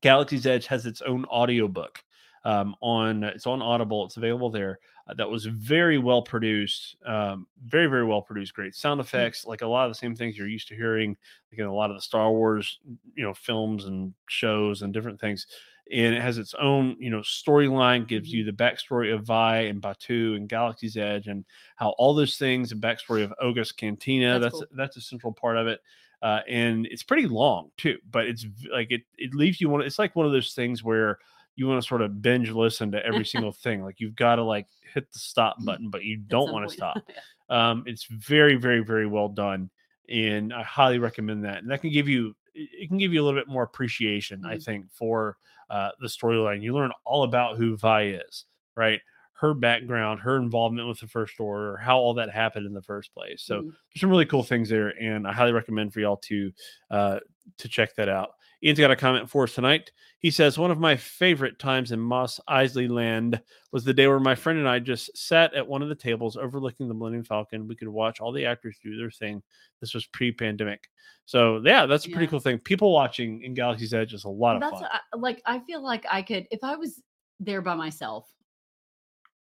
galaxy's 0.00 0.46
edge 0.46 0.66
has 0.66 0.84
its 0.86 1.00
own 1.02 1.24
audiobook 1.26 2.02
um 2.44 2.74
on 2.80 3.24
it's 3.24 3.46
on 3.46 3.62
audible 3.62 4.04
it's 4.04 4.16
available 4.16 4.50
there 4.50 4.78
uh, 5.06 5.14
that 5.14 5.28
was 5.28 5.44
very 5.46 5.98
well 5.98 6.22
produced 6.22 6.96
um 7.06 7.46
very 7.64 7.86
very 7.86 8.04
well 8.04 8.22
produced 8.22 8.54
great 8.54 8.74
sound 8.74 9.00
effects 9.00 9.46
like 9.46 9.62
a 9.62 9.66
lot 9.66 9.84
of 9.86 9.90
the 9.90 9.94
same 9.94 10.14
things 10.14 10.36
you're 10.36 10.48
used 10.48 10.68
to 10.68 10.74
hearing 10.74 11.16
like 11.50 11.58
in 11.58 11.66
a 11.66 11.72
lot 11.74 11.90
of 11.90 11.96
the 11.96 12.02
Star 12.02 12.30
Wars, 12.32 12.80
you 13.14 13.22
know, 13.22 13.32
films 13.34 13.84
and 13.84 14.12
shows 14.28 14.82
and 14.82 14.92
different 14.92 15.20
things. 15.20 15.46
And 15.92 16.14
it 16.14 16.20
has 16.22 16.38
its 16.38 16.54
own, 16.54 16.96
you 16.98 17.10
know, 17.10 17.20
storyline, 17.20 18.08
gives 18.08 18.28
Mm-hmm. 18.28 18.38
you 18.38 18.44
the 18.44 18.52
backstory 18.52 19.14
of 19.14 19.24
Vi 19.24 19.58
and 19.60 19.80
Batuu 19.82 20.36
and 20.36 20.48
Galaxy's 20.48 20.96
Edge 20.96 21.28
and 21.28 21.44
how 21.76 21.90
all 21.90 22.14
those 22.14 22.38
things 22.38 22.72
and 22.72 22.82
backstory 22.82 23.22
of 23.22 23.32
Oga's 23.40 23.70
Cantina, 23.70 24.40
That's 24.40 24.42
that's 24.42 24.52
cool. 24.52 24.66
that's, 24.72 24.96
a 24.96 25.00
central 25.00 25.32
part 25.32 25.56
of 25.56 25.66
it. 25.66 25.80
Uh, 26.22 26.40
and 26.48 26.86
it's 26.86 27.02
pretty 27.02 27.26
long 27.26 27.70
too, 27.76 27.98
but 28.10 28.26
it's 28.26 28.46
like 28.72 28.90
it 28.90 29.02
it 29.18 29.34
leaves 29.34 29.60
you 29.60 29.68
want 29.68 29.84
it's 29.84 29.98
like 29.98 30.16
one 30.16 30.24
of 30.26 30.32
those 30.32 30.54
things 30.54 30.82
where 30.82 31.18
you 31.56 31.66
want 31.68 31.80
to 31.82 31.86
sort 31.86 32.02
of 32.02 32.20
binge 32.22 32.50
listen 32.50 32.90
to 32.92 33.04
every 33.06 33.24
single 33.24 33.52
thing. 33.52 33.82
Like 33.84 34.00
you've 34.00 34.16
got 34.16 34.36
to 34.36 34.42
like 34.42 34.66
hit 34.92 35.10
the 35.12 35.18
stop 35.18 35.56
button, 35.64 35.90
but 35.90 36.04
you 36.04 36.16
don't 36.16 36.50
want 36.50 36.68
to 36.68 36.74
stop 36.74 36.96
Yeah. 37.08 37.70
um, 37.70 37.84
it's 37.86 38.04
very 38.06 38.56
very 38.56 38.80
very 38.80 39.06
well 39.06 39.28
done 39.28 39.70
and 40.08 40.52
i 40.52 40.62
highly 40.62 40.98
recommend 40.98 41.44
that 41.44 41.58
and 41.58 41.70
that 41.70 41.80
can 41.80 41.90
give 41.90 42.08
you 42.08 42.34
it 42.54 42.88
can 42.88 42.98
give 42.98 43.12
you 43.12 43.22
a 43.22 43.24
little 43.24 43.38
bit 43.40 43.48
more 43.48 43.62
appreciation 43.62 44.44
i 44.44 44.54
Mhm. 44.56 44.64
think 44.64 44.90
for 44.92 45.36
uh, 45.70 45.90
the 46.00 46.06
storyline 46.06 46.62
you 46.62 46.74
learn 46.74 46.92
all 47.04 47.22
about 47.24 47.56
who 47.56 47.76
vi 47.76 48.02
is 48.08 48.44
right 48.76 49.00
her 49.32 49.54
background 49.54 50.20
her 50.20 50.36
involvement 50.36 50.86
with 50.88 51.00
the 51.00 51.06
first 51.06 51.40
order 51.40 51.76
how 51.78 51.98
all 51.98 52.14
that 52.14 52.30
happened 52.30 52.66
in 52.66 52.72
the 52.74 52.82
first 52.82 53.12
place 53.14 53.42
so 53.42 53.62
Mhm. 53.62 53.70
there's 53.92 54.00
some 54.00 54.10
really 54.10 54.26
cool 54.26 54.42
things 54.42 54.68
there 54.68 54.88
and 55.02 55.26
i 55.26 55.32
highly 55.32 55.52
recommend 55.52 55.92
for 55.92 56.00
y'all 56.00 56.16
to 56.18 56.52
uh, 56.90 57.18
to 57.58 57.68
check 57.68 57.94
that 57.96 58.08
out 58.08 58.32
ian's 58.64 58.78
got 58.78 58.90
a 58.90 58.96
comment 58.96 59.28
for 59.28 59.44
us 59.44 59.54
tonight 59.54 59.90
he 60.20 60.30
says 60.30 60.58
one 60.58 60.70
of 60.70 60.78
my 60.80 60.96
favorite 60.96 61.58
times 61.58 61.92
in 61.92 62.00
Mos 62.00 62.40
Eisley 62.48 62.88
land 62.88 63.42
was 63.72 63.84
the 63.84 63.92
day 63.92 64.06
where 64.06 64.18
my 64.18 64.34
friend 64.34 64.58
and 64.58 64.66
I 64.66 64.78
just 64.78 65.14
sat 65.14 65.52
at 65.52 65.66
one 65.68 65.82
of 65.82 65.90
the 65.90 65.94
tables 65.94 66.38
overlooking 66.38 66.88
the 66.88 66.94
Millennium 66.94 67.24
Falcon. 67.24 67.68
We 67.68 67.76
could 67.76 67.88
watch 67.88 68.22
all 68.22 68.32
the 68.32 68.46
actors 68.46 68.78
do 68.82 68.96
their 68.96 69.10
thing. 69.10 69.42
This 69.82 69.92
was 69.92 70.06
pre-pandemic, 70.06 70.88
so 71.26 71.60
yeah, 71.62 71.84
that's 71.84 72.06
a 72.06 72.08
pretty 72.08 72.24
Yeah. 72.24 72.30
cool 72.30 72.40
thing. 72.40 72.58
People 72.58 72.90
watching 72.90 73.42
in 73.42 73.52
Galaxy's 73.52 73.92
Edge 73.92 74.14
is 74.14 74.24
a 74.24 74.30
lot 74.30 74.56
of 74.56 74.62
That's 74.62 74.80
fun. 74.80 74.88
I- 74.90 75.16
like 75.18 75.42
I 75.44 75.58
feel 75.58 75.82
like 75.82 76.06
I 76.10 76.22
could 76.22 76.46
if 76.50 76.64
I 76.64 76.74
was 76.76 77.02
there 77.38 77.60
by 77.60 77.74
myself. 77.74 78.26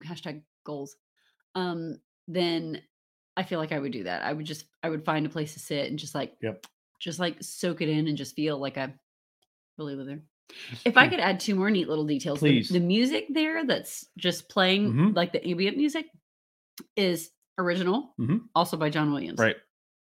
Hashtag 0.04 0.42
goals. 0.64 0.96
Um, 1.54 2.00
then 2.28 2.82
I 3.38 3.44
feel 3.44 3.60
like 3.60 3.72
I 3.72 3.78
would 3.78 3.92
do 3.92 4.04
that. 4.06 4.24
I 4.24 4.34
would 4.34 4.46
just 4.48 4.66
I 4.82 4.90
would 4.90 5.06
find 5.06 5.28
a 5.28 5.30
place 5.30 5.54
to 5.54 5.60
sit 5.60 5.92
and 5.92 6.00
just 6.00 6.16
like 6.16 6.36
Yep. 6.42 6.66
Just 7.06 7.20
like 7.20 7.38
soak 7.42 7.82
it 7.82 7.88
in 7.90 8.08
and 8.08 8.18
just 8.18 8.36
feel 8.36 8.58
like 8.58 8.78
I 8.80 8.92
really 9.78 9.96
live 9.96 10.08
there. 10.08 10.22
If 10.84 10.98
I 10.98 11.08
could 11.08 11.20
add 11.20 11.40
two 11.40 11.54
more 11.56 11.70
neat 11.70 11.88
little 11.88 12.04
details, 12.06 12.40
the- 12.40 12.48
Please. 12.50 12.70
the, 12.70 12.80
music 12.80 13.28
there 13.30 13.64
that's 13.66 14.06
just 14.18 14.50
playing 14.50 14.92
Mhm. 14.94 15.16
like 15.16 15.32
the 15.32 15.46
ambient 15.48 15.78
music 15.78 16.08
is 16.96 17.30
original, 17.60 18.14
Mhm. 18.20 18.42
also 18.56 18.76
by 18.76 18.90
John 18.90 19.12
Williams. 19.12 19.40
right? 19.40 19.56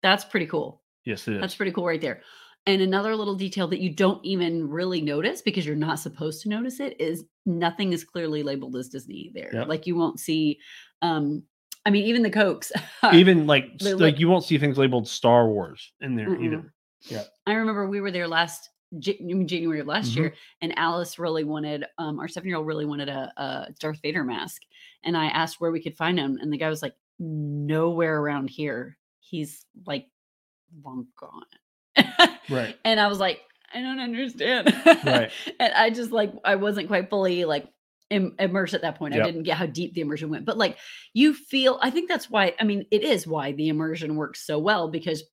That's 0.02 0.24
pretty 0.24 0.46
cool. 0.46 0.82
Yes, 1.04 1.26
it 1.28 1.34
is. 1.34 1.40
That's 1.40 1.54
pretty 1.56 1.72
cool 1.72 1.86
right 1.86 2.00
there. 2.00 2.22
And 2.66 2.80
another 2.80 3.16
little 3.16 3.34
detail 3.34 3.66
that 3.68 3.80
you 3.80 3.90
don't 3.90 4.24
even 4.24 4.68
really 4.68 5.00
notice 5.00 5.42
because 5.42 5.66
you're 5.66 5.74
not 5.74 5.98
supposed 5.98 6.42
to 6.42 6.48
notice 6.48 6.78
it 6.80 7.00
is 7.00 7.24
nothing 7.44 7.92
is 7.92 8.04
clearly 8.04 8.44
labeled 8.44 8.76
as 8.76 8.88
Disney 8.88 9.32
there. 9.34 9.50
Yep. 9.52 9.66
Like 9.68 9.86
you 9.88 9.96
won't 9.96 10.20
see 10.20 10.60
um 11.02 11.42
I 11.84 11.90
mean 11.90 12.04
even 12.04 12.22
the 12.22 12.30
Cokes. 12.30 12.70
Even 13.12 13.46
like 13.48 13.64
like 13.82 14.20
you 14.20 14.28
won't 14.28 14.44
see 14.44 14.58
things 14.58 14.78
labeled 14.78 15.08
Star 15.08 15.48
Wars 15.48 15.92
in 16.00 16.14
there 16.14 16.28
Mm-mm. 16.30 16.44
either. 16.44 16.74
Yeah. 17.04 17.24
I 17.46 17.54
remember 17.54 17.86
we 17.88 18.00
were 18.00 18.10
there 18.10 18.28
last 18.28 18.68
January 18.98 19.80
of 19.80 19.86
last 19.86 20.12
Mhm. 20.12 20.16
year 20.16 20.34
and 20.60 20.76
Alice 20.78 21.18
really 21.18 21.44
wanted 21.44 21.84
um 21.98 22.18
our 22.20 22.26
7-year-old 22.28 22.66
really 22.66 22.84
wanted 22.84 23.08
a, 23.08 23.32
a 23.38 23.66
Darth 23.80 24.00
Vader 24.02 24.22
mask 24.22 24.60
and 25.02 25.16
I 25.16 25.26
asked 25.26 25.60
where 25.60 25.70
we 25.72 25.82
could 25.82 25.96
find 25.96 26.18
him 26.18 26.38
and 26.40 26.52
the 26.52 26.58
guy 26.58 26.68
was 26.68 26.82
like 26.82 26.94
nowhere 27.18 28.20
around 28.20 28.50
here. 28.50 28.98
He's 29.20 29.64
like 29.86 30.06
long 30.84 31.06
gone. 31.18 32.06
Right. 32.50 32.76
And 32.84 33.00
I 33.00 33.06
was 33.06 33.18
like, 33.18 33.40
I 33.74 33.80
don't 33.80 34.00
understand. 34.00 34.74
Right. 35.04 35.30
and 35.60 35.72
I 35.74 35.88
just 35.90 36.10
like 36.12 36.32
I 36.44 36.56
wasn't 36.56 36.88
quite 36.88 37.08
fully 37.08 37.44
like 37.46 37.68
Im- 38.10 38.34
immersed 38.38 38.74
at 38.74 38.82
that 38.82 38.98
point. 38.98 39.14
Yep. 39.14 39.22
I 39.22 39.26
didn't 39.26 39.44
get 39.44 39.56
how 39.56 39.64
deep 39.64 39.94
the 39.94 40.02
immersion 40.02 40.28
went. 40.28 40.44
But 40.44 40.58
like 40.58 40.76
you 41.14 41.32
feel 41.32 41.78
I 41.80 41.88
think 41.90 42.10
that's 42.10 42.28
why 42.28 42.54
I 42.60 42.64
mean 42.64 42.84
it 42.90 43.02
is 43.02 43.26
why 43.26 43.52
the 43.52 43.68
immersion 43.68 44.16
works 44.16 44.46
so 44.46 44.58
well 44.58 44.88
because 44.90 45.24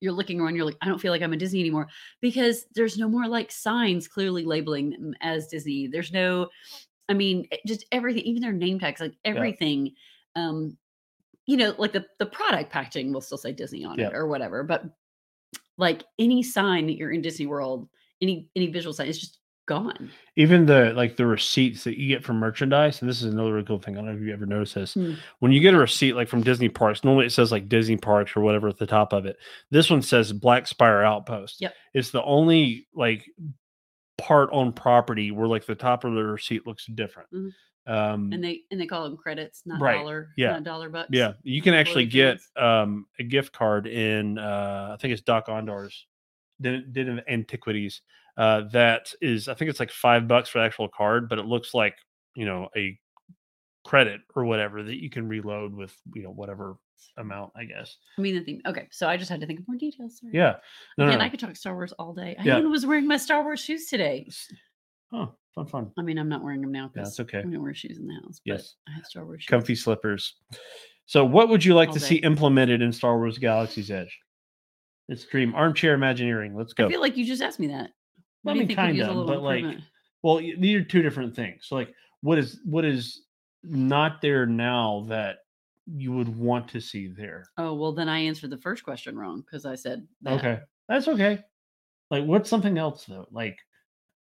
you're 0.00 0.12
looking 0.12 0.40
around 0.40 0.56
you're 0.56 0.64
like 0.64 0.76
I 0.80 0.86
don't 0.86 1.00
feel 1.00 1.12
like 1.12 1.22
I'm 1.22 1.32
a 1.32 1.36
Disney 1.36 1.60
anymore 1.60 1.88
because 2.20 2.66
there's 2.74 2.96
no 2.98 3.08
more 3.08 3.26
like 3.26 3.50
signs 3.50 4.06
clearly 4.08 4.44
labeling 4.44 4.90
them 4.90 5.14
as 5.20 5.48
Disney. 5.48 5.86
There's 5.86 6.12
no 6.12 6.48
I 7.08 7.14
mean 7.14 7.48
just 7.66 7.84
everything 7.90 8.22
even 8.22 8.42
their 8.42 8.52
name 8.52 8.78
tags 8.78 9.00
like 9.00 9.14
everything 9.24 9.94
um 10.36 10.76
you 11.46 11.56
know 11.56 11.74
like 11.78 11.92
the 11.92 12.06
the 12.20 12.26
product 12.26 12.70
packaging 12.70 13.12
will 13.12 13.20
still 13.20 13.38
say 13.38 13.52
Disney 13.52 13.84
on 13.84 13.98
Yep. 13.98 14.12
it 14.12 14.16
or 14.16 14.28
whatever 14.28 14.62
but 14.62 14.84
like 15.76 16.04
any 16.18 16.42
sign 16.42 16.86
that 16.86 16.96
you're 16.96 17.10
in 17.10 17.20
Disney 17.22 17.46
World 17.46 17.88
any 18.22 18.48
any 18.54 18.68
visual 18.68 18.92
sign 18.92 19.08
is 19.08 19.18
just 19.18 19.39
gone. 19.70 20.10
Even 20.36 20.66
the 20.66 20.92
like 20.94 21.16
the 21.16 21.26
receipts 21.26 21.84
that 21.84 21.96
you 21.98 22.08
get 22.08 22.24
from 22.24 22.36
merchandise, 22.38 23.00
and 23.00 23.08
this 23.08 23.22
is 23.22 23.32
another 23.32 23.52
really 23.52 23.64
cool 23.66 23.78
thing. 23.78 23.94
I 23.96 24.00
don't 24.00 24.06
know 24.06 24.16
if 24.16 24.20
you 24.20 24.32
ever 24.32 24.46
noticed 24.46 24.74
this. 24.74 24.94
Hmm. 24.94 25.14
When 25.38 25.52
you 25.52 25.60
get 25.60 25.74
a 25.74 25.78
receipt 25.78 26.14
like 26.14 26.28
from 26.28 26.42
Disney 26.42 26.68
Parks, 26.68 27.04
normally 27.04 27.26
it 27.26 27.30
says 27.30 27.52
like 27.52 27.68
Disney 27.68 27.96
Parks 27.96 28.36
or 28.36 28.40
whatever 28.40 28.68
at 28.68 28.78
the 28.78 28.86
top 28.86 29.12
of 29.12 29.26
it. 29.26 29.36
This 29.70 29.88
one 29.88 30.02
says 30.02 30.32
Black 30.32 30.66
Spire 30.66 31.02
Outpost. 31.02 31.60
Yep. 31.60 31.74
It's 31.94 32.10
the 32.10 32.22
only 32.24 32.88
like 32.94 33.24
part 34.18 34.50
on 34.52 34.72
property 34.72 35.30
where 35.30 35.46
like 35.46 35.66
the 35.66 35.74
top 35.74 36.04
of 36.04 36.14
the 36.14 36.24
receipt 36.24 36.66
looks 36.66 36.86
different. 36.86 37.28
Mhm. 37.32 37.50
Um, 37.86 38.32
and 38.32 38.44
they 38.44 38.60
and 38.70 38.80
they 38.80 38.86
call 38.86 39.04
them 39.04 39.16
credits, 39.16 39.62
not 39.64 39.80
Right, 39.80 39.96
dollar, 39.96 40.30
yeah, 40.36 40.52
not 40.52 40.64
dollar 40.64 40.90
bucks. 40.90 41.08
yeah, 41.12 41.32
you 41.42 41.62
can 41.62 41.74
actually 41.74 42.06
get 42.06 42.38
um, 42.56 43.06
a 43.18 43.22
gift 43.22 43.52
card 43.52 43.86
in 43.86 44.36
uh, 44.38 44.90
I 44.92 44.96
think 45.00 45.12
it's 45.12 45.22
Dok-Ondar's 45.22 46.06
did 46.60 46.92
did 46.92 47.08
an 47.08 47.22
antiquities 47.26 48.02
uh, 48.36 48.62
that 48.72 49.12
is 49.20 49.48
I 49.48 49.54
think 49.54 49.70
it's 49.70 49.80
like 49.80 49.90
five 49.90 50.26
bucks 50.28 50.48
for 50.50 50.58
the 50.60 50.64
actual 50.64 50.88
card, 50.88 51.28
but 51.28 51.38
it 51.38 51.46
looks 51.46 51.74
like 51.74 51.96
you 52.34 52.44
know 52.44 52.68
a 52.76 52.98
credit 53.84 54.20
or 54.36 54.44
whatever 54.44 54.82
that 54.82 55.02
you 55.02 55.10
can 55.10 55.26
reload 55.28 55.74
with 55.74 55.94
you 56.14 56.22
know 56.22 56.30
whatever 56.30 56.76
amount 57.16 57.50
I 57.56 57.64
guess. 57.64 57.96
I 58.18 58.20
mean 58.20 58.34
the 58.34 58.42
theme. 58.44 58.60
Okay, 58.66 58.86
so 58.90 59.08
I 59.08 59.16
just 59.16 59.30
had 59.30 59.40
to 59.40 59.46
think 59.46 59.60
of 59.60 59.68
more 59.68 59.76
details. 59.78 60.18
Sorry. 60.18 60.32
Yeah, 60.34 60.56
no, 60.98 61.06
no, 61.06 61.16
no. 61.16 61.24
I 61.24 61.28
could 61.28 61.40
talk 61.40 61.56
Star 61.56 61.74
Wars 61.74 61.92
all 61.98 62.12
day. 62.12 62.36
I 62.38 62.42
Yeah. 62.44 62.58
even 62.58 62.70
was 62.70 62.86
wearing 62.86 63.06
my 63.06 63.16
Star 63.16 63.42
Wars 63.42 63.60
shoes 63.60 63.86
today. 63.86 64.28
Oh, 65.12 65.34
fun, 65.54 65.66
fun. 65.66 65.90
I 65.98 66.02
mean, 66.02 66.18
I'm 66.18 66.28
not 66.28 66.44
wearing 66.44 66.60
them 66.60 66.70
now 66.72 66.84
Yeah, 66.94 67.02
because 67.02 67.18
okay. 67.20 67.38
I 67.38 67.42
don't 67.42 67.62
wear 67.62 67.74
shoes 67.74 67.98
in 67.98 68.06
the 68.06 68.14
house. 68.14 68.40
But 68.46 68.52
Yes. 68.52 68.74
I 68.88 68.92
have 68.92 69.04
Star 69.06 69.24
Wars 69.24 69.42
shoes. 69.42 69.48
Comfy 69.48 69.74
slippers. 69.74 70.36
So, 71.06 71.24
what 71.24 71.48
would 71.48 71.64
you 71.64 71.74
like 71.74 71.88
All 71.88 71.94
to 71.94 72.00
see 72.00 72.16
implemented 72.16 72.82
in 72.82 72.92
Star 72.92 73.16
Wars 73.18 73.38
Galaxy's 73.38 73.90
Edge? 73.90 74.16
It's 75.08 75.24
dream 75.24 75.54
armchair 75.56 75.94
Imagineering. 75.94 76.54
Let's 76.54 76.72
go. 76.72 76.86
I 76.86 76.88
feel 76.90 77.00
like 77.00 77.16
you 77.16 77.24
just 77.24 77.42
asked 77.42 77.58
me 77.58 77.66
that. 77.68 77.90
What 78.42 78.52
I 78.52 78.58
mean, 78.58 78.66
think 78.66 78.78
could 78.78 78.96
use 78.96 79.06
a 79.06 79.10
kinda, 79.10 79.24
but, 79.24 79.42
like. 79.42 79.64
Well, 80.22 80.36
these 80.36 80.76
are 80.76 80.84
two 80.84 81.02
different 81.02 81.34
things. 81.34 81.66
So, 81.66 81.76
like, 81.76 81.94
what 82.20 82.38
is 82.38 82.60
what 82.64 82.84
is 82.84 83.22
not 83.62 84.20
there 84.20 84.46
now 84.46 85.06
that 85.08 85.38
you 85.86 86.12
would 86.12 86.36
want 86.36 86.68
to 86.68 86.80
see 86.80 87.08
there? 87.08 87.46
Oh 87.56 87.74
well, 87.74 87.92
then 87.92 88.08
I 88.08 88.20
answered 88.20 88.50
the 88.50 88.58
first 88.58 88.84
question 88.84 89.18
wrong 89.18 89.40
because 89.40 89.64
I 89.64 89.74
said 89.74 90.06
that. 90.22 90.38
Okay, 90.38 90.60
that's 90.88 91.08
okay. 91.08 91.40
Like, 92.10 92.24
what's 92.24 92.50
something 92.50 92.76
else 92.76 93.04
though? 93.06 93.26
Like, 93.30 93.58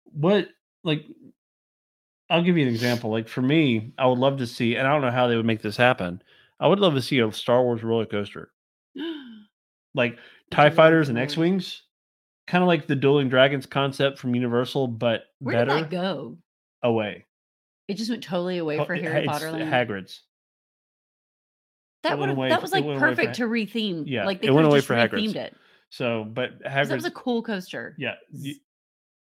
what? 0.05 0.49
Like, 0.85 1.05
I'll 2.29 2.43
give 2.43 2.57
you 2.57 2.67
an 2.67 2.73
example. 2.73 3.11
Like 3.11 3.29
for 3.29 3.43
me, 3.43 3.93
I 3.99 4.07
would 4.07 4.19
love 4.19 4.39
to 4.39 4.47
see, 4.47 4.77
and 4.77 4.87
I 4.87 4.93
don't 4.93 5.03
know 5.03 5.11
how 5.11 5.29
they 5.29 5.37
would 5.37 5.47
make 5.47 5.63
this 5.63 5.77
happen. 5.77 6.23
I 6.61 6.69
would 6.69 6.81
love 6.81 6.95
to 6.95 7.03
see 7.03 7.21
a 7.21 7.33
Star 7.33 7.63
Wars 7.63 7.83
roller 7.83 8.07
coaster, 8.07 8.51
like 9.95 10.19
Tie 10.51 10.71
Fighters 10.71 11.09
and 11.09 11.19
X 11.19 11.37
Wings, 11.37 11.83
kind 12.47 12.63
of 12.63 12.69
like 12.69 12.87
the 12.87 12.97
Dueling 12.97 13.29
Dragons 13.29 13.67
concept 13.67 14.19
from 14.19 14.35
Universal, 14.35 14.89
but 14.89 15.25
Where 15.41 15.57
did 15.59 15.69
better 15.69 15.81
that 15.81 15.91
go? 15.91 16.39
away. 16.83 17.25
It 17.89 17.95
just 17.95 18.11
went 18.11 18.23
totally 18.23 18.59
away 18.59 18.85
for 18.85 18.95
it- 18.95 19.03
Harry 19.03 19.21
it's 19.25 19.29
Potter. 19.29 19.51
Land. 19.53 19.73
Hagrid's. 19.73 20.23
that 22.03 22.19
would 22.19 22.31
away 22.31 22.49
that 22.51 22.63
was 22.63 22.73
like 22.73 22.85
away 22.85 22.95
for 22.95 23.01
perfect 23.01 23.35
to 23.37 23.45
retheme. 23.45 24.05
Yeah, 24.07 24.25
like 24.27 24.41
they 24.41 24.49
it 24.49 24.55
went 24.55 24.67
away 24.67 24.79
just 24.79 24.87
for 24.87 24.95
Hagrid's. 24.95 25.35
it. 25.35 25.57
So, 25.91 26.25
but 26.25 26.63
Hagrid's. 26.63 26.89
That 26.91 26.95
was 26.97 27.05
a 27.05 27.11
cool 27.13 27.43
coaster. 27.43 27.95
yeah, 27.99 28.15
you, 28.33 28.55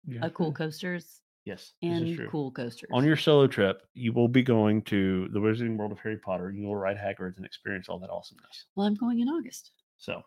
you 0.06 0.18
A 0.22 0.30
cool 0.30 0.52
to- 0.52 0.58
coasters 0.58 1.20
Yes, 1.44 1.72
and 1.82 2.28
cool 2.30 2.50
coasters. 2.50 2.90
On 2.92 3.04
your 3.04 3.16
solo 3.16 3.46
trip, 3.46 3.80
you 3.94 4.12
will 4.12 4.28
be 4.28 4.42
going 4.42 4.82
to 4.82 5.28
the 5.32 5.38
Wizarding 5.40 5.76
World 5.78 5.92
of 5.92 5.98
Harry 6.00 6.18
Potter. 6.18 6.50
You 6.50 6.66
will 6.66 6.76
ride 6.76 6.98
Hagrid's 6.98 7.38
and 7.38 7.46
experience 7.46 7.88
all 7.88 7.98
that 8.00 8.10
awesomeness. 8.10 8.66
well, 8.76 8.86
I'm 8.86 8.94
going 8.94 9.20
in 9.20 9.28
August. 9.28 9.70
So, 9.96 10.20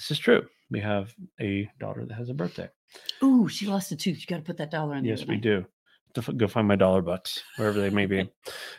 this 0.00 0.10
is 0.12 0.18
true. 0.18 0.46
We 0.70 0.80
have 0.80 1.12
a 1.40 1.68
daughter 1.78 2.04
that 2.06 2.14
has 2.14 2.30
a 2.30 2.34
birthday. 2.34 2.68
Ooh, 3.22 3.48
she 3.48 3.66
lost 3.66 3.92
a 3.92 3.96
tooth. 3.96 4.18
You 4.20 4.26
got 4.26 4.36
to 4.36 4.42
put 4.42 4.56
that 4.58 4.70
dollar 4.70 4.94
in 4.96 5.04
there. 5.04 5.14
Yes, 5.16 5.26
we 5.26 5.36
do. 5.36 5.66
To 6.14 6.20
f- 6.20 6.36
go 6.36 6.48
find 6.48 6.66
my 6.66 6.74
dollar 6.76 7.02
bucks 7.02 7.42
wherever 7.56 7.78
they 7.80 7.90
may 7.90 8.06
be. 8.06 8.28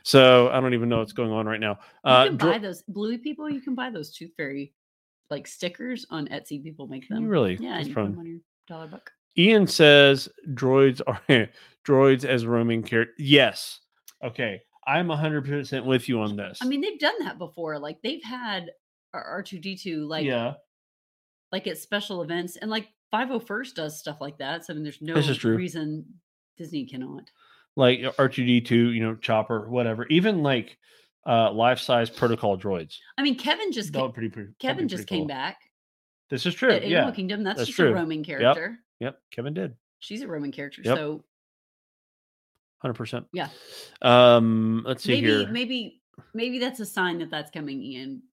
So 0.04 0.50
I 0.50 0.60
don't 0.60 0.74
even 0.74 0.90
know 0.90 0.98
what's 1.00 1.14
going 1.14 1.32
on 1.32 1.46
right 1.46 1.60
now. 1.60 1.80
You 2.06 2.12
Uh, 2.12 2.26
can 2.26 2.38
dro- 2.38 2.52
buy 2.54 2.58
those 2.58 2.82
bluey 2.88 3.18
people. 3.20 3.50
You 3.50 3.62
can 3.62 3.76
buy 3.76 3.90
those 3.90 4.12
tooth 4.12 4.32
fairy 4.36 4.74
like 5.30 5.48
stickers 5.48 6.06
on 6.10 6.28
Etsy. 6.28 6.62
People 6.64 6.88
make 6.88 7.08
them. 7.08 7.24
you 7.24 7.30
really? 7.30 7.56
Yeah, 7.60 7.72
That's 7.78 7.80
and 7.82 7.88
you 7.90 7.94
them 7.94 8.20
on 8.20 8.26
your 8.26 8.40
dollar 8.68 8.88
book. 8.88 9.12
Ian 9.38 9.66
says 9.68 10.28
droids 10.54 11.02
are 11.08 11.22
droids 11.88 12.26
as 12.26 12.46
roaming 12.46 12.84
character. 12.84 13.14
Yes. 13.18 13.80
Okay. 14.24 14.62
I'm 14.88 15.08
100% 15.08 15.86
with 15.86 16.10
you 16.10 16.20
on 16.22 16.36
this. 16.36 16.60
I 16.62 16.66
mean, 16.66 16.82
they've 16.82 17.00
done 17.00 17.14
that 17.20 17.38
before. 17.38 17.80
Like 17.80 18.02
they've 18.02 18.24
had 18.24 18.72
R 19.14 19.44
two 19.44 19.60
D 19.60 19.78
two 19.78 20.06
like 20.08 20.26
yeah. 20.26 20.56
Like 21.52 21.68
at 21.68 21.78
special 21.78 22.22
events, 22.22 22.56
and 22.58 22.70
like 22.72 22.88
Five 23.12 23.32
O 23.32 23.40
First 23.40 23.76
does 23.76 24.00
stuff 24.00 24.18
like 24.22 24.38
that. 24.40 24.66
So 24.66 24.74
I 24.74 24.76
mean, 24.76 24.84
there's 24.84 25.02
no 25.02 25.14
This 25.16 25.28
is 25.30 25.38
true. 25.38 25.56
reason 25.56 26.06
Disney 26.58 26.86
cannot. 26.86 27.30
Like 27.76 28.00
R2D2, 28.00 28.70
you 28.72 29.00
know, 29.02 29.16
Chopper, 29.16 29.70
whatever. 29.70 30.06
Even 30.08 30.44
like 30.44 30.78
uh 31.28 31.52
life 31.52 31.80
size 31.80 32.10
protocol 32.10 32.58
droids. 32.58 32.96
I 33.18 33.22
mean, 33.22 33.36
Kevin 33.38 33.72
just 33.72 33.94
That 33.94 34.00
ca- 34.00 34.06
would 34.06 34.14
pretty, 34.14 34.30
pretty, 34.30 34.50
Kevin 34.60 34.88
just 34.88 35.08
pretty 35.08 35.22
came 35.22 35.28
back 35.28 35.58
This 36.30 36.46
is 36.46 36.54
true. 36.56 36.70
at 36.72 36.84
Animal 36.84 36.92
Yeah. 37.10 37.12
Kingdom. 37.12 37.44
That's, 37.44 37.58
that's 37.60 37.68
just 37.68 37.78
true. 37.78 37.90
a 37.92 37.94
roaming 37.94 38.24
character. 38.24 38.80
Yep. 39.00 39.20
Kevin 39.32 39.54
did. 39.54 39.76
She's 40.00 40.22
a 40.22 40.28
Roman 40.28 40.52
character. 40.52 40.82
Yep. 40.84 40.98
So 40.98 41.24
100%. 42.84 43.26
Yeah. 43.34 43.50
Um, 44.02 44.84
let's 44.86 45.04
see 45.04 45.14
maybe 45.22 45.28
here. 45.28 45.48
maybe 45.52 46.02
maybe 46.34 46.58
that's 46.60 46.80
a 46.80 46.86
sign 46.86 47.20
that 47.20 47.30
that's 47.30 47.52
coming, 47.52 47.82
Ian. 47.82 48.24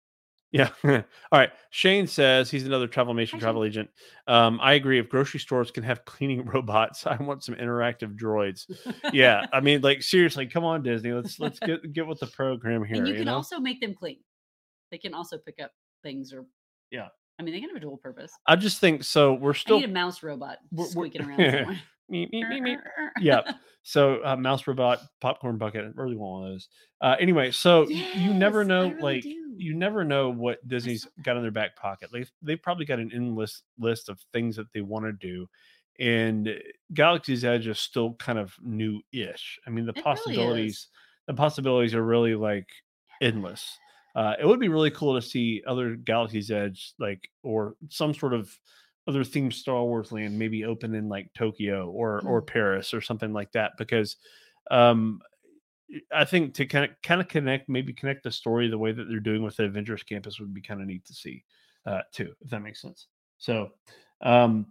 Yeah. 0.50 0.70
All 0.84 1.02
right. 1.32 1.50
Shane 1.70 2.06
says 2.06 2.50
he's 2.50 2.64
another 2.66 2.88
Travelmation 2.88 3.32
Hi, 3.32 3.38
travel 3.38 3.64
agent. 3.64 3.90
Um, 4.26 4.58
I 4.62 4.74
agree. 4.74 4.98
If 4.98 5.08
grocery 5.10 5.40
stores 5.40 5.70
can 5.70 5.82
have 5.82 6.04
cleaning 6.06 6.44
robots, 6.46 7.06
I 7.06 7.16
want 7.16 7.44
some 7.44 7.54
interactive 7.56 8.16
droids. 8.18 8.64
Yeah. 9.12 9.44
I 9.52 9.60
mean, 9.60 9.82
like 9.82 10.02
seriously, 10.02 10.46
come 10.46 10.64
on, 10.64 10.82
Disney. 10.82 11.12
Let's 11.12 11.38
let's 11.38 11.58
get 11.60 11.92
get 11.92 12.06
with 12.06 12.18
the 12.20 12.26
program 12.28 12.84
here. 12.84 12.96
and 12.96 13.06
you 13.06 13.12
you 13.12 13.18
can 13.20 13.26
know? 13.26 13.34
also 13.34 13.58
make 13.60 13.80
them 13.80 13.94
clean. 13.94 14.18
They 14.90 14.98
can 14.98 15.12
also 15.12 15.36
pick 15.36 15.56
up 15.62 15.70
things 16.02 16.32
or 16.32 16.46
Yeah. 16.90 17.08
I 17.38 17.42
mean, 17.44 17.54
they 17.54 17.60
can 17.60 17.68
have 17.68 17.76
a 17.76 17.80
dual 17.80 17.98
purpose. 17.98 18.32
I 18.46 18.56
just 18.56 18.80
think 18.80 19.04
so. 19.04 19.34
We're 19.34 19.52
I 19.52 19.56
still 19.56 19.78
need 19.80 19.90
a 19.90 19.92
mouse 19.92 20.22
robot 20.22 20.58
we're- 20.72 20.88
we're- 20.94 21.10
squeaking 21.10 21.22
around 21.28 21.36
somewhere. 21.52 21.80
Meep, 22.10 22.32
meep, 22.32 22.44
meep, 22.50 22.62
meep. 22.62 22.78
Yeah. 23.20 23.42
So 23.82 24.20
uh, 24.24 24.36
mouse 24.36 24.66
robot, 24.66 25.00
popcorn 25.20 25.58
bucket. 25.58 25.84
I 25.84 25.88
really 26.00 26.16
want 26.16 26.42
one 26.42 26.44
of 26.44 26.54
those. 26.54 26.68
Uh, 27.00 27.16
anyway, 27.20 27.50
so 27.50 27.82
y- 27.82 28.06
you 28.14 28.34
never 28.34 28.64
know, 28.64 28.88
really 28.88 29.02
like 29.02 29.22
do. 29.22 29.54
you 29.56 29.74
never 29.74 30.04
know 30.04 30.30
what 30.30 30.66
Disney's 30.66 31.06
got 31.22 31.36
in 31.36 31.42
their 31.42 31.50
back 31.50 31.76
pocket. 31.76 32.10
They've 32.12 32.30
they've 32.42 32.62
probably 32.62 32.84
got 32.84 32.98
an 32.98 33.10
endless 33.14 33.62
list 33.78 34.08
of 34.08 34.20
things 34.32 34.56
that 34.56 34.72
they 34.74 34.80
want 34.80 35.06
to 35.06 35.12
do, 35.12 35.48
and 35.98 36.48
uh, 36.48 36.52
Galaxy's 36.92 37.44
Edge 37.44 37.66
is 37.66 37.78
still 37.78 38.14
kind 38.14 38.38
of 38.38 38.52
new-ish. 38.62 39.58
I 39.66 39.70
mean, 39.70 39.86
the 39.86 39.92
It 39.92 39.96
really 39.96 40.02
possibilities, 40.02 40.88
the 41.26 41.34
possibilities 41.34 41.94
are 41.94 42.04
really 42.04 42.34
like 42.34 42.68
endless. 43.20 43.78
Uh, 44.14 44.34
it 44.40 44.46
would 44.46 44.60
be 44.60 44.68
really 44.68 44.90
cool 44.90 45.14
to 45.14 45.26
see 45.26 45.62
other 45.66 45.94
Galaxy's 45.96 46.50
Edge, 46.50 46.94
like 46.98 47.28
or 47.42 47.74
some 47.88 48.12
sort 48.12 48.34
of 48.34 48.50
other 49.08 49.24
themed 49.24 49.52
Star 49.54 49.82
Wars 49.82 50.12
land, 50.12 50.38
maybe 50.38 50.64
open 50.64 50.94
in 50.94 51.08
like 51.08 51.32
Tokyo 51.34 51.90
or 51.90 52.20
or 52.26 52.42
Mm. 52.42 52.46
Paris 52.46 52.94
or 52.94 53.00
something 53.00 53.32
like 53.32 53.50
that, 53.52 53.72
because 53.78 54.16
um, 54.70 55.20
I 56.12 56.24
think 56.26 56.52
to 56.54 56.66
kind 56.66 56.84
of 56.84 56.90
kind 57.02 57.20
of 57.20 57.26
connect, 57.28 57.68
maybe 57.68 57.92
connect 57.94 58.22
the 58.22 58.30
story 58.30 58.68
the 58.68 58.76
way 58.78 58.92
that 58.92 59.08
they're 59.08 59.18
doing 59.20 59.42
with 59.42 59.56
the 59.56 59.64
Avengers 59.64 60.02
Campus 60.02 60.38
would 60.38 60.52
be 60.52 60.60
kind 60.60 60.80
of 60.82 60.86
neat 60.86 61.04
to 61.06 61.14
see, 61.14 61.42
uh, 61.86 62.02
too, 62.12 62.34
if 62.42 62.50
that 62.50 62.60
makes 62.60 62.82
sense. 62.82 63.06
So, 63.38 63.70
um, 64.20 64.66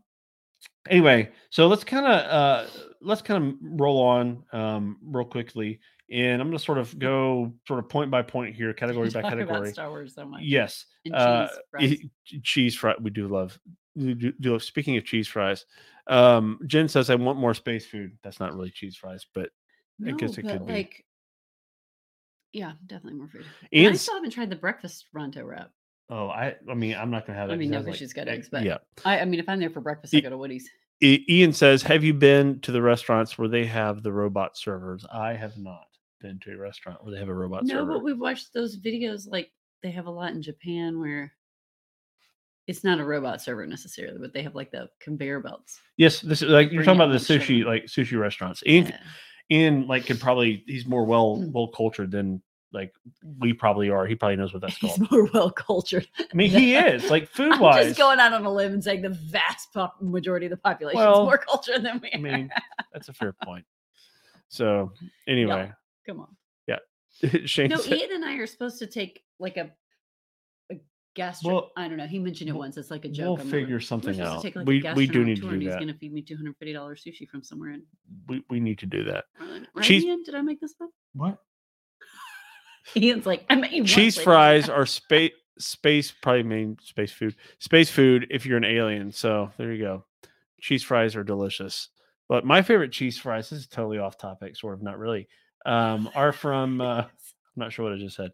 anyway, 0.87 1.31
so 1.49 1.67
let's 1.67 1.83
kind 1.83 2.05
of 2.05 2.11
uh, 2.31 2.67
let's 3.01 3.23
kind 3.23 3.43
of 3.43 3.55
roll 3.61 4.01
on 4.03 4.43
um, 4.53 4.97
real 5.03 5.25
quickly, 5.25 5.79
and 6.11 6.39
I'm 6.41 6.47
going 6.49 6.57
to 6.59 6.63
sort 6.63 6.77
of 6.77 6.97
go 6.99 7.51
sort 7.67 7.79
of 7.79 7.89
point 7.89 8.11
by 8.11 8.21
point 8.21 8.55
here, 8.55 8.71
category 8.73 9.09
by 9.09 9.23
category. 9.23 9.71
Star 9.71 9.89
Wars 9.89 10.13
so 10.13 10.25
much. 10.25 10.43
Yes, 10.43 10.85
And 11.05 11.15
uh, 11.15 11.47
cheese 11.47 11.57
fries. 11.71 11.91
e- 12.33 12.39
cheese 12.43 12.75
fry. 12.75 12.93
We 13.01 13.09
do 13.09 13.27
love. 13.27 13.57
Do 13.97 14.59
Speaking 14.59 14.97
of 14.97 15.05
cheese 15.05 15.27
fries, 15.27 15.65
um, 16.07 16.59
Jen 16.67 16.87
says 16.87 17.09
I 17.09 17.15
want 17.15 17.39
more 17.39 17.53
space 17.53 17.85
food. 17.85 18.17
That's 18.23 18.39
not 18.39 18.53
really 18.53 18.69
cheese 18.69 18.95
fries, 18.95 19.25
but 19.33 19.49
I 20.05 20.11
guess 20.11 20.37
it 20.37 20.43
could 20.43 20.65
be. 20.65 20.89
yeah, 22.53 22.73
definitely 22.85 23.19
more 23.19 23.27
food. 23.27 23.45
And 23.71 23.93
I 23.93 23.97
still 23.97 24.15
haven't 24.15 24.31
tried 24.31 24.49
the 24.49 24.55
breakfast 24.55 25.05
Ronto 25.15 25.45
wrap. 25.45 25.71
Oh, 26.09 26.27
I. 26.29 26.55
I 26.69 26.73
mean, 26.73 26.95
I'm 26.95 27.11
not 27.11 27.25
gonna 27.25 27.37
have 27.39 27.49
that. 27.49 27.55
I 27.55 27.57
mean, 27.57 27.71
no, 27.71 27.79
because 27.79 27.97
she's 27.97 28.13
got 28.13 28.27
eggs, 28.27 28.49
but 28.49 28.63
yeah. 28.63 28.77
I, 29.03 29.19
I 29.19 29.25
mean, 29.25 29.39
if 29.39 29.49
I'm 29.49 29.59
there 29.59 29.69
for 29.69 29.81
breakfast, 29.81 30.15
I 30.15 30.21
go 30.21 30.29
to 30.29 30.37
Woody's. 30.37 30.69
Ian 31.01 31.53
says, 31.53 31.83
"Have 31.83 32.03
you 32.03 32.13
been 32.13 32.59
to 32.61 32.71
the 32.71 32.81
restaurants 32.81 33.37
where 33.37 33.47
they 33.47 33.65
have 33.65 34.03
the 34.03 34.11
robot 34.11 34.57
servers?" 34.57 35.05
I 35.11 35.33
have 35.33 35.57
not 35.57 35.87
been 36.21 36.39
to 36.39 36.53
a 36.53 36.57
restaurant 36.57 37.03
where 37.03 37.13
they 37.13 37.19
have 37.19 37.29
a 37.29 37.33
robot 37.33 37.65
No, 37.65 37.75
server. 37.75 37.93
but 37.93 38.03
we've 38.03 38.19
watched 38.19 38.53
those 38.53 38.79
videos. 38.79 39.29
Like 39.29 39.51
they 39.83 39.91
have 39.91 40.07
a 40.07 40.11
lot 40.11 40.31
in 40.31 40.41
Japan 40.41 40.99
where 40.99 41.33
it's 42.67 42.83
not 42.83 42.99
a 42.99 43.03
robot 43.05 43.41
server 43.41 43.65
necessarily, 43.65 44.17
but 44.19 44.33
they 44.33 44.43
have 44.43 44.53
like 44.55 44.71
the 44.71 44.89
conveyor 44.99 45.39
belts. 45.39 45.79
yes, 45.97 46.19
this 46.21 46.41
is 46.41 46.49
like 46.49 46.71
you're 46.71 46.83
talking 46.83 47.01
about 47.01 47.11
the 47.11 47.17
sushi, 47.17 47.63
like 47.65 47.85
sushi 47.85 48.19
restaurants. 48.19 48.61
Ian, 48.65 48.87
Yeah. 48.87 48.99
Ian, 49.49 49.87
like 49.87 50.05
could 50.05 50.19
probably 50.19 50.63
he's 50.67 50.85
more 50.85 51.05
well 51.05 51.37
Mm. 51.37 51.51
well 51.53 51.67
cultured 51.69 52.11
than 52.11 52.41
like 52.73 52.93
we 53.39 53.53
probably 53.53 53.89
are. 53.89 54.05
He 54.05 54.13
probably 54.15 54.35
knows 54.35 54.51
what 54.53 54.61
that's 54.61 54.75
He's 54.79 54.97
called. 54.97 55.09
more 55.11 55.29
well 55.33 55.49
cultured. 55.49 56.05
I 56.19 56.25
mean, 56.35 56.49
he 56.49 56.75
is 56.75 57.09
like 57.09 57.29
food 57.37 57.57
wise. 57.59 57.85
just 57.87 57.97
going 57.97 58.19
out 58.19 58.33
on 58.33 58.43
a 58.45 58.51
limb 58.51 58.73
and 58.73 58.83
saying 58.83 59.01
the 59.03 59.09
vast 59.31 59.69
majority 60.01 60.47
of 60.47 60.49
the 60.49 60.57
population 60.57 60.99
Well, 60.99 61.21
is 61.21 61.25
more 61.25 61.37
cultured 61.49 61.81
than 61.83 62.01
we 62.01 62.11
I 62.13 62.17
are. 62.17 62.21
mean, 62.21 62.49
that's 62.91 63.07
a 63.07 63.13
fair 63.13 63.33
point. 63.45 63.65
So 64.49 64.91
anyway, 65.27 65.71
Come 66.05 66.19
on. 66.21 66.35
Yeah, 66.67 66.79
Shane. 67.45 67.69
No, 67.69 67.77
said- 67.77 67.97
Ian 67.97 68.11
and 68.15 68.25
I 68.25 68.35
are 68.35 68.47
supposed 68.47 68.79
to 68.79 68.87
take 68.87 69.23
like 69.39 69.55
a, 69.57 69.71
a 71.17 71.21
gastro. 71.21 71.53
Well, 71.53 71.71
I 71.75 71.87
don't 71.87 71.97
know. 71.97 72.07
He 72.07 72.19
mentioned 72.19 72.49
it 72.49 72.53
once. 72.53 72.77
It's 72.77 72.91
like 72.91 73.05
a 73.05 73.09
joke. 73.09 73.37
we'll 73.37 73.47
I'm 73.47 73.51
figure 73.51 73.79
something 73.79 74.19
out. 74.21 74.43
Like, 74.43 74.67
we 74.67 74.83
we 74.95 75.07
do 75.07 75.23
need 75.23 75.37
to 75.37 75.41
do 75.41 75.49
and 75.49 75.61
He's 75.61 75.73
going 75.75 75.87
to 75.87 75.93
feed 75.93 76.13
me 76.13 76.23
$250 76.23 76.53
sushi 76.63 77.27
from 77.27 77.43
somewhere 77.43 77.71
in. 77.71 77.83
We 78.27 78.43
we 78.49 78.59
need 78.59 78.79
to 78.79 78.85
do 78.85 79.03
that. 79.05 79.25
Right, 79.39 79.83
Cheese- 79.83 80.03
Ian? 80.05 80.23
Did 80.23 80.35
I 80.35 80.41
make 80.41 80.61
this 80.61 80.75
up? 80.81 80.89
What? 81.13 81.37
Ian's 82.95 83.25
like, 83.25 83.45
I 83.49 83.55
made 83.55 83.85
cheese 83.85 84.17
fries 84.17 84.69
are 84.69 84.85
space 84.85 85.31
space 85.59 86.13
probably 86.21 86.43
mean 86.43 86.77
space 86.83 87.11
food 87.11 87.35
space 87.59 87.89
food 87.89 88.27
if 88.29 88.45
you're 88.45 88.57
an 88.57 88.63
alien 88.63 89.11
so 89.11 89.49
there 89.57 89.73
you 89.73 89.83
go 89.83 90.05
cheese 90.61 90.83
fries 90.83 91.15
are 91.15 91.23
delicious 91.23 91.89
but 92.29 92.45
my 92.45 92.61
favorite 92.61 92.91
cheese 92.91 93.17
fries 93.17 93.49
this 93.49 93.61
is 93.61 93.67
totally 93.67 93.97
off 93.97 94.19
topic 94.19 94.55
sort 94.55 94.75
of 94.75 94.83
not 94.83 94.99
really 94.99 95.27
um 95.65 96.07
are 96.13 96.31
from 96.31 96.79
uh 96.79 97.01
i'm 97.01 97.07
not 97.55 97.73
sure 97.73 97.85
what 97.85 97.93
i 97.93 97.97
just 97.97 98.15
said 98.15 98.31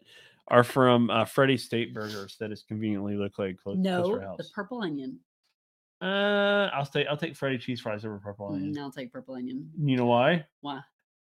are 0.48 0.64
from 0.64 1.10
uh 1.10 1.24
freddy 1.24 1.56
state 1.56 1.94
burgers 1.94 2.36
that 2.40 2.52
is 2.52 2.64
conveniently 2.68 3.16
look 3.16 3.38
like 3.38 3.56
close, 3.56 3.76
close 3.76 4.08
to 4.08 4.20
no, 4.20 4.34
the 4.36 4.44
purple 4.54 4.82
onion. 4.82 5.18
uh 6.02 6.68
i'll 6.74 6.84
stay 6.84 7.06
i'll 7.06 7.16
take 7.16 7.34
freddy 7.36 7.56
cheese 7.58 7.80
fries 7.80 8.04
over 8.04 8.18
purple 8.18 8.48
onion 8.52 8.74
Mm, 8.74 8.78
I'll 8.78 8.90
take 8.92 9.12
purple 9.12 9.34
onion. 9.36 9.70
you 9.80 9.96
know 9.96 10.06
why 10.06 10.44
Why? 10.60 10.80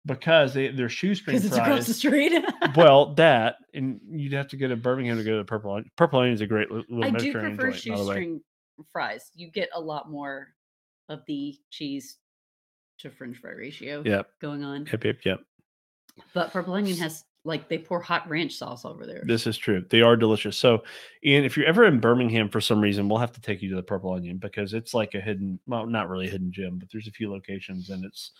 because 0.06 0.54
they 0.54 0.68
they're 0.70 0.90
shoestring 0.90 1.36
Because 1.38 1.46
it's 1.46 1.58
across 1.58 1.88
the 1.88 1.94
street. 1.94 2.34
well 2.76 3.14
that 3.16 3.56
and 3.74 4.00
you'd 4.10 4.34
have 4.34 4.50
to 4.50 4.58
go 4.58 4.68
to 4.68 4.76
birmingham 4.76 5.18
to 5.18 5.24
go 5.24 5.32
to 5.32 5.38
the 5.38 5.46
purple 5.46 5.72
onion 5.72 5.90
purple 5.96 6.20
onion 6.20 6.34
is 6.34 6.42
a 6.42 6.48
great 6.48 6.70
little 6.72 7.04
I 7.06 7.12
do 7.12 7.32
prefer 7.32 7.72
joint, 7.72 7.86
by 7.88 7.98
the 7.98 8.04
way. 8.04 8.08
shoestring 8.08 8.42
fries. 8.92 9.32
You 9.36 9.50
get 9.50 9.70
a 9.74 9.80
lot 9.80 10.12
more 10.12 10.50
of 11.08 11.22
the 11.28 11.58
cheese 11.70 12.18
to 13.00 13.10
French 13.10 13.38
fry 13.38 13.52
ratio 13.52 14.04
Yep. 14.06 14.28
going 14.42 14.64
on. 14.64 14.86
Yep. 14.92 15.04
Yep. 15.06 15.18
Yep. 15.26 15.40
But 16.34 16.52
Purple 16.52 16.74
Onion 16.74 16.98
has 16.98 17.24
like 17.46 17.70
they 17.70 17.78
pour 17.78 18.02
hot 18.02 18.28
ranch 18.28 18.54
sauce 18.54 18.84
over 18.86 19.06
there. 19.06 19.24
This 19.26 19.48
is 19.48 19.58
true. 19.58 19.86
They 19.90 20.02
are 20.02 20.18
delicious. 20.18 20.58
So, 20.58 20.84
Ian, 21.24 21.46
if 21.46 21.56
you're 21.56 21.66
ever 21.68 21.86
in 21.86 22.00
Birmingham 22.00 22.50
for 22.50 22.60
some 22.60 22.82
reason, 22.82 23.08
we'll 23.08 23.20
have 23.20 23.32
to 23.34 23.42
take 23.42 23.62
you 23.62 23.70
to 23.70 23.76
the 23.76 23.84
Purple 23.84 24.12
Onion 24.14 24.38
because 24.38 24.74
it's 24.74 24.94
like 24.94 25.14
a 25.14 25.22
hidden, 25.22 25.60
well, 25.68 25.86
not 25.86 26.10
really 26.10 26.28
a 26.28 26.32
hidden 26.32 26.52
gem, 26.52 26.78
but 26.80 26.90
there's 26.92 27.08
a 27.08 27.12
few 27.12 27.32
locations 27.32 27.90
and 27.92 28.04
it's 28.04 28.32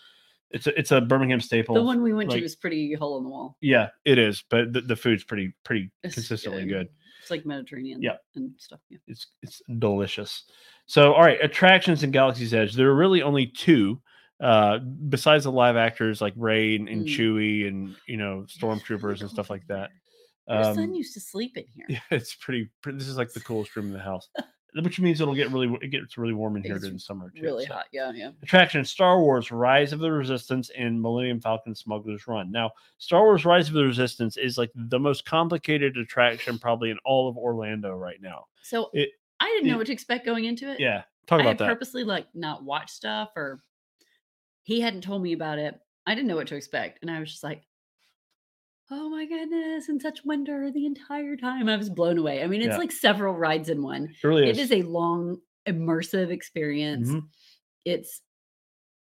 it's 0.50 0.66
a, 0.68 0.78
it's 0.78 0.92
a 0.92 1.00
Birmingham 1.00 1.40
staple. 1.40 1.74
the 1.74 1.82
one 1.82 2.02
we 2.02 2.12
went 2.12 2.28
like- 2.30 2.38
to 2.40 2.44
is 2.44 2.54
pretty 2.54 2.92
hole 2.94 3.18
in 3.18 3.24
the 3.24 3.30
wall. 3.30 3.56
yeah, 3.60 3.88
it 4.04 4.18
is, 4.18 4.44
but 4.50 4.72
the, 4.72 4.80
the 4.80 4.96
food's 4.96 5.24
pretty 5.24 5.54
pretty 5.64 5.90
It's 6.04 6.14
consistently 6.14 6.66
good. 6.66 6.88
It's 7.22 7.30
like 7.32 7.44
Mediterranean 7.44 8.00
Yeah. 8.00 8.16
and 8.36 8.52
stuff. 8.56 8.78
Yeah. 8.88 8.98
It's 9.08 9.26
it's 9.42 9.60
delicious. 9.80 10.44
So, 10.86 11.12
all 11.14 11.22
right, 11.22 11.38
attractions 11.42 12.04
in 12.04 12.12
Galaxy's 12.12 12.54
Edge. 12.54 12.74
There 12.74 12.88
are 12.88 12.94
really 12.94 13.22
only 13.22 13.46
two, 13.48 14.00
uh, 14.40 14.78
besides 14.78 15.44
the 15.44 15.52
live 15.52 15.76
actors 15.76 16.20
like 16.20 16.34
Rey 16.36 16.76
and, 16.76 16.88
and 16.88 17.06
Mm. 17.06 17.08
Chewie 17.16 17.68
and 17.68 17.94
you 18.06 18.16
know 18.16 18.44
stormtroopers 18.48 19.20
and 19.22 19.30
stuff 19.30 19.48
like 19.50 19.66
that. 19.68 19.90
there. 20.46 20.58
Your 20.60 20.68
Um, 20.70 20.74
son 20.76 20.94
used 20.94 21.14
to 21.14 21.20
sleep 21.20 21.56
in 21.56 21.64
here. 21.74 21.86
Yeah, 21.88 22.00
it's 22.10 22.34
pretty, 22.34 22.70
pretty. 22.82 22.98
This 22.98 23.08
is 23.08 23.16
like 23.16 23.32
the 23.32 23.40
coolest 23.40 23.74
room 23.76 23.86
in 23.86 23.92
the 23.92 23.98
house, 23.98 24.28
which 24.82 25.00
means 25.00 25.20
it'll 25.20 25.34
get 25.34 25.50
really 25.50 25.74
it 25.82 25.88
gets 25.88 26.18
really 26.18 26.34
warm 26.34 26.54
in 26.56 26.62
here 26.62 26.74
It's 26.74 26.82
during 26.82 26.96
the 26.96 27.00
summer 27.00 27.32
too. 27.34 27.42
really 27.42 27.64
so. 27.66 27.74
hot. 27.74 27.86
Yeah, 27.92 28.12
yeah. 28.14 28.30
Attraction: 28.42 28.84
Star 28.84 29.18
Wars: 29.20 29.50
Rise 29.50 29.92
of 29.92 29.98
the 30.00 30.12
Resistance 30.12 30.70
and 30.76 31.00
Millennium 31.00 31.40
Falcon 31.40 31.74
Smuggler's 31.74 32.28
Run. 32.28 32.52
Now, 32.52 32.70
Star 32.98 33.22
Wars: 33.24 33.44
Rise 33.44 33.68
of 33.68 33.74
the 33.74 33.84
Resistance 33.84 34.36
is 34.36 34.56
like 34.58 34.70
the 34.74 34.98
most 35.00 35.24
complicated 35.24 35.96
attraction 35.96 36.58
probably 36.58 36.90
in 36.90 36.98
all 37.04 37.28
of 37.28 37.36
Orlando 37.38 37.92
right 37.94 38.20
now. 38.20 38.44
So 38.62 38.90
It- 38.92 39.10
I 39.40 39.46
didn't 39.46 39.68
know 39.68 39.74
it- 39.74 39.78
what 39.78 39.86
to 39.88 39.92
expect 39.92 40.24
going 40.26 40.44
into 40.44 40.70
it. 40.70 40.78
Yeah, 40.78 41.02
talk 41.26 41.40
I 41.40 41.42
about 41.42 41.48
had 41.48 41.58
that. 41.58 41.66
purposely 41.68 42.04
like 42.04 42.26
not 42.34 42.62
watch 42.64 42.90
stuff 42.90 43.30
or 43.36 43.60
he 44.66 44.80
hadn't 44.80 45.02
told 45.02 45.22
me 45.22 45.32
about 45.32 45.58
it. 45.60 45.78
I 46.06 46.14
didn't 46.14 46.26
know 46.26 46.34
what 46.36 46.48
to 46.48 46.56
expect. 46.56 46.98
And 47.02 47.10
I 47.10 47.20
was 47.20 47.30
just 47.30 47.44
like, 47.44 47.62
oh 48.90 49.08
my 49.08 49.26
goodness, 49.26 49.88
in 49.88 50.00
such 50.00 50.24
wonder 50.24 50.70
the 50.72 50.86
entire 50.86 51.36
time. 51.36 51.68
I 51.68 51.76
was 51.76 51.88
blown 51.88 52.18
away. 52.18 52.42
I 52.42 52.48
mean, 52.48 52.60
it's 52.62 52.70
Yeah. 52.72 52.78
like 52.78 52.90
several 52.92 53.34
rides 53.34 53.68
in 53.68 53.80
one. 53.82 54.04
It 54.22 54.24
really 54.26 54.48
It 54.48 54.58
is 54.58 54.72
a 54.72 54.82
long, 54.82 55.40
immersive 55.68 56.30
experience. 56.30 57.10
Mhm. 57.10 57.28
It's 57.84 58.20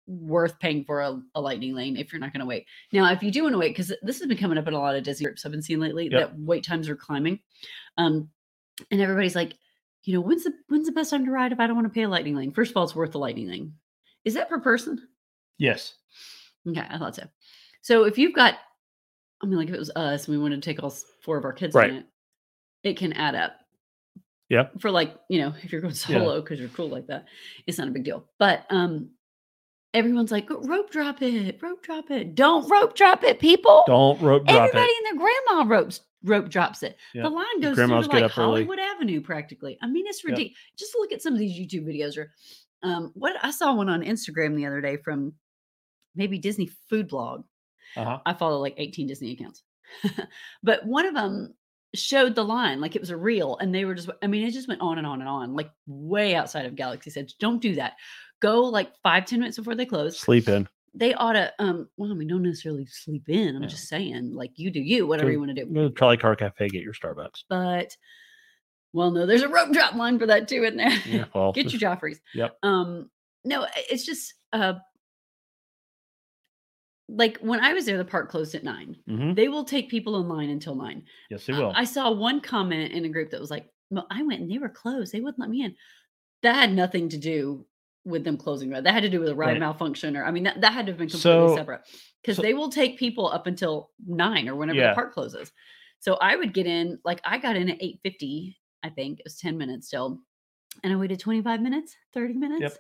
worth 0.08 0.58
paying 0.60 0.86
for 0.86 1.02
a, 1.02 1.22
a 1.36 1.42
lightning 1.42 1.76
lane 1.76 1.98
if 1.98 2.12
you're 2.12 2.20
not 2.22 2.32
going 2.34 2.40
to 2.40 2.46
wait. 2.46 2.66
Now, 2.94 3.12
if 3.12 3.22
you 3.22 3.30
do 3.32 3.44
want 3.44 3.54
to 3.54 3.60
wait, 3.60 3.70
because 3.70 3.94
this 4.02 4.20
has 4.20 4.28
been 4.28 4.38
coming 4.38 4.58
up 4.58 4.68
in 4.68 4.74
a 4.74 4.80
lot 4.80 4.96
of 4.96 5.04
Disney 5.04 5.26
groups 5.26 5.46
I've 5.46 5.52
been 5.52 5.62
seeing 5.62 5.80
lately, 5.82 6.06
Yep. 6.06 6.12
that 6.32 6.40
wait 6.40 6.64
times 6.64 6.88
are 6.90 6.96
climbing. 6.96 7.40
Um, 7.98 8.30
and 8.92 9.02
everybody's 9.02 9.36
like, 9.36 9.56
you 10.06 10.14
know, 10.14 10.22
when's 10.22 10.46
the 10.46 10.54
when's 10.70 10.86
the 10.88 10.94
best 10.94 11.10
time 11.12 11.26
to 11.26 11.32
ride 11.32 11.52
if 11.52 11.60
I 11.60 11.68
don't 11.68 11.76
want 11.76 11.86
to 11.88 11.94
pay 11.94 12.04
a 12.04 12.10
lightning 12.10 12.36
lane? 12.36 12.54
First 12.54 12.72
of 12.72 12.78
all, 12.78 12.86
it's 12.86 12.96
worth 12.96 13.12
the 13.12 13.20
lightning 13.20 13.50
lane. 13.50 13.74
Is 14.24 14.34
that 14.36 14.50
per 14.50 14.60
person? 14.62 15.09
Yes. 15.60 15.94
Okay, 16.68 16.84
I 16.90 16.98
thought 16.98 17.16
so. 17.16 17.24
So 17.82 18.06
if 18.06 18.18
you've 18.18 18.34
got, 18.34 18.56
I 19.44 19.46
mean, 19.46 19.58
like 19.58 19.70
if 19.70 19.76
it 19.76 19.80
was 19.80 19.92
us 19.96 20.28
and 20.28 20.36
we 20.36 20.42
wanted 20.42 20.62
to 20.62 20.70
take 20.70 20.82
all 20.84 20.94
four 21.24 21.38
of 21.38 21.46
our 21.46 21.54
kids 21.54 21.76
Right. 21.76 21.92
on 21.92 21.98
it, 21.98 22.06
it 22.84 22.98
can 22.98 23.14
add 23.14 23.36
up. 23.36 23.54
Yeah. 24.50 24.70
For 24.80 24.90
like, 24.90 25.16
you 25.30 25.40
know, 25.40 25.54
if 25.64 25.72
you're 25.72 25.82
going 25.82 25.94
solo 25.96 26.42
because 26.42 26.60
you're 26.60 26.70
cool 26.70 26.90
like 26.90 27.08
that, 27.08 27.26
it's 27.68 27.78
not 27.78 27.88
a 27.88 27.92
big 27.92 28.04
deal. 28.04 28.26
But 28.40 28.66
um 28.70 29.12
everyone's 29.94 30.32
like, 30.32 30.50
rope 30.50 30.92
drop 30.92 31.22
it, 31.22 31.60
rope 31.62 31.84
drop 31.84 32.12
it. 32.12 32.36
Don't 32.36 32.70
rope 32.70 32.96
drop 32.96 33.24
it, 33.24 33.40
people. 33.40 33.84
Don't 33.88 34.20
rope 34.22 34.46
drop 34.46 34.70
Everybody 34.70 34.92
it. 34.92 34.92
Everybody 34.92 34.94
and 34.98 35.06
their 35.20 35.28
grandma 35.48 35.76
ropes 35.76 36.02
rope 36.24 36.50
drops 36.50 36.84
it. 36.84 36.98
Yeah. 37.14 37.24
The 37.24 37.30
line 37.30 37.62
goes 37.62 37.76
grandmas 37.76 38.08
through 38.08 38.20
like 38.22 38.32
up 38.32 38.38
early. 38.38 38.48
Hollywood 38.64 38.80
Avenue 38.80 39.22
practically. 39.22 39.78
I 39.82 39.88
mean, 39.88 40.06
it's 40.08 40.24
ridiculous. 40.24 40.58
Just 40.78 40.96
look 40.98 41.12
at 41.12 41.22
some 41.22 41.34
of 41.34 41.40
these 41.40 41.58
YouTube 41.58 41.86
videos. 41.86 42.18
Or 42.18 42.32
um, 42.84 43.12
what 43.16 43.36
I 43.42 43.52
saw 43.52 43.74
one 43.74 43.90
on 43.90 44.02
Instagram 44.04 44.56
the 44.56 44.66
other 44.66 44.82
day 44.82 44.98
from 44.98 45.34
maybe 46.20 46.38
Disney 46.38 46.70
Food 46.90 47.08
Blog. 47.08 47.46
Uh-huh. 47.98 48.20
I 48.24 48.34
follow 48.36 48.60
like 48.60 48.76
18 48.78 49.08
Disney 49.08 49.32
accounts, 49.32 49.64
but 50.64 50.86
one 50.86 51.08
of 51.08 51.16
them 51.16 51.56
showed 51.96 52.36
the 52.36 52.44
line 52.46 52.80
like 52.80 52.96
it 52.96 53.02
was 53.02 53.10
a 53.10 53.18
reel, 53.18 53.58
and 53.58 53.74
they 53.74 53.86
were 53.86 53.96
just. 53.96 54.10
I 54.22 54.28
mean, 54.28 54.46
it 54.46 54.52
just 54.52 54.68
went 54.68 54.82
on 54.82 55.00
and 55.00 55.08
on 55.08 55.22
and 55.22 55.30
on, 55.30 55.56
like 55.56 55.72
way 55.88 56.36
outside 56.36 56.68
of 56.68 56.76
galaxy's 56.76 57.18
edge 57.18 57.34
Don't 57.40 57.60
do 57.62 57.74
that. 57.76 57.94
Go 58.42 58.62
like 58.62 58.92
five 59.02 59.26
ten 59.26 59.40
minutes 59.40 59.58
before 59.58 59.74
they 59.74 59.88
close 59.88 60.20
Sleep 60.20 60.48
in. 60.48 60.68
they 60.94 61.14
ought 61.16 61.34
to 61.34 61.52
um 61.60 61.88
well 61.98 62.10
i 62.12 62.16
mean 62.16 62.28
don't 62.30 62.42
necessarily 62.42 62.86
sleep 62.86 63.28
in 63.28 63.56
i'm 63.56 63.62
Yeah. 63.64 63.68
just 63.68 63.88
saying 63.90 64.34
like 64.34 64.52
you 64.56 64.72
do 64.72 64.80
you 64.80 65.06
whatever 65.06 65.28
Go- 65.30 65.34
you 65.34 65.40
want 65.40 65.56
to 65.56 65.66
do 65.66 65.72
Go 65.72 65.88
to 65.90 65.94
Trolley 65.94 66.16
Car 66.18 66.36
Cafe, 66.38 66.70
get 66.70 66.82
your 66.82 66.94
Starbucks. 66.94 67.44
but 67.50 67.96
well 68.94 69.12
no 69.12 69.26
there's 69.26 69.42
a 69.44 69.50
rope 69.50 69.72
drop 69.74 69.94
line 69.96 70.18
for 70.18 70.26
that 70.28 70.48
too 70.48 70.64
in 70.64 70.78
there 70.78 70.92
Yeah, 71.06 71.26
well, 71.36 71.52
get 71.58 71.74
your 71.74 71.82
joffreys 71.96 72.18
Yep. 72.34 72.58
um 72.64 73.10
no 73.44 73.68
it's 73.90 74.06
just 74.06 74.34
uh 74.54 74.74
like 77.12 77.38
when 77.40 77.60
i 77.60 77.74
was 77.74 77.86
there 77.86 77.98
the 77.98 78.06
park 78.06 78.30
closed 78.30 78.54
at 78.56 78.64
nine 78.64 78.96
Mhm. 79.10 79.36
they 79.36 79.48
will 79.48 79.64
take 79.64 79.90
people 79.90 80.20
in 80.22 80.28
line 80.28 80.50
until 80.50 80.76
nine 80.76 81.04
Yes, 81.32 81.46
they 81.46 81.54
will. 81.54 81.72
I 81.76 81.84
saw 81.84 82.12
one 82.12 82.40
comment 82.42 82.92
in 82.92 83.06
a 83.06 83.10
group 83.10 83.32
that 83.32 83.40
was 83.42 83.50
like, 83.52 83.68
well, 83.90 84.06
I 84.12 84.22
went 84.24 84.42
and 84.42 84.52
they 84.52 84.58
were 84.60 84.70
closed. 84.70 85.12
They 85.12 85.20
wouldn't 85.22 85.40
let 85.40 85.50
me 85.50 85.64
in. 85.64 85.76
That 86.44 86.56
had 86.56 86.74
nothing 86.74 87.10
to 87.10 87.18
do 87.18 87.66
with 88.06 88.24
them 88.24 88.38
closing. 88.38 88.70
That 88.70 88.86
had 88.88 89.04
to 89.04 89.10
do 89.10 89.20
with 89.20 89.30
a 89.30 89.36
ride 89.36 89.54
Right. 89.54 89.60
malfunction, 89.60 90.16
or 90.16 90.24
I 90.26 90.32
mean, 90.32 90.44
that, 90.44 90.62
that 90.62 90.74
had 90.74 90.86
to 90.86 90.92
have 90.92 91.00
been 91.00 91.10
completely 91.10 91.48
So- 91.50 91.56
separate 91.56 91.82
because 92.22 92.36
so- 92.38 92.42
they 92.44 92.54
will 92.54 92.70
take 92.70 92.98
people 93.00 93.28
up 93.28 93.48
until 93.48 93.92
nine 94.06 94.48
or 94.48 94.56
whenever 94.56 94.78
Yeah. 94.80 94.90
the 94.90 94.96
park 94.96 95.14
closes. 95.14 95.52
So 96.00 96.16
I 96.16 96.36
would 96.36 96.54
get 96.54 96.66
in, 96.68 97.00
like 97.04 97.22
I 97.24 97.38
got 97.40 97.56
in 97.56 97.70
at 97.70 97.78
eight 97.82 98.00
fifty. 98.04 98.58
I 98.84 98.90
think 98.90 99.20
it 99.20 99.26
was 99.26 99.38
ten 99.38 99.58
minutes 99.58 99.88
still, 99.88 100.22
and 100.84 100.94
I 100.94 100.96
waited 100.96 101.20
twenty 101.20 101.42
five 101.42 101.62
minutes, 101.62 101.96
thirty 102.14 102.34
minutes. 102.36 102.78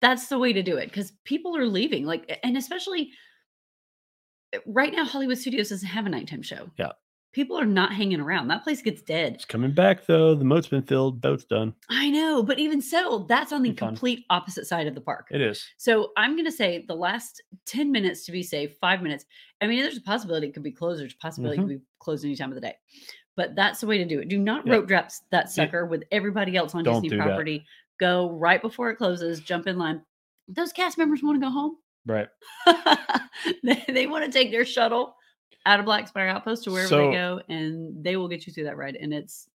That's 0.00 0.28
the 0.28 0.38
way 0.38 0.52
to 0.52 0.62
do 0.62 0.76
it 0.76 0.86
because 0.86 1.12
people 1.24 1.56
are 1.56 1.66
leaving. 1.66 2.04
Like, 2.06 2.38
and 2.42 2.56
especially 2.56 3.12
right 4.66 4.92
now, 4.92 5.04
Hollywood 5.04 5.38
Studios 5.38 5.68
doesn't 5.70 5.88
have 5.88 6.06
a 6.06 6.08
nighttime 6.08 6.42
show. 6.42 6.70
Yeah. 6.78 6.92
People 7.34 7.58
are 7.58 7.66
not 7.66 7.92
hanging 7.92 8.20
around. 8.20 8.48
That 8.48 8.64
place 8.64 8.80
gets 8.80 9.02
dead. 9.02 9.34
it's 9.34 9.44
coming 9.44 9.72
back 9.72 10.06
though. 10.06 10.34
The 10.34 10.44
moat's 10.46 10.66
been 10.66 10.82
filled. 10.82 11.20
Boat's 11.20 11.44
done. 11.44 11.74
I 11.90 12.08
know, 12.08 12.42
but 12.42 12.58
even 12.58 12.80
so, 12.80 13.26
that's 13.28 13.52
on 13.52 13.62
the 13.62 13.72
fun. 13.74 13.90
complete 13.90 14.24
opposite 14.30 14.66
side 14.66 14.86
of 14.86 14.94
the 14.94 15.00
park. 15.02 15.28
It 15.30 15.42
is. 15.42 15.64
So 15.76 16.10
I'm 16.16 16.32
going 16.32 16.46
to 16.46 16.52
say 16.52 16.84
the 16.88 16.94
last 16.96 17.42
10 17.66 17.92
minutes 17.92 18.24
to 18.26 18.32
be 18.32 18.42
safe, 18.42 18.76
five 18.80 19.02
minutes. 19.02 19.26
I 19.60 19.66
mean, 19.66 19.80
there's 19.82 19.98
a 19.98 20.00
possibility 20.02 20.48
it 20.48 20.54
could 20.54 20.62
be 20.62 20.72
closed. 20.72 21.00
There's 21.02 21.12
a 21.12 21.18
possibility 21.18 21.58
it 21.58 21.60
could 21.60 21.68
be 21.68 21.80
closed 22.00 22.24
any 22.24 22.34
time 22.34 22.48
of 22.50 22.54
the 22.54 22.62
day. 22.62 22.74
But 23.36 23.54
that's 23.54 23.80
the 23.82 23.86
way 23.86 23.98
to 23.98 24.04
do 24.06 24.20
it. 24.20 24.28
Do 24.28 24.38
not 24.38 24.60
Mm-hmm. 24.60 24.68
Yeah. 24.70 24.74
rope 24.76 24.88
drop 24.88 25.08
that 25.30 25.50
sucker 25.50 25.84
with 25.84 26.04
everybody 26.10 26.56
else 26.56 26.74
on 26.74 26.82
Don't 26.82 26.94
Disney 26.94 27.10
do 27.10 27.16
that. 27.18 27.26
property. 27.26 27.64
Go 28.00 28.30
right 28.32 28.60
before 28.62 28.88
it 28.90 28.96
closes, 28.96 29.40
jump 29.40 29.66
in 29.66 29.76
line. 29.78 30.00
Those 30.48 30.72
cast 30.72 30.96
members 30.96 31.22
want 31.22 31.36
to 31.40 31.46
go 31.46 31.50
home. 31.52 31.76
Right. 32.08 32.28
they, 33.62 33.84
they 33.88 34.06
want 34.06 34.24
to 34.24 34.30
take 34.30 34.50
their 34.50 34.64
shuttle 34.64 35.14
out 35.66 35.78
of 35.78 35.86
Black 35.86 36.08
Spire 36.08 36.28
Outpost 36.28 36.64
to 36.64 36.70
wherever 36.70 36.88
So- 36.88 37.10
they 37.10 37.12
go, 37.12 37.40
and 37.48 38.02
they 38.02 38.16
will 38.16 38.28
get 38.28 38.46
you 38.46 38.52
through 38.52 38.64
that 38.64 38.76
ride. 38.76 38.96
And 38.96 39.12
it's 39.12 39.48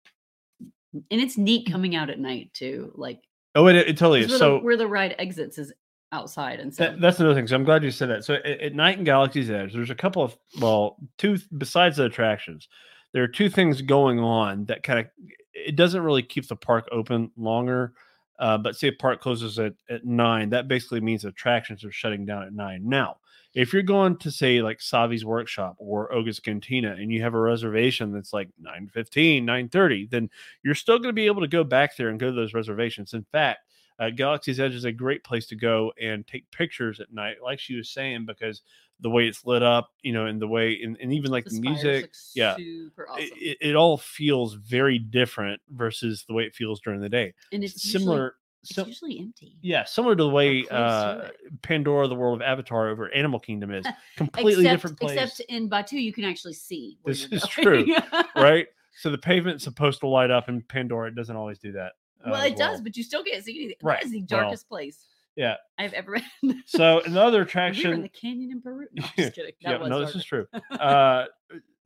and 0.92 1.20
it's 1.20 1.38
neat 1.38 1.66
mm. 1.66 1.72
coming 1.72 1.94
out 1.94 2.10
at 2.10 2.18
night 2.18 2.52
too. 2.52 2.92
Like 2.94 3.20
Oh, 3.54 3.66
it, 3.66 3.76
it 3.76 3.96
totally 3.96 4.20
is. 4.20 4.36
So 4.36 4.58
the, 4.58 4.64
where 4.64 4.76
the 4.76 4.86
ride 4.86 5.14
exits 5.18 5.58
is 5.58 5.72
outside, 6.12 6.60
and 6.60 6.74
so 6.74 6.84
That, 6.84 7.00
that's 7.00 7.18
another 7.20 7.34
thing. 7.34 7.46
So 7.46 7.56
I'm 7.56 7.64
glad 7.64 7.82
you 7.82 7.90
said 7.90 8.10
that. 8.10 8.24
So 8.24 8.34
at, 8.34 8.46
at 8.46 8.74
night 8.74 8.98
in 8.98 9.04
Galaxy's 9.04 9.50
Edge, 9.50 9.72
there's 9.72 9.90
a 9.90 9.94
couple 9.94 10.22
of 10.22 10.36
well, 10.60 10.96
two 11.18 11.38
besides 11.56 11.96
the 11.96 12.04
attractions, 12.04 12.68
there 13.12 13.22
are 13.22 13.28
two 13.28 13.48
things 13.48 13.82
going 13.82 14.18
on 14.18 14.66
that 14.66 14.82
kind 14.82 15.00
of 15.00 15.06
it 15.52 15.76
doesn't 15.76 16.02
really 16.02 16.22
keep 16.22 16.46
the 16.48 16.56
park 16.56 16.88
open 16.92 17.30
longer. 17.36 17.94
Uh, 18.40 18.58
but 18.58 18.74
say 18.74 18.88
a 18.88 18.92
park 18.92 19.20
closes 19.20 19.58
at, 19.58 19.74
at 19.88 20.04
nine, 20.04 20.50
that 20.50 20.66
basically 20.66 21.00
means 21.00 21.24
attractions 21.24 21.84
are 21.84 21.92
shutting 21.92 22.24
down 22.24 22.42
at 22.42 22.52
nine. 22.52 22.80
Now, 22.88 23.18
if 23.54 23.72
you're 23.72 23.82
going 23.82 24.16
to 24.18 24.30
say 24.30 24.62
like 24.62 24.78
Savi's 24.78 25.24
workshop 25.24 25.76
or 25.78 26.12
Oga's 26.12 26.40
Cantina 26.40 26.92
and 26.92 27.12
you 27.12 27.20
have 27.22 27.34
a 27.34 27.40
reservation 27.40 28.12
that's 28.12 28.32
like 28.32 28.48
915, 28.58 29.44
930, 29.44 30.06
then 30.06 30.30
you're 30.62 30.74
still 30.74 30.98
going 30.98 31.10
to 31.10 31.12
be 31.12 31.26
able 31.26 31.42
to 31.42 31.48
go 31.48 31.64
back 31.64 31.96
there 31.96 32.08
and 32.08 32.18
go 32.18 32.26
to 32.26 32.32
those 32.32 32.54
reservations. 32.54 33.12
In 33.12 33.26
fact, 33.30 33.60
uh, 34.00 34.10
Galaxy's 34.10 34.58
Edge 34.58 34.74
is 34.74 34.84
a 34.84 34.92
great 34.92 35.22
place 35.22 35.46
to 35.48 35.54
go 35.54 35.92
and 36.00 36.26
take 36.26 36.50
pictures 36.50 37.00
at 37.00 37.12
night, 37.12 37.36
like 37.42 37.60
she 37.60 37.76
was 37.76 37.90
saying, 37.90 38.24
because 38.24 38.62
the 39.00 39.10
way 39.10 39.26
it's 39.28 39.44
lit 39.44 39.62
up, 39.62 39.90
you 40.02 40.12
know, 40.12 40.26
and 40.26 40.40
the 40.40 40.48
way, 40.48 40.80
and, 40.82 40.96
and 41.00 41.12
even 41.12 41.30
like 41.30 41.44
the, 41.44 41.50
spires 41.50 41.84
music, 41.84 42.12
yeah, 42.34 42.56
super 42.56 43.08
awesome. 43.10 43.28
it, 43.36 43.58
it, 43.60 43.76
all 43.76 43.98
feels 43.98 44.54
very 44.54 44.98
different 44.98 45.60
versus 45.70 46.24
the 46.26 46.34
way 46.34 46.44
it 46.44 46.54
feels 46.54 46.80
during 46.80 47.00
the 47.00 47.08
day. 47.08 47.34
and 47.52 47.62
it's 47.62 47.90
similar, 47.90 48.36
Usually, 48.62 48.90
it's 48.90 49.02
usually 49.02 49.18
empty. 49.20 49.56
yeah, 49.60 49.84
similar 49.84 50.16
to 50.16 50.22
the 50.22 50.30
way 50.30 50.62
to 50.62 50.72
uh. 50.72 51.28
Pandora, 51.62 52.08
the 52.08 52.14
world 52.14 52.40
of 52.40 52.42
Avatar 52.42 52.88
over 52.88 53.12
Animal 53.14 53.38
Kingdom 53.38 53.70
is 53.70 53.86
completely 54.16 54.64
except, 54.64 54.74
different 54.74 55.00
place, 55.00 55.20
Except 55.20 55.50
in 55.50 55.68
Batuu, 55.68 56.02
you 56.02 56.12
can 56.12 56.24
actually 56.24 56.54
see. 56.54 56.98
This 57.04 57.26
is 57.30 57.44
going. 57.62 57.94
right? 58.36 58.66
So 58.96 59.10
the 59.10 59.18
pavement's 59.18 59.64
supposed 59.64 60.00
to 60.00 60.08
light 60.08 60.30
up, 60.30 60.48
and 60.48 60.66
Pandora 60.68 61.08
it 61.08 61.14
doesn't 61.14 61.36
always 61.36 61.58
do 61.58 61.72
that. 61.72 61.92
Well, 62.26 62.42
it 62.42 62.56
does, 62.56 62.80
but 62.80 62.96
you 62.96 63.02
still 63.02 63.24
can't 63.24 63.44
see 63.44 63.56
anything. 63.56 63.76
Right, 63.82 64.00
That 64.00 64.06
is 64.06 64.12
the 64.12 64.26
well, 64.30 64.42
darkest 64.42 64.68
place 64.68 65.06
yeah. 65.36 65.56
I've 65.78 65.92
ever 65.94 66.18
been. 66.42 66.62
So 66.66 67.00
another 67.00 67.30
we 67.30 67.34
were 67.34 67.40
in 67.40 67.46
attraction 67.46 68.02
the 68.02 68.08
canyon 68.08 68.50
in 68.50 68.60
Peru. 68.60 68.86
No, 68.92 69.04
just 69.16 69.34
kidding. 69.34 69.52
Yeah, 69.60 69.78
no, 69.78 70.04
this 70.04 70.14
is 70.14 70.24
true. 70.24 70.46
Uh, 70.70 71.26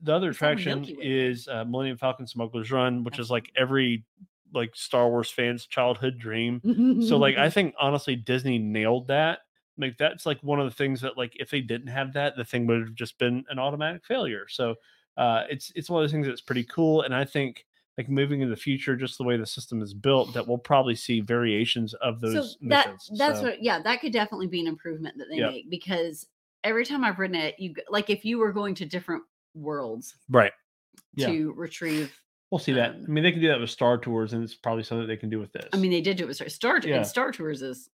the 0.01 0.13
other 0.13 0.31
attraction 0.31 0.85
is 1.01 1.49
uh, 1.49 1.65
Millennium 1.65 1.97
Falcon 1.97 2.27
Smuggler's 2.27 2.71
Run, 2.71 3.05
which 3.05 3.19
is 3.19 3.31
like 3.31 3.51
every 3.57 4.05
like 4.53 4.77
Star 4.77 5.09
Wars 5.09 5.31
fan's 5.31 5.67
childhood 5.67 6.19
dream. 6.19 7.01
So 7.09 7.17
like 7.17 7.37
I 7.37 7.49
think 7.49 7.75
honestly 7.81 8.15
Disney 8.15 8.59
nailed 8.59 9.09
that 9.09 9.41
Like 9.79 9.97
that's 9.97 10.27
like 10.27 10.41
one 10.43 10.61
of 10.61 10.67
the 10.67 10.75
things 10.75 11.01
that 11.01 11.17
like 11.17 11.33
if 11.37 11.51
they 11.51 11.63
didn't 11.63 11.87
have 11.87 12.13
that, 12.13 12.37
the 12.37 12.45
thing 12.45 12.67
would 12.67 12.81
have 12.81 12.95
just 12.95 13.19
been 13.19 13.45
an 13.49 13.59
automatic 13.59 14.05
failure. 14.05 14.47
So 14.49 14.75
uh, 15.17 15.45
it's 15.49 15.73
it's 15.75 15.89
one 15.89 16.03
of 16.03 16.05
those 16.05 16.13
things 16.13 16.27
that's 16.27 16.43
pretty 16.43 16.65
cool, 16.65 17.03
and 17.03 17.15
I 17.15 17.25
think 17.25 17.65
like 17.99 18.09
moving 18.09 18.41
in 18.41 18.51
the 18.51 18.57
future, 18.57 18.97
just 18.97 19.19
the 19.19 19.25
way 19.25 19.37
the 19.37 19.47
system 19.47 19.81
is 19.83 19.95
built, 19.95 20.35
that 20.35 20.47
we'll 20.47 20.59
probably 20.59 20.95
see 20.97 21.21
variations 21.21 21.95
of 21.95 22.21
those 22.21 22.33
so 22.53 22.69
that 22.69 22.87
missions. 22.93 23.11
that's 23.19 23.39
So, 23.39 23.45
what 23.47 23.63
yeah 23.63 23.81
that 23.83 24.01
could 24.01 24.13
definitely 24.13 24.49
be 24.49 24.61
an 24.61 24.67
improvement 24.67 25.17
that 25.19 25.27
they 25.31 25.37
Yep. 25.37 25.51
make 25.53 25.71
because 25.71 26.27
every 26.65 26.85
time 26.85 27.05
i've 27.05 27.19
written 27.19 27.37
it 27.37 27.55
you 27.59 27.75
like 27.89 28.11
if 28.11 28.25
you 28.25 28.39
were 28.39 28.53
going 28.53 28.75
to 28.77 28.85
different 28.85 29.23
worlds 29.55 30.17
right. 30.29 30.53
Yeah. 31.15 31.29
to 31.29 31.53
retrieve 31.53 32.19
We'll 32.51 32.59
see 32.61 32.73
that. 32.75 32.91
I 32.91 32.95
um, 32.95 33.07
mean, 33.13 33.25
they 33.25 33.33
can 33.33 33.41
do 33.41 33.49
that 33.49 33.59
with 33.59 33.71
Star 33.71 33.99
Tours, 33.99 34.33
and 34.33 34.45
it's 34.45 34.55
probably 34.55 34.85
something 34.85 35.09
they 35.09 35.17
can 35.17 35.31
do 35.31 35.41
with 35.41 35.51
this. 35.53 35.69
i 35.73 35.77
mean 35.77 35.91
they 35.91 36.01
did 36.01 36.17
do 36.17 36.25
it 36.25 36.27
with 36.29 36.37
Star, 36.37 36.49
Star 36.49 36.81
Yeah. 36.85 36.97
and 36.97 37.07
star 37.07 37.33
tours 37.33 37.63
is 37.63 37.89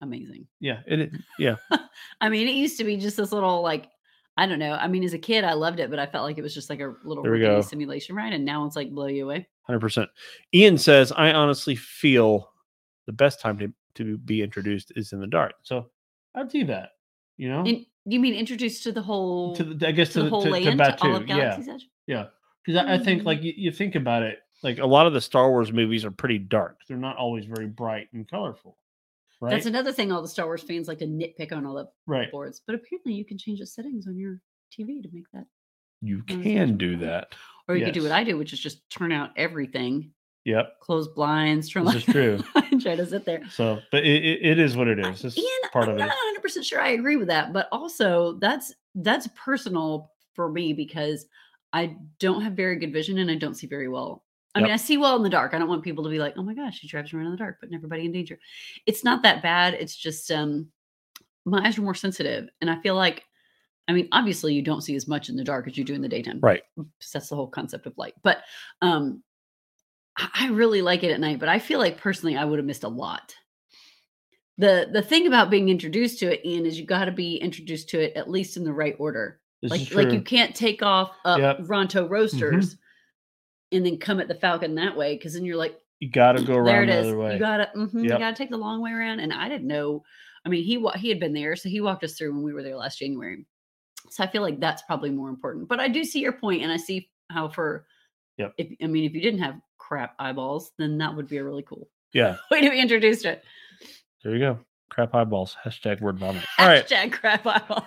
amazing 0.00 0.46
yeah, 0.60 0.80
it, 0.86 1.10
yeah, 1.38 1.56
i 2.20 2.28
mean 2.28 2.46
it 2.48 2.54
used 2.54 2.78
to 2.78 2.84
be 2.84 2.96
just 2.96 3.16
this 3.16 3.32
little 3.32 3.62
like 3.62 3.88
i 4.36 4.46
don't 4.46 4.58
know 4.58 4.72
i 4.72 4.88
mean 4.88 5.04
as 5.04 5.12
a 5.14 5.18
kid 5.18 5.44
i 5.44 5.52
loved 5.52 5.80
it 5.80 5.90
but 5.90 5.98
i 5.98 6.06
felt 6.06 6.24
like 6.24 6.38
it 6.38 6.42
was 6.42 6.54
just 6.54 6.68
like 6.70 6.80
a 6.80 6.94
little 7.04 7.22
There 7.22 7.32
we 7.32 7.40
go. 7.40 7.60
simulation 7.60 8.14
ride 8.16 8.32
and 8.32 8.44
now 8.44 8.64
it's 8.66 8.76
like 8.76 8.90
blow 8.90 9.06
you 9.06 9.24
away 9.24 9.46
hundred 9.62 9.80
percent. 9.80 10.10
Ian 10.52 10.76
says, 10.76 11.10
I 11.16 11.32
honestly 11.32 11.74
feel 11.74 12.50
the 13.06 13.12
best 13.12 13.40
time 13.40 13.58
to 13.58 13.72
to 13.94 14.18
be 14.18 14.42
introduced 14.42 14.92
is 14.96 15.12
in 15.12 15.20
the 15.20 15.26
dark. 15.26 15.54
So 15.62 15.86
I'd 16.34 16.48
do 16.50 16.64
that. 16.66 16.90
You 17.38 17.48
know, 17.48 17.64
In, 17.64 17.86
you 18.04 18.20
mean 18.20 18.34
introduced 18.34 18.82
to 18.82 18.92
the 18.92 19.00
whole 19.00 19.54
to 19.56 19.64
the, 19.64 19.88
I 19.88 19.92
guess 19.92 20.08
to 20.08 20.14
to, 20.14 20.22
the 20.24 20.28
whole 20.30 20.42
to, 20.42 20.50
land 20.50 20.78
to 20.78 20.84
all 21.02 21.12
Batuu. 21.12 21.22
of 21.22 21.28
Yeah, 21.28 21.56
edge 21.66 21.82
yeah. 22.06 22.26
Because 22.66 22.84
I, 22.84 22.94
I 22.94 22.98
think 22.98 23.22
Mm. 23.22 23.26
like 23.26 23.42
you, 23.42 23.54
you 23.56 23.70
think 23.72 23.94
about 23.94 24.22
it, 24.22 24.40
like 24.62 24.78
a 24.78 24.86
lot 24.86 25.06
of 25.06 25.12
the 25.14 25.20
Star 25.20 25.48
Wars 25.50 25.72
movies 25.72 26.04
are 26.04 26.10
pretty 26.10 26.38
dark. 26.38 26.76
They're 26.88 26.96
not 26.98 27.16
always 27.16 27.46
very 27.46 27.66
bright 27.66 28.08
and 28.12 28.28
colorful. 28.28 28.76
Right. 29.40 29.50
That's 29.50 29.66
another 29.66 29.92
thing 29.92 30.12
all 30.12 30.22
the 30.22 30.28
Star 30.28 30.46
Wars 30.46 30.62
fans 30.62 30.88
like 30.88 30.98
to 30.98 31.06
nitpick 31.06 31.52
on 31.52 31.66
all 31.66 31.74
the 31.74 31.86
right. 32.06 32.30
boards. 32.30 32.62
But 32.66 32.76
apparently 32.76 33.12
you 33.12 33.24
can 33.24 33.38
change 33.38 33.60
the 33.60 33.66
settings 33.66 34.06
on 34.06 34.16
your 34.16 34.40
TV 34.72 35.02
to 35.02 35.08
make 35.12 35.24
that. 35.32 35.44
You 36.00 36.22
can 36.22 36.76
do 36.76 36.96
that. 36.98 37.34
Or 37.68 37.76
you 37.76 37.84
could 37.84 37.94
do 37.94 38.02
what 38.02 38.12
I 38.12 38.24
do, 38.24 38.36
which 38.36 38.52
is 38.52 38.60
just 38.60 38.88
turn 38.90 39.10
out 39.10 39.30
everything, 39.36 40.10
Yep. 40.44 40.80
close 40.80 41.08
blinds, 41.08 41.70
turn 41.70 41.86
This 41.86 41.94
is 41.96 42.04
true. 42.04 42.42
and 42.54 42.80
try 42.80 42.94
to 42.94 43.06
sit 43.06 43.24
there. 43.24 43.42
So, 43.50 43.80
but 43.90 44.04
it, 44.04 44.22
it, 44.24 44.42
it 44.42 44.58
is 44.58 44.76
what 44.76 44.88
it 44.88 44.98
is. 44.98 45.24
It's 45.24 45.38
Ian, 45.38 45.46
part 45.72 45.84
I'm 45.84 45.92
of 45.92 45.98
not 45.98 46.08
it. 46.08 46.10
100 46.10 46.42
percent 46.42 46.66
sure 46.66 46.80
I 46.80 46.90
agree 46.90 47.16
with 47.16 47.28
that, 47.28 47.52
but 47.52 47.68
also 47.72 48.34
that's 48.34 48.74
that's 48.96 49.28
personal 49.34 50.10
for 50.34 50.50
me 50.50 50.74
because 50.74 51.26
I 51.72 51.96
don't 52.20 52.42
have 52.42 52.52
very 52.52 52.76
good 52.76 52.92
vision 52.92 53.18
and 53.18 53.30
I 53.30 53.36
don't 53.36 53.54
see 53.54 53.66
very 53.66 53.88
well. 53.88 54.23
I 54.54 54.60
mean, 54.62 54.70
I 54.72 54.76
see 54.76 54.96
well 54.96 55.16
in 55.16 55.22
the 55.22 55.30
dark. 55.30 55.52
I 55.54 55.58
don't 55.58 55.68
want 55.68 55.82
people 55.82 56.04
to 56.04 56.10
be 56.10 56.18
like, 56.18 56.34
"Oh 56.36 56.42
my 56.42 56.54
gosh, 56.54 56.78
she 56.78 56.86
drives 56.88 57.12
around 57.12 57.26
in 57.26 57.32
the 57.32 57.36
dark, 57.38 57.58
putting 57.60 57.74
everybody 57.74 58.04
in 58.04 58.12
danger." 58.12 58.38
It's 58.86 59.02
not 59.04 59.22
that 59.22 59.42
bad. 59.42 59.74
It's 59.74 59.96
just 59.96 60.30
um, 60.30 60.68
my 61.44 61.66
eyes 61.66 61.76
are 61.78 61.82
more 61.82 61.94
sensitive, 61.94 62.48
and 62.60 62.70
I 62.70 62.80
feel 62.80 62.94
like, 62.94 63.24
I 63.88 63.92
mean, 63.92 64.08
obviously, 64.12 64.54
you 64.54 64.62
don't 64.62 64.82
see 64.82 64.94
as 64.94 65.08
much 65.08 65.28
in 65.28 65.36
the 65.36 65.44
dark 65.44 65.66
as 65.66 65.76
you 65.76 65.82
do 65.84 65.94
in 65.94 66.02
the 66.02 66.08
daytime, 66.08 66.38
Right. 66.40 66.62
that's 67.12 67.28
the 67.28 67.36
whole 67.36 67.48
concept 67.48 67.86
of 67.86 67.98
light. 67.98 68.14
But 68.22 68.42
um, 68.80 69.22
I 70.16 70.48
really 70.50 70.82
like 70.82 71.02
it 71.02 71.10
at 71.10 71.18
night. 71.20 71.40
But 71.40 71.48
I 71.48 71.58
feel 71.58 71.78
like 71.80 71.98
personally, 71.98 72.36
I 72.36 72.44
would 72.44 72.58
have 72.58 72.66
missed 72.66 72.84
a 72.84 72.88
lot 72.88 73.34
the 74.56 74.88
the 74.92 75.02
thing 75.02 75.26
about 75.26 75.50
being 75.50 75.68
introduced 75.68 76.20
to 76.20 76.32
it 76.32 76.40
ian 76.46 76.64
is 76.64 76.78
you 76.78 76.86
got 76.86 77.06
to 77.06 77.10
be 77.10 77.34
introduced 77.38 77.88
to 77.88 77.98
it 78.00 78.12
at 78.14 78.30
least 78.30 78.56
in 78.56 78.62
the 78.62 78.72
right 78.72 78.94
order 79.00 79.40
This 79.62 79.70
like 79.72 79.92
like 79.92 80.12
you 80.12 80.20
can't 80.22 80.54
take 80.54 80.80
off 80.80 81.10
up 81.24 81.40
Yep. 81.40 81.56
Mm-hmm. 81.58 81.66
ronto 81.72 82.08
roasters 82.08 82.76
and 83.72 83.84
then 83.84 83.98
come 83.98 84.20
at 84.20 84.28
the 84.28 84.34
falcon 84.34 84.74
that 84.74 84.96
way 84.96 85.14
because 85.16 85.34
then 85.34 85.44
you're 85.44 85.56
like 85.56 85.78
You 86.00 86.10
got 86.10 86.32
to 86.32 86.42
go 86.44 86.56
around 86.56 86.88
the 86.88 86.98
other 87.00 87.18
way. 87.18 87.34
you 87.34 87.38
gotta 87.38 87.70
mhm, 87.76 88.02
you 88.02 88.08
gotta 88.08 88.36
take 88.36 88.50
the 88.50 88.56
long 88.56 88.80
way 88.82 88.90
around 88.92 89.20
and 89.20 89.32
i 89.32 89.48
didn't 89.48 89.66
know 89.66 90.02
i 90.44 90.48
mean 90.48 90.62
he 90.64 90.84
he 90.96 91.08
had 91.08 91.20
been 91.20 91.32
there 91.34 91.56
so 91.56 91.68
he 91.68 91.80
walked 91.80 92.04
us 92.04 92.14
through 92.16 92.32
when 92.32 92.42
we 92.42 92.52
were 92.52 92.62
there 92.62 92.76
last 92.76 92.98
january 92.98 93.44
so 94.10 94.22
i 94.22 94.26
feel 94.26 94.42
like 94.42 94.60
that's 94.60 94.82
probably 94.82 95.10
more 95.10 95.28
important 95.30 95.68
but 95.68 95.80
i 95.80 95.88
do 95.88 96.04
see 96.04 96.20
your 96.20 96.32
point 96.32 96.62
and 96.62 96.70
i 96.72 96.76
see 96.76 97.10
how 97.30 97.48
for 97.48 97.86
Yep. 98.36 98.54
if 98.58 98.68
i 98.82 98.86
mean 98.86 99.04
if 99.04 99.14
you 99.14 99.20
didn't 99.20 99.40
have 99.40 99.54
crap 99.78 100.14
eyeballs 100.18 100.72
then 100.78 100.98
that 100.98 101.14
would 101.14 101.28
be 101.28 101.36
a 101.38 101.44
really 101.44 101.62
cool 101.62 101.88
yeah. 102.12 102.36
way 102.50 102.60
to 102.60 102.70
be 102.70 102.80
introduced 102.80 103.24
it 103.24 103.42
There 104.22 104.32
you 104.34 104.38
go. 104.40 104.58
Crap 104.90 105.14
eyeballs. 105.14 105.56
Hashtag 105.64 106.00
word 106.00 106.18
vomit. 106.18 106.44
All 106.58 106.68
right. 106.68 106.86
Hashtag 106.86 107.12
crap 107.12 107.44
eyeballs. 107.46 107.82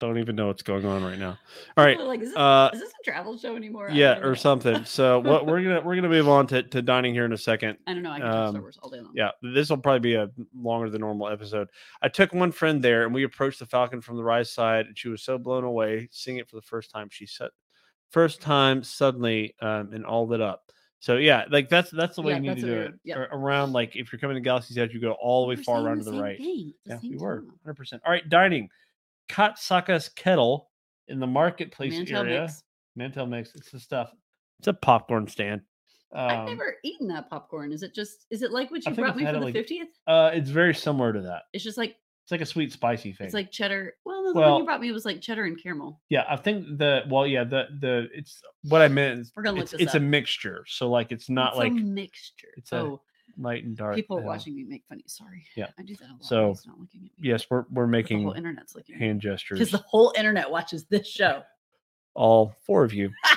Don't 0.00 0.18
even 0.18 0.34
know 0.36 0.48
what's 0.48 0.62
going 0.62 0.84
on 0.84 1.04
right 1.04 1.18
now. 1.18 1.38
All 1.76 1.84
right. 1.84 1.98
Like, 2.04 2.20
is 2.20 2.28
this, 2.30 2.36
Uh, 2.36 2.70
is 2.74 2.80
this 2.80 2.92
a 3.00 3.10
travel 3.10 3.38
show 3.38 3.56
anymore? 3.56 3.88
Yeah, 3.90 4.18
or 4.18 4.34
something. 4.34 4.84
So 4.86 5.20
what 5.20 5.46
we're 5.46 5.62
gonna 5.62 5.80
we're 5.80 5.94
gonna 5.94 6.08
move 6.08 6.28
on 6.28 6.46
to, 6.48 6.62
to 6.62 6.82
dining 6.82 7.14
here 7.14 7.24
in 7.24 7.32
a 7.32 7.38
second. 7.38 7.78
I 7.86 7.94
don't 7.94 8.02
know. 8.02 8.10
I 8.10 8.18
can 8.20 8.26
talk 8.26 8.48
Star 8.48 8.56
um, 8.56 8.60
Wars 8.60 8.78
all 8.82 8.90
day 8.90 9.00
long. 9.00 9.12
Yeah, 9.14 9.30
this 9.42 9.70
will 9.70 9.78
probably 9.78 10.00
be 10.00 10.14
a 10.14 10.30
longer 10.56 10.90
than 10.90 11.00
normal 11.00 11.28
episode. 11.28 11.68
I 12.02 12.08
took 12.08 12.32
one 12.34 12.52
friend 12.52 12.82
there 12.82 13.04
and 13.04 13.14
we 13.14 13.24
approached 13.24 13.60
the 13.60 13.66
Falcon 13.66 14.00
from 14.00 14.16
the 14.16 14.24
Rise 14.24 14.50
side, 14.50 14.86
and 14.86 14.98
she 14.98 15.08
was 15.08 15.22
so 15.22 15.38
blown 15.38 15.64
away 15.64 16.08
seeing 16.10 16.38
it 16.38 16.48
for 16.48 16.56
the 16.56 16.62
first 16.62 16.90
time. 16.90 17.08
She 17.10 17.26
said, 17.26 17.50
first 18.10 18.40
time 18.42 18.82
suddenly 18.82 19.54
um, 19.60 19.92
and 19.92 20.04
all 20.04 20.26
lit 20.26 20.40
up. 20.40 20.70
So 21.00 21.16
yeah, 21.16 21.44
like 21.50 21.68
that's 21.68 21.90
that's 21.90 22.16
the 22.16 22.22
way 22.22 22.32
Yeah, 22.32 22.40
you 22.40 22.54
need 22.54 22.60
to 22.60 22.66
do 22.66 22.80
it. 22.80 22.94
yeah. 23.04 23.16
Around 23.30 23.72
like 23.72 23.94
if 23.96 24.12
you're 24.12 24.20
coming 24.20 24.36
to 24.36 24.40
Galaxy's 24.40 24.78
Edge, 24.78 24.92
you 24.94 25.00
go 25.00 25.12
all 25.12 25.42
the 25.42 25.48
way 25.48 25.54
We 25.54 25.60
were 25.60 25.64
far 25.64 25.82
around 25.82 25.98
to 25.98 26.04
the 26.04 26.20
right. 26.20 26.38
thing 26.38 26.72
the 26.84 26.92
Yeah, 26.94 26.98
we 27.02 27.16
were 27.16 27.42
100. 27.42 27.74
percent 27.74 28.02
All 28.06 28.12
right, 28.12 28.26
dining, 28.28 28.68
Kat 29.28 29.58
Saka's 29.58 30.08
Kettle 30.10 30.70
in 31.08 31.20
the 31.20 31.26
marketplace 31.26 31.92
Mantel 31.92 32.22
area. 32.22 32.40
mix. 32.42 32.62
Mantel 32.96 33.26
mix. 33.26 33.54
It's 33.54 33.70
the 33.70 33.80
stuff. 33.80 34.12
It's 34.58 34.68
a 34.68 34.72
popcorn 34.74 35.26
stand. 35.28 35.62
Um, 36.14 36.28
I've 36.30 36.48
never 36.48 36.76
eaten 36.84 37.08
that 37.08 37.28
popcorn. 37.28 37.72
Is 37.72 37.82
it 37.82 37.94
just? 37.94 38.26
Is 38.30 38.42
it 38.42 38.52
like 38.52 38.70
what 38.70 38.84
you 38.86 38.92
brought 38.94 39.16
me 39.16 39.24
for 39.24 39.30
it, 39.30 39.32
the 39.32 39.40
like, 39.40 39.54
fiftieth? 39.54 39.88
Uh, 40.06 40.30
it's 40.32 40.48
very 40.50 40.74
similar 40.74 41.12
to 41.12 41.20
that. 41.22 41.42
It's 41.52 41.64
just 41.64 41.76
like 41.76 41.96
It's 42.22 42.30
like 42.30 42.40
a 42.40 42.46
sweet 42.46 42.72
spicy 42.72 43.12
thing. 43.12 43.24
it's 43.26 43.34
like 43.34 43.50
cheddar. 43.50 43.94
Well, 44.04 44.22
the 44.32 44.38
Well- 44.38 44.52
one 44.52 44.60
you 44.60 44.64
brought 44.64 44.80
me 44.80 44.92
was 44.92 45.04
like 45.04 45.20
cheddar 45.20 45.44
and 45.44 45.60
caramel. 45.60 46.00
yeah, 46.10 46.24
I 46.28 46.36
think 46.36 46.78
the 46.78 47.02
well, 47.08 47.26
yeah, 47.26 47.42
the 47.42 47.64
the 47.80 48.08
it's 48.14 48.40
what 48.62 48.80
I 48.80 48.88
meant. 48.88 49.20
Is 49.20 49.32
We're 49.34 49.42
gonna 49.42 49.56
look 49.56 49.62
it's, 49.64 49.72
this 49.72 49.80
it's 49.80 49.94
a 49.96 50.00
mixture, 50.00 50.64
so 50.68 50.88
like 50.88 51.10
it's 51.10 51.28
not 51.28 51.48
It's 51.54 51.58
like 51.58 51.72
a 51.72 51.74
mixture. 51.74 52.54
it's 52.56 52.70
a 52.70 52.76
oh, 52.78 53.02
light 53.38 53.64
and 53.64 53.76
dark. 53.76 53.96
people 53.96 54.18
are 54.18 54.22
watching 54.22 54.54
me 54.54 54.64
make 54.64 54.84
funny. 54.88 55.04
Sorry. 55.06 55.44
Yeah. 55.56 55.68
I 55.78 55.82
do 55.82 55.94
that 55.96 56.08
a 56.08 56.12
lot. 56.12 56.24
So, 56.24 56.48
He's 56.50 56.66
not 56.66 56.78
looking 56.78 57.00
at 57.00 57.18
me. 57.20 57.28
Yes, 57.28 57.46
we're 57.50 57.64
we're 57.70 57.84
But 57.84 57.86
the 57.86 57.86
making 57.86 58.22
whole 58.22 58.32
internet's 58.32 58.74
looking 58.74 58.96
hand 58.96 59.20
because 59.20 59.70
the 59.70 59.78
whole 59.78 60.12
internet 60.16 60.50
watches 60.50 60.84
this 60.84 61.06
show. 61.06 61.42
All 62.14 62.54
four 62.66 62.84
of 62.84 62.92
you. 62.92 63.10
well, 63.24 63.30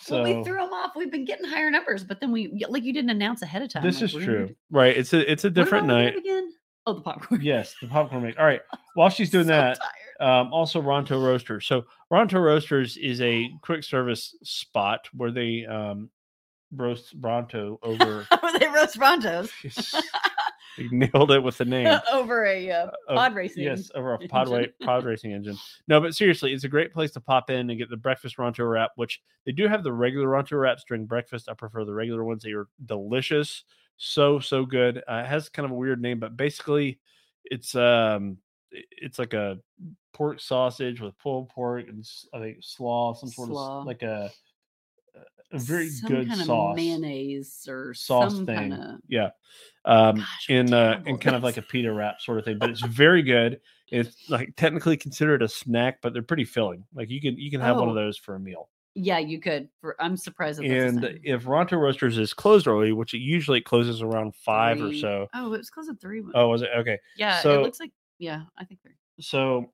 So 0.00 0.22
we 0.22 0.44
threw 0.44 0.54
them 0.54 0.72
off. 0.72 0.92
We've 0.96 1.10
been 1.10 1.24
getting 1.24 1.44
higher 1.44 1.70
numbers, 1.70 2.04
but 2.04 2.20
then 2.20 2.32
we 2.32 2.64
like 2.68 2.84
you 2.84 2.92
didn't 2.92 3.10
announce 3.10 3.42
ahead 3.42 3.62
of 3.62 3.70
time. 3.70 3.82
this 3.82 4.00
like, 4.00 4.14
is 4.14 4.24
true, 4.24 4.54
right? 4.70 4.96
It's 4.96 5.12
a 5.12 5.30
it's 5.30 5.44
a 5.44 5.50
different 5.50 5.86
night. 5.86 6.16
again. 6.16 6.52
Oh, 6.86 6.94
the 6.94 7.02
popcorn. 7.02 7.42
Yes, 7.42 7.74
the 7.82 7.88
popcorn 7.88 8.22
make. 8.22 8.38
All 8.38 8.46
right. 8.46 8.62
While 8.94 9.10
she's 9.10 9.28
doing 9.28 9.44
So 9.44 9.50
that, 9.50 9.78
um, 10.20 10.52
also 10.54 10.80
Ronto 10.80 11.22
Roasters. 11.22 11.66
So 11.66 11.84
Ronto 12.10 12.42
Roasters 12.42 12.96
is 12.96 13.20
a 13.20 13.50
quick 13.60 13.84
service 13.84 14.34
spot 14.42 15.06
where 15.12 15.30
they 15.30 15.66
um, 15.66 16.08
roast 16.72 17.18
Bronto 17.20 17.78
over. 17.82 18.26
They 18.58 18.66
roast 18.68 18.98
Brontos 18.98 19.50
you 20.78 20.88
nailed 20.92 21.30
it 21.32 21.42
with 21.42 21.58
the 21.58 21.64
name. 21.64 21.98
over 22.12 22.44
a 22.46 22.70
uh, 22.70 22.86
of- 23.08 23.16
pod 23.16 23.34
racing. 23.34 23.64
Yes, 23.64 23.90
over 23.94 24.14
a 24.14 24.18
pod, 24.28 24.48
wa- 24.48 24.62
pod 24.82 25.04
racing 25.04 25.32
engine. 25.32 25.56
No, 25.88 26.00
but 26.00 26.14
seriously, 26.14 26.52
it's 26.52 26.64
a 26.64 26.68
great 26.68 26.92
place 26.92 27.10
to 27.12 27.20
pop 27.20 27.50
in 27.50 27.68
and 27.70 27.78
get 27.78 27.90
the 27.90 27.96
breakfast 27.96 28.36
Ronto 28.36 28.70
wrap, 28.70 28.92
which 28.96 29.20
they 29.44 29.52
do 29.52 29.66
have 29.66 29.82
the 29.82 29.92
regular 29.92 30.28
Ronto 30.28 30.60
wraps 30.60 30.84
during 30.86 31.06
breakfast. 31.06 31.48
I 31.48 31.54
prefer 31.54 31.84
the 31.84 31.94
regular 31.94 32.24
ones. 32.24 32.42
They 32.42 32.52
are 32.52 32.68
delicious. 32.86 33.64
So, 33.96 34.38
so 34.38 34.64
good. 34.64 34.98
Uh, 34.98 35.22
it 35.24 35.26
has 35.26 35.48
kind 35.48 35.66
of 35.66 35.72
a 35.72 35.74
weird 35.74 36.00
name, 36.00 36.20
but 36.20 36.36
basically 36.36 37.00
it's 37.44 37.74
um 37.74 38.36
it's 38.70 39.18
like 39.18 39.32
a 39.32 39.58
pork 40.12 40.40
sausage 40.40 41.00
with 41.00 41.18
pulled 41.18 41.48
pork 41.48 41.86
and 41.88 42.04
I 42.34 42.38
think 42.38 42.58
slaw, 42.60 43.14
some 43.14 43.30
sort 43.30 43.48
Slaw. 43.48 43.80
of 43.80 43.86
like 43.86 44.02
a 44.02 44.30
a 45.52 45.58
very 45.58 45.88
some 45.88 46.08
good 46.10 46.28
kind 46.28 46.40
sauce 46.40 46.70
of 46.72 46.76
mayonnaise 46.76 47.66
or 47.68 47.94
sauce 47.94 48.34
some 48.36 48.46
thing. 48.46 48.56
kind 48.56 48.74
of. 48.74 49.00
Yeah. 49.08 49.30
Um, 49.84 50.16
Gosh, 50.16 50.50
in 50.50 50.72
uh, 50.74 51.02
in 51.06 51.18
kind 51.18 51.36
of 51.36 51.42
like 51.42 51.56
a 51.56 51.62
pita 51.62 51.92
wrap 51.92 52.20
sort 52.20 52.38
of 52.38 52.44
thing, 52.44 52.58
but 52.58 52.70
it's 52.70 52.82
very 52.84 53.22
good. 53.22 53.60
It's 53.90 54.28
like 54.28 54.54
technically 54.56 54.96
considered 54.98 55.42
a 55.42 55.48
snack, 55.48 56.00
but 56.02 56.12
they're 56.12 56.22
pretty 56.22 56.44
filling. 56.44 56.84
Like 56.94 57.08
you 57.10 57.20
can 57.20 57.38
you 57.38 57.50
can 57.50 57.60
have 57.60 57.76
one 57.76 57.88
of 57.88 57.96
Oh. 57.96 57.98
those 57.98 58.18
for 58.18 58.34
a 58.34 58.40
meal. 58.40 58.68
Yeah, 58.94 59.18
you 59.18 59.40
could. 59.40 59.68
For 59.80 59.96
I'm 60.00 60.16
surprised. 60.16 60.60
And 60.62 61.20
if 61.22 61.44
Ronto 61.44 61.78
Roasters 61.80 62.18
is 62.18 62.34
closed 62.34 62.66
early, 62.66 62.92
which 62.92 63.14
it 63.14 63.18
usually 63.18 63.60
closes 63.60 64.02
around 64.02 64.34
five 64.34 64.80
or 64.82 64.92
so. 64.92 65.28
Oh, 65.34 65.46
it 65.46 65.58
was 65.58 65.70
close 65.70 65.88
at 65.88 66.00
three. 66.00 66.22
Oh, 66.34 66.48
was 66.48 66.62
it 66.62 66.70
okay? 66.76 66.98
yeah. 67.16 67.40
so- 67.40 67.60
it 67.60 67.62
looks 67.62 67.80
like. 67.80 67.92
Yeah, 68.18 68.42
I 68.58 68.64
think 68.64 68.82
three. 68.82 68.94
So 69.20 69.70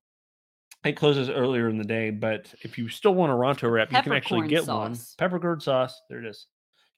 it 0.85 0.97
closes 0.97 1.30
earlier 1.30 1.68
in 1.68 1.78
the 1.78 1.85
day, 1.85 2.11
but 2.11 2.53
if 2.61 2.76
you 2.76 2.89
still 2.89 3.14
want 3.14 3.32
a 3.32 3.35
Ronto 3.35 3.70
wrap, 3.70 3.91
you 3.91 4.03
can 4.03 4.12
actually 4.12 4.49
get 4.49 4.66
one. 4.66 4.95
sauce. 4.95 5.14
Peppercorn 5.18 5.61
sauce. 5.61 6.01
There 6.11 6.18
it 6.18 6.26
is. 6.26 6.47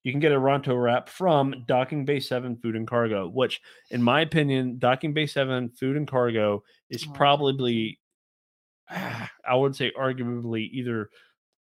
You 0.02 0.12
can 0.12 0.20
get 0.20 0.32
a 0.32 0.36
Ronto 0.40 0.80
wrap 0.80 1.08
from 1.08 1.64
Docking 1.66 2.04
Bay 2.04 2.20
7 2.20 2.56
Food 2.56 2.76
and 2.76 2.86
Cargo, 2.86 3.28
which, 3.28 3.60
in 3.90 4.02
my 4.02 4.20
opinion, 4.20 4.78
Docking 4.78 5.12
Bay 5.12 5.26
7 5.26 5.70
Food 5.70 5.96
and 5.96 6.06
Cargo 6.06 6.62
is 6.90 7.06
Oh, 7.08 7.12
probably, 7.12 7.98
I 8.90 9.28
would 9.54 9.74
say, 9.74 9.92
arguably 9.98 10.68
either 10.70 11.10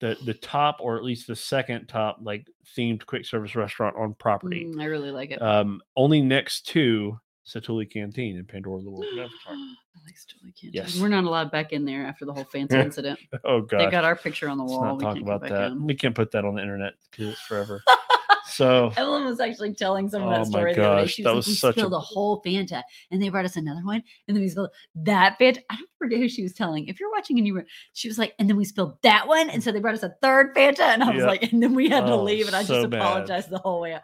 the, 0.01 0.17
the 0.25 0.35
top 0.35 0.79
or 0.81 0.97
at 0.97 1.05
least 1.05 1.29
the 1.29 1.37
second 1.37 1.87
top, 1.87 2.19
like 2.21 2.47
themed 2.77 3.07
quick 3.07 3.25
service 3.25 3.55
restaurant 3.55 3.97
on 3.97 4.15
property. 4.15 4.65
Mm, 4.65 4.81
I 4.83 4.87
really 4.87 5.13
like 5.13 5.31
it. 5.31 5.41
Um, 5.41 5.81
only 5.97 6.21
next 6.21 6.67
to 6.69 7.21
Satu'li 7.47 7.91
Canteen 7.91 8.37
in 8.37 8.45
Pandora 8.45 8.83
the 8.83 8.91
World 8.91 9.05
of 9.13 9.19
Avatar. 9.19 9.53
I 9.55 9.99
like 10.05 10.15
Stoli 10.15 10.55
Canteen. 10.61 10.71
Yes. 10.73 10.99
We're 10.99 11.09
not 11.09 11.25
allowed 11.25 11.51
back 11.51 11.73
in 11.73 11.85
there 11.85 12.05
after 12.07 12.25
the 12.25 12.33
whole 12.33 12.45
fancy 12.53 12.77
incident. 12.79 13.19
Oh 13.45 13.61
god. 13.63 13.81
They 13.81 13.91
got 13.91 14.05
our 14.05 14.17
picture 14.17 14.49
on 14.49 14.59
the 14.59 14.65
Let's 14.65 14.73
wall. 14.73 14.85
not 14.85 14.97
we 14.99 15.05
talk 15.05 15.15
can't 15.15 15.27
about 15.27 15.43
that. 15.49 15.73
in. 15.73 15.87
We 15.87 15.95
can't 15.95 16.15
put 16.15 16.31
that 16.33 16.45
on 16.45 16.55
the 16.55 16.63
internet 16.63 16.95
because 17.11 17.29
it's 17.31 17.41
forever. 17.41 17.83
so 18.47 18.93
Evelyn 18.97 19.25
was 19.25 19.41
actually 19.41 19.75
telling 19.75 20.09
some 20.09 20.23
of 20.23 20.29
Oh 20.29 20.31
that 20.33 20.39
my 20.41 20.45
story 20.45 20.75
the 20.75 20.83
other 20.85 20.97
day. 20.99 21.03
gosh, 21.05 21.13
She 21.15 21.23
that 21.25 21.35
was, 21.35 21.49
like, 21.49 21.57
such 21.57 21.77
a- 21.77 21.81
spilled 21.81 21.93
a 21.95 21.99
whole 21.99 22.43
Fanta, 22.43 22.83
and 23.11 23.21
they 23.23 23.29
brought 23.29 23.45
us 23.45 23.57
another 23.57 23.81
one, 23.85 24.03
and 24.29 24.37
then 24.37 24.43
we 24.43 24.49
spilled 24.49 24.71
that 24.97 25.39
Fanta. 25.41 25.59
I 25.71 25.77
don't 25.77 25.89
forget 25.99 26.19
who 26.19 26.29
she 26.29 26.43
was 26.43 26.53
telling. 26.53 26.87
If 26.87 27.01
you're 27.01 27.11
watching 27.11 27.39
and 27.39 27.47
you 27.47 27.55
were, 27.55 27.65
she 27.93 28.09
was 28.09 28.19
like, 28.19 28.35
and 28.39 28.49
then 28.49 28.57
we 28.57 28.65
spilled 28.65 28.99
that 29.03 29.27
one, 29.27 29.49
and 29.51 29.63
so 29.65 29.73
they 29.73 29.81
brought 29.81 29.95
us 29.95 30.03
a 30.03 30.15
third 30.23 30.55
Fanta, 30.55 30.81
and 30.81 31.03
I 31.03 31.11
was 31.11 31.21
Yeah. 31.21 31.27
like, 31.27 31.53
and 31.53 31.63
then 31.63 31.75
we 31.75 31.89
had 31.89 32.03
to 32.07 32.13
Oh, 32.13 32.23
leave, 32.23 32.47
and 32.47 32.55
I 32.57 32.63
so 32.63 32.75
just 32.83 32.91
bad. 32.91 33.01
apologized 33.01 33.51
the 33.51 33.59
whole 33.59 33.81
way 33.81 33.95
out. 33.95 34.03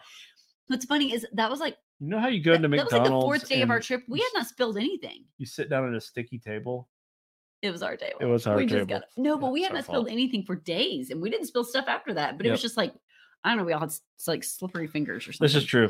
What's 0.68 0.84
funny 0.84 1.12
is 1.12 1.26
that 1.32 1.50
was 1.50 1.60
like 1.60 1.76
you 2.00 2.08
know 2.08 2.20
how 2.20 2.28
you 2.28 2.42
go 2.42 2.52
that, 2.52 2.64
into 2.64 2.76
that 2.76 2.84
was 2.84 2.92
like 2.92 3.04
the 3.04 3.10
fourth 3.10 3.48
day 3.48 3.62
of 3.62 3.70
our 3.70 3.80
trip. 3.80 4.02
We 4.08 4.20
had 4.20 4.28
not 4.34 4.46
spilled 4.46 4.76
anything. 4.76 5.24
you 5.38 5.46
sit 5.46 5.68
down 5.68 5.88
at 5.88 5.94
a 5.94 6.00
sticky 6.00 6.38
table. 6.38 6.88
It 7.60 7.70
was 7.70 7.82
our 7.82 7.96
table. 7.96 8.18
It 8.20 8.26
was 8.26 8.46
our 8.46 8.56
we 8.56 8.66
table. 8.66 8.86
Just 8.86 8.88
got, 8.88 9.02
no, 9.16 9.36
but 9.36 9.46
Yeah, 9.46 9.52
we 9.52 9.62
had 9.64 9.72
not 9.72 9.84
spilled 9.84 10.06
fault. 10.06 10.12
anything 10.12 10.44
for 10.44 10.54
days, 10.54 11.10
and 11.10 11.20
we 11.20 11.28
didn't 11.28 11.46
spill 11.46 11.64
stuff 11.64 11.86
after 11.88 12.14
that. 12.14 12.36
But 12.36 12.46
it 12.46 12.50
was 12.50 12.62
just 12.62 12.76
like 12.76 12.94
I 13.44 13.50
don't 13.50 13.58
know. 13.58 13.64
We 13.64 13.72
all 13.72 13.80
had 13.80 13.92
like 14.26 14.44
slippery 14.44 14.86
fingers 14.86 15.26
or 15.26 15.32
something. 15.32 15.44
This 15.44 15.54
is 15.54 15.64
true. 15.64 15.88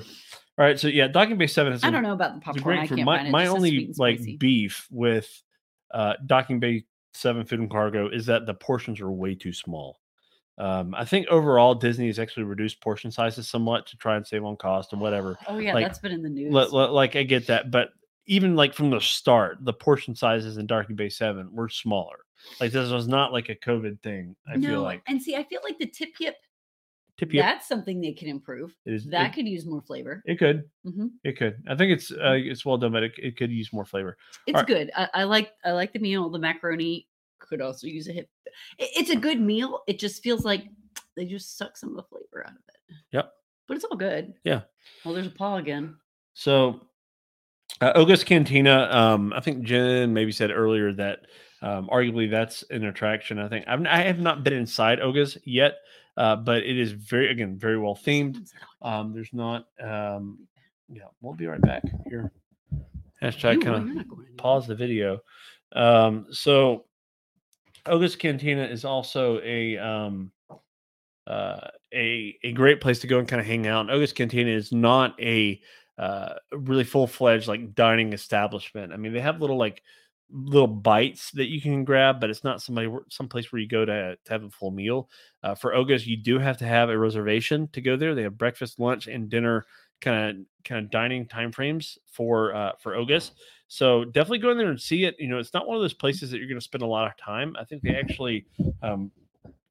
All 0.58 0.64
right, 0.64 0.78
so 0.78 0.88
yeah, 0.88 1.08
Docking 1.08 1.38
Bay 1.38 1.46
Seven 1.46 1.72
has 1.72 1.84
I 1.84 1.90
don't 1.90 2.02
know 2.02 2.12
about 2.12 2.34
the 2.34 2.40
popcorn. 2.40 2.78
I 2.78 2.86
can't 2.86 3.04
my 3.04 3.16
find 3.18 3.28
it. 3.28 3.30
my 3.30 3.46
only 3.46 3.92
like 3.96 4.20
beef 4.38 4.86
with 4.90 5.30
uh 5.92 6.14
Docking 6.26 6.60
Bay 6.60 6.84
Seven 7.14 7.44
Food 7.44 7.60
and 7.60 7.70
Cargo 7.70 8.08
is 8.08 8.26
that 8.26 8.46
the 8.46 8.54
portions 8.54 9.00
are 9.00 9.10
way 9.10 9.34
too 9.34 9.52
small. 9.52 9.98
Um, 10.58 10.94
I 10.94 11.04
think 11.04 11.28
overall 11.28 11.74
Disney 11.74 12.08
has 12.08 12.18
actually 12.18 12.42
reduced 12.42 12.80
portion 12.80 13.10
sizes 13.10 13.48
somewhat 13.48 13.86
to 13.86 13.96
try 13.96 14.16
and 14.16 14.26
save 14.26 14.44
on 14.44 14.56
cost 14.56 14.92
and 14.92 15.00
whatever. 15.00 15.38
Oh 15.48 15.58
yeah, 15.58 15.72
like, 15.72 15.86
that's 15.86 16.00
been 16.00 16.12
in 16.12 16.22
the 16.22 16.28
news. 16.28 16.52
Li- 16.52 16.68
li- 16.70 16.88
like 16.88 17.16
I 17.16 17.22
get 17.22 17.46
that, 17.46 17.70
but 17.70 17.90
even 18.26 18.56
like 18.56 18.74
from 18.74 18.90
the 18.90 19.00
start, 19.00 19.58
the 19.62 19.72
portion 19.72 20.14
sizes 20.14 20.56
in 20.58 20.66
Docking 20.66 20.96
Bay 20.96 21.08
Seven 21.08 21.48
were 21.52 21.68
smaller. 21.68 22.18
Like 22.60 22.72
this 22.72 22.90
was 22.90 23.08
not 23.08 23.32
like 23.32 23.48
a 23.48 23.54
COVID 23.54 24.02
thing. 24.02 24.36
I 24.46 24.56
no, 24.56 24.68
feel 24.68 24.82
like 24.82 25.02
and 25.06 25.22
see, 25.22 25.36
I 25.36 25.44
feel 25.44 25.60
like 25.64 25.78
the 25.78 25.86
tip 25.86 26.10
yip. 26.20 26.36
tip 27.18 27.32
yip, 27.32 27.44
That's 27.44 27.66
something 27.68 28.00
they 28.00 28.12
can 28.12 28.28
improve. 28.28 28.74
it 28.84 28.94
is 28.94 29.06
That 29.06 29.30
it, 29.30 29.34
could 29.34 29.46
use 29.48 29.64
more 29.64 29.80
flavor. 29.82 30.22
it 30.26 30.38
could 30.38 30.64
hmm 30.84 31.06
it 31.24 31.36
could. 31.36 31.62
I 31.68 31.74
think 31.76 31.92
it's 31.92 32.10
uh, 32.10 32.36
it's 32.36 32.64
well 32.64 32.78
done, 32.78 32.92
but 32.92 33.02
it, 33.02 33.12
it 33.18 33.36
could 33.36 33.50
use 33.50 33.72
more 33.72 33.84
flavor. 33.84 34.16
It's 34.46 34.62
good. 34.62 34.90
I, 34.96 35.08
I 35.14 35.24
like 35.24 35.52
I 35.64 35.72
like 35.72 35.92
the 35.92 35.98
meal. 35.98 36.28
The 36.30 36.38
macaroni 36.38 37.06
could 37.38 37.60
also 37.60 37.86
use 37.86 38.08
a 38.08 38.12
hip. 38.12 38.28
It- 38.78 38.90
it's 38.96 39.10
a 39.10 39.16
good 39.16 39.40
meal. 39.40 39.82
It 39.86 39.98
just 39.98 40.22
feels 40.22 40.44
like 40.44 40.64
they 41.16 41.24
just 41.24 41.56
suck 41.56 41.76
some 41.76 41.90
of 41.90 41.96
the 41.96 42.02
flavor 42.04 42.44
out 42.46 42.52
of 42.52 42.62
it. 42.68 42.96
Yep. 43.12 43.32
But 43.66 43.76
it's 43.76 43.84
all 43.84 43.96
good. 43.96 44.34
Yeah. 44.44 44.62
Well, 45.04 45.14
there's 45.14 45.26
a 45.26 45.30
paw 45.30 45.56
again. 45.56 45.96
So, 46.34 46.80
uh, 47.80 47.92
Oga's 47.94 48.24
Cantina. 48.24 48.88
Um, 48.90 49.32
I 49.34 49.40
think 49.40 49.62
Jen 49.64 50.12
maybe 50.14 50.32
said 50.32 50.50
earlier 50.50 50.92
that 50.94 51.20
um, 51.60 51.88
arguably 51.92 52.30
that's 52.30 52.62
an 52.70 52.84
attraction. 52.84 53.38
I 53.38 53.48
think 53.48 53.66
I've, 53.68 53.84
I 53.86 53.98
have 54.02 54.20
not 54.20 54.42
been 54.44 54.52
inside 54.54 55.00
Oga's 55.00 55.36
yet, 55.44 55.74
uh, 56.16 56.36
but 56.36 56.62
it 56.62 56.78
is 56.78 56.92
very 56.92 57.30
again 57.30 57.58
very 57.58 57.78
well 57.78 57.94
themed. 57.94 58.34
Someone 58.34 58.46
said, 58.46 58.60
"Oh, 58.82 58.88
Um, 58.88 59.12
there's 59.12 59.32
not. 59.34 59.66
Um, 59.82 60.46
yeah, 60.88 61.02
we'll 61.20 61.34
be 61.34 61.46
right 61.46 61.60
back 61.60 61.82
here. 62.08 62.32
Hashtag 63.22 63.62
kind 63.62 63.76
of 63.76 63.86
you're 63.86 63.94
not 63.96 64.08
going 64.08 64.20
anywhere." 64.26 64.36
pause 64.38 64.66
the 64.66 64.74
video. 64.74 65.18
Um, 65.72 66.26
so 66.30 66.86
Oga's 67.86 68.16
Cantina 68.16 68.64
is 68.64 68.84
also 68.84 69.40
a 69.42 69.76
um, 69.78 70.30
uh, 71.26 71.68
a 71.94 72.38
a 72.42 72.52
great 72.52 72.80
place 72.80 73.00
to 73.00 73.06
go 73.06 73.18
and 73.18 73.28
kind 73.28 73.40
of 73.40 73.46
hang 73.46 73.66
out. 73.66 73.82
And 73.82 73.90
Oga's 73.90 74.12
Cantina 74.12 74.50
is 74.50 74.72
not 74.72 75.20
a 75.20 75.60
uh, 75.98 76.34
really 76.52 76.84
full 76.84 77.06
fledged 77.06 77.48
like 77.48 77.74
dining 77.74 78.12
establishment. 78.12 78.92
I 78.92 78.96
mean, 78.96 79.12
they 79.12 79.20
have 79.20 79.40
little 79.40 79.58
like 79.58 79.82
little 80.30 80.66
bites 80.66 81.30
that 81.32 81.48
you 81.48 81.60
can 81.60 81.84
grab, 81.84 82.20
but 82.20 82.28
it's 82.30 82.44
not 82.44 82.60
somebody 82.62 82.86
where- 82.86 83.06
some 83.08 83.28
place 83.28 83.50
where 83.50 83.60
you 83.60 83.68
go 83.68 83.84
to 83.84 84.16
to 84.24 84.32
have 84.32 84.44
a 84.44 84.50
full 84.50 84.70
meal. 84.70 85.10
Uh, 85.42 85.54
for 85.54 85.74
Oga's, 85.74 86.06
you 86.06 86.16
do 86.16 86.38
have 86.38 86.58
to 86.58 86.66
have 86.66 86.90
a 86.90 86.98
reservation 86.98 87.68
to 87.72 87.80
go 87.80 87.96
there. 87.96 88.14
They 88.14 88.22
have 88.22 88.38
breakfast, 88.38 88.78
lunch, 88.78 89.06
and 89.08 89.28
dinner 89.28 89.66
kind 90.00 90.38
of 90.40 90.46
kind 90.64 90.84
of 90.84 90.90
dining 90.90 91.26
time 91.26 91.52
frames 91.52 91.98
for 92.06 92.54
uh, 92.54 92.72
for 92.80 92.94
Oga's. 92.94 93.32
So 93.68 94.04
definitely 94.04 94.38
go 94.38 94.50
in 94.50 94.58
there 94.58 94.68
and 94.70 94.80
see 94.80 95.04
it. 95.04 95.14
You 95.18 95.28
know, 95.28 95.38
it's 95.38 95.52
not 95.54 95.66
one 95.66 95.76
of 95.76 95.82
those 95.82 95.92
places 95.94 96.30
that 96.30 96.38
you're 96.38 96.48
going 96.48 96.58
to 96.58 96.64
spend 96.64 96.82
a 96.82 96.86
lot 96.86 97.06
of 97.06 97.16
time. 97.16 97.54
I 97.58 97.64
think 97.64 97.82
they 97.82 97.94
actually 97.94 98.46
um, 98.82 99.10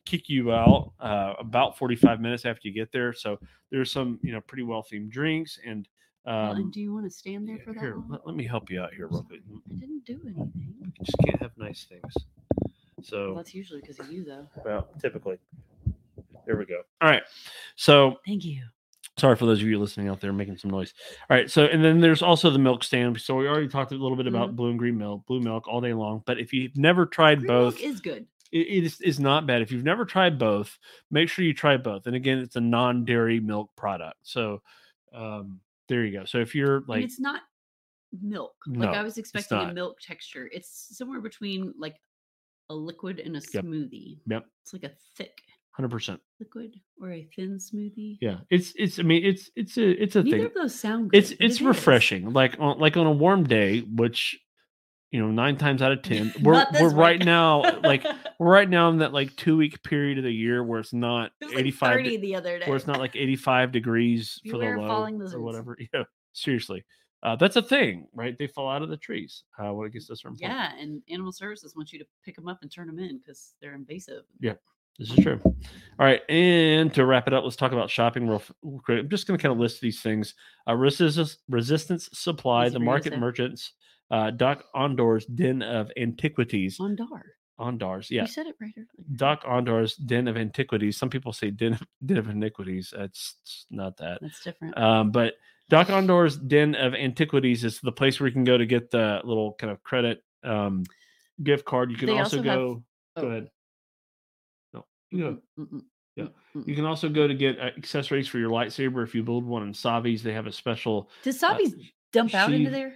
kick 0.06 0.30
you 0.30 0.52
out 0.54 0.94
uh, 1.00 1.34
about 1.40 1.78
45 1.78 2.22
minutes 2.22 2.46
after 2.46 2.68
you 2.68 2.74
get 2.74 2.92
there. 2.92 3.12
So 3.14 3.40
there's 3.72 3.92
some 3.92 4.20
you 4.22 4.32
know 4.32 4.42
pretty 4.42 4.64
well 4.64 4.86
themed 4.90 5.10
drinks 5.10 5.60
and. 5.66 5.88
Well, 6.26 6.52
Um, 6.52 6.58
and 6.58 6.72
do 6.74 6.82
you 6.82 6.94
want 6.94 7.06
to 7.06 7.10
stand 7.10 7.48
there 7.48 7.58
for 7.60 7.72
that 7.74 7.80
here, 7.80 7.98
let, 8.10 8.28
let 8.28 8.36
me 8.36 8.46
help 8.46 8.70
you 8.70 8.82
out 8.82 8.94
here 8.94 9.08
real 9.08 9.24
quick. 9.24 9.40
I 9.72 9.76
didn't 9.76 10.04
do 10.06 10.20
anything. 10.26 10.52
You 10.84 10.92
just 11.06 11.18
can't 11.26 11.42
have 11.42 11.52
nice 11.58 11.86
things. 11.90 12.14
Well, 12.14 13.04
So, 13.04 13.34
that's 13.34 13.54
usually 13.56 13.80
because 13.80 13.98
of 14.02 14.12
you, 14.12 14.26
though. 14.26 14.46
well, 14.66 14.90
typically. 15.02 15.38
There 16.46 16.58
we 16.58 16.66
go. 16.66 16.82
All 17.02 17.10
right. 17.10 17.24
So, 17.78 18.18
Thank 18.26 18.44
you. 18.44 18.64
Sorry 19.18 19.36
for 19.36 19.46
those 19.46 19.62
of 19.62 19.68
you 19.68 19.80
listening 19.80 20.08
out 20.08 20.22
there 20.22 20.32
making 20.32 20.58
some 20.58 20.72
noise. 20.72 20.94
All 21.30 21.36
right. 21.38 21.50
So, 21.50 21.66
and 21.66 21.84
then 21.84 22.00
there's 22.00 22.22
also 22.22 22.50
the 22.50 22.60
milk 22.60 22.84
stand. 22.84 23.20
So, 23.20 23.36
we 23.36 23.48
already 23.48 23.68
talked 23.68 23.92
a 23.92 23.96
little 23.96 24.18
bit 24.18 24.28
about 24.28 24.56
blue 24.56 24.70
and 24.70 24.80
green 24.80 24.98
milk, 24.98 25.26
blue 25.26 25.40
milk 25.42 25.68
all 25.68 25.82
day 25.82 25.94
long. 25.94 26.24
But 26.26 26.40
if 26.40 26.54
you've 26.54 26.76
never 26.78 27.06
tried 27.06 27.40
Green 27.40 27.48
both, 27.48 27.76
milk 27.76 27.84
is 27.84 28.00
good. 28.00 28.26
it, 28.52 28.84
is, 28.84 29.02
is 29.02 29.20
not 29.20 29.48
bad. 29.48 29.62
If 29.62 29.72
you've 29.72 29.84
never 29.84 30.06
tried 30.06 30.38
both, 30.38 30.78
make 31.12 31.30
sure 31.30 31.44
you 31.46 31.54
try 31.54 31.78
both. 31.78 32.08
And 32.08 32.16
again, 32.16 32.38
it's 32.40 32.56
a 32.56 32.62
non 32.62 33.06
dairy 33.06 33.40
milk 33.40 33.72
product. 33.76 34.18
So, 34.24 34.62
um, 35.14 35.60
there 35.90 36.06
you 36.06 36.18
go. 36.20 36.26
So, 36.26 36.38
if 36.40 36.54
you're 36.54 36.78
and 36.78 36.90
like, 36.90 37.04
it's 37.04 37.20
not 37.20 37.42
milk. 38.22 38.56
No, 38.68 38.86
like 38.88 38.96
I 38.96 39.04
was 39.04 39.18
expecting 39.18 39.58
a 39.58 39.74
milk 39.74 40.00
texture. 40.00 40.50
It's 40.54 40.96
somewhere 40.98 41.22
between 41.22 41.74
like 41.78 41.96
a 42.70 42.76
liquid 42.76 43.20
and 43.20 43.36
a 43.36 43.42
Yep. 43.54 43.64
smoothie. 43.64 44.20
Yep. 44.28 44.46
It's 44.64 44.74
like 44.74 44.84
a 44.84 44.92
thick 45.16 45.40
100%. 45.80 46.20
liquid 46.40 46.76
or 47.02 47.12
a 47.12 47.28
thin 47.36 47.58
smoothie. 47.58 48.18
Yeah. 48.22 48.38
It's, 48.50 48.74
it's, 48.76 49.00
I 49.00 49.04
mean, 49.04 49.24
it's, 49.26 49.50
it's 49.56 49.78
a, 49.78 49.90
it's 50.04 50.16
a 50.16 50.24
Neither 50.24 50.38
thing. 50.38 50.46
of 50.48 50.54
those 50.54 50.80
sound 50.80 51.12
good. 51.12 51.18
it's 51.18 51.32
it's 51.32 51.40
it 51.42 51.46
is. 51.52 51.62
refreshing 51.62 52.34
like 52.34 52.56
on 52.60 52.80
like 52.80 52.98
on 52.98 53.06
a 53.08 53.12
warm 53.12 53.44
day 53.44 53.82
which 53.82 54.40
you 55.12 55.20
know 55.22 55.32
nine 55.32 55.56
times 55.58 55.82
out 55.82 55.92
of 55.92 56.02
ten 56.02 56.34
we're 56.42 56.66
we're 56.82 56.94
right 56.94 57.24
now 57.24 57.62
like 57.82 58.06
we're 58.40 58.52
right 58.52 58.70
now 58.70 58.90
in 58.90 58.98
that 58.98 59.14
like 59.14 59.36
two 59.36 59.56
week 59.58 59.82
period 59.84 60.18
of 60.18 60.24
the 60.24 60.32
year 60.34 60.64
where 60.64 60.80
it's 60.80 60.94
not 60.94 61.32
It 61.42 61.46
was 61.46 61.54
like 61.54 61.60
85 61.62 61.94
30 61.94 62.18
the 62.18 62.36
other 62.36 62.60
day. 62.60 62.66
where 62.66 62.76
it's 62.76 62.88
not 62.88 63.00
like 63.00 63.16
85 63.16 63.72
degrees 63.72 64.40
for 64.50 64.58
the 64.58 64.66
low 64.66 65.08
or 65.34 65.42
whatever 65.42 65.78
yeah 65.94 66.04
seriously 66.34 66.84
uh, 67.24 67.36
that's 67.36 67.56
a 67.56 67.62
thing 67.62 68.08
right 68.14 68.38
they 68.38 68.46
fall 68.48 68.70
out 68.70 68.82
of 68.84 68.90
the 68.90 68.98
trees 68.98 69.44
uh, 69.60 69.74
when 69.74 69.88
it 69.88 69.94
gets 69.94 70.08
to 70.08 70.14
a 70.14 70.16
certain 70.16 70.38
point 70.38 70.52
Yeah, 70.52 70.72
and 70.80 71.02
animal 71.10 71.32
services 71.32 71.76
wants 71.76 71.92
you 71.94 72.00
to 72.00 72.06
pick 72.24 72.36
them 72.36 72.48
up 72.48 72.60
and 72.62 72.72
turn 72.72 72.86
them 72.88 73.00
in 73.00 73.18
because 73.18 73.54
they're 73.62 73.74
invasive. 73.74 74.24
This 75.00 75.12
is 75.12 75.24
true. 75.24 75.40
All 75.44 76.06
right, 76.06 76.22
and 76.30 76.94
to 76.94 77.06
wrap 77.06 77.28
it 77.28 77.34
up, 77.34 77.44
let's 77.44 77.56
talk 77.56 77.72
about 77.72 77.90
shopping 77.90 78.28
real, 78.28 78.42
quick. 78.84 79.00
I'm 79.00 79.10
just 79.10 79.28
going 79.28 79.38
to 79.38 79.42
kind 79.42 79.52
of 79.52 79.60
list 79.60 79.82
these 79.82 80.02
things: 80.02 80.36
uh, 80.68 80.76
resistance, 80.76 81.38
resistance 81.50 82.10
supply, 82.14 82.70
the 82.70 82.80
market 82.80 83.18
merchants, 83.18 83.74
uh, 84.12 84.32
Doc 84.32 84.66
Ondor's 84.76 85.26
Den 85.26 85.62
of 85.62 85.92
Antiquities. 85.98 86.78
Ondar. 86.80 87.22
Ondars, 87.60 88.10
yeah. 88.10 88.22
You 88.22 88.28
said 88.28 88.46
it 88.46 88.56
right 88.62 88.74
earlier. 88.78 88.88
Dok-Ondar's 89.16 89.96
Den 89.96 90.28
of 90.28 90.38
Antiquities. 90.38 90.98
Some 90.98 91.10
people 91.10 91.34
say 91.34 91.50
Den, 91.50 91.80
Den 92.06 92.18
of 92.18 92.30
Iniquities. 92.30 92.94
That's 92.96 93.36
it's 93.42 93.66
not 93.72 93.98
that. 93.98 94.20
That's 94.22 94.44
different. 94.44 94.78
Um, 94.78 95.12
but 95.12 95.36
Dok-Ondar's 95.70 96.38
Den 96.38 96.76
of 96.76 96.94
Antiquities 96.94 97.64
is 97.64 97.80
the 97.80 97.92
place 97.92 98.20
where 98.20 98.28
you 98.28 98.34
can 98.34 98.44
go 98.44 98.58
to 98.58 98.66
get 98.66 98.92
the 98.92 99.22
little 99.24 99.54
kind 99.54 99.72
of 99.72 99.82
credit 99.84 100.24
um, 100.44 100.84
gift 101.42 101.66
card. 101.66 101.90
You 101.90 101.98
can 101.98 102.10
also, 102.10 102.38
also 102.38 102.42
go. 102.44 102.84
Go 103.16 103.24
oh. 103.24 103.28
ahead. 103.28 103.44
Go. 103.44 103.50
Mm, 103.50 103.50
Yeah. 105.12 105.34
mm, 105.58 105.68
mm. 106.18 106.66
You 106.66 106.76
can 106.76 106.86
also 106.86 107.10
go 107.10 107.28
to 107.28 107.34
get 107.36 107.60
uh, 107.60 107.70
accessories 107.78 108.28
for 108.28 108.40
your 108.40 108.50
lightsaber 108.50 109.04
if 109.04 109.14
you 109.14 109.22
build 109.22 109.46
one 109.46 109.64
in 109.64 109.74
Savi's. 109.74 110.24
They 110.24 110.34
have 110.34 110.48
a 110.48 110.52
special, 110.52 111.10
Does 111.24 111.40
Savi's 111.40 111.76
dump 112.12 112.34
out 112.34 112.52
into 112.52 112.72
there? 112.72 112.96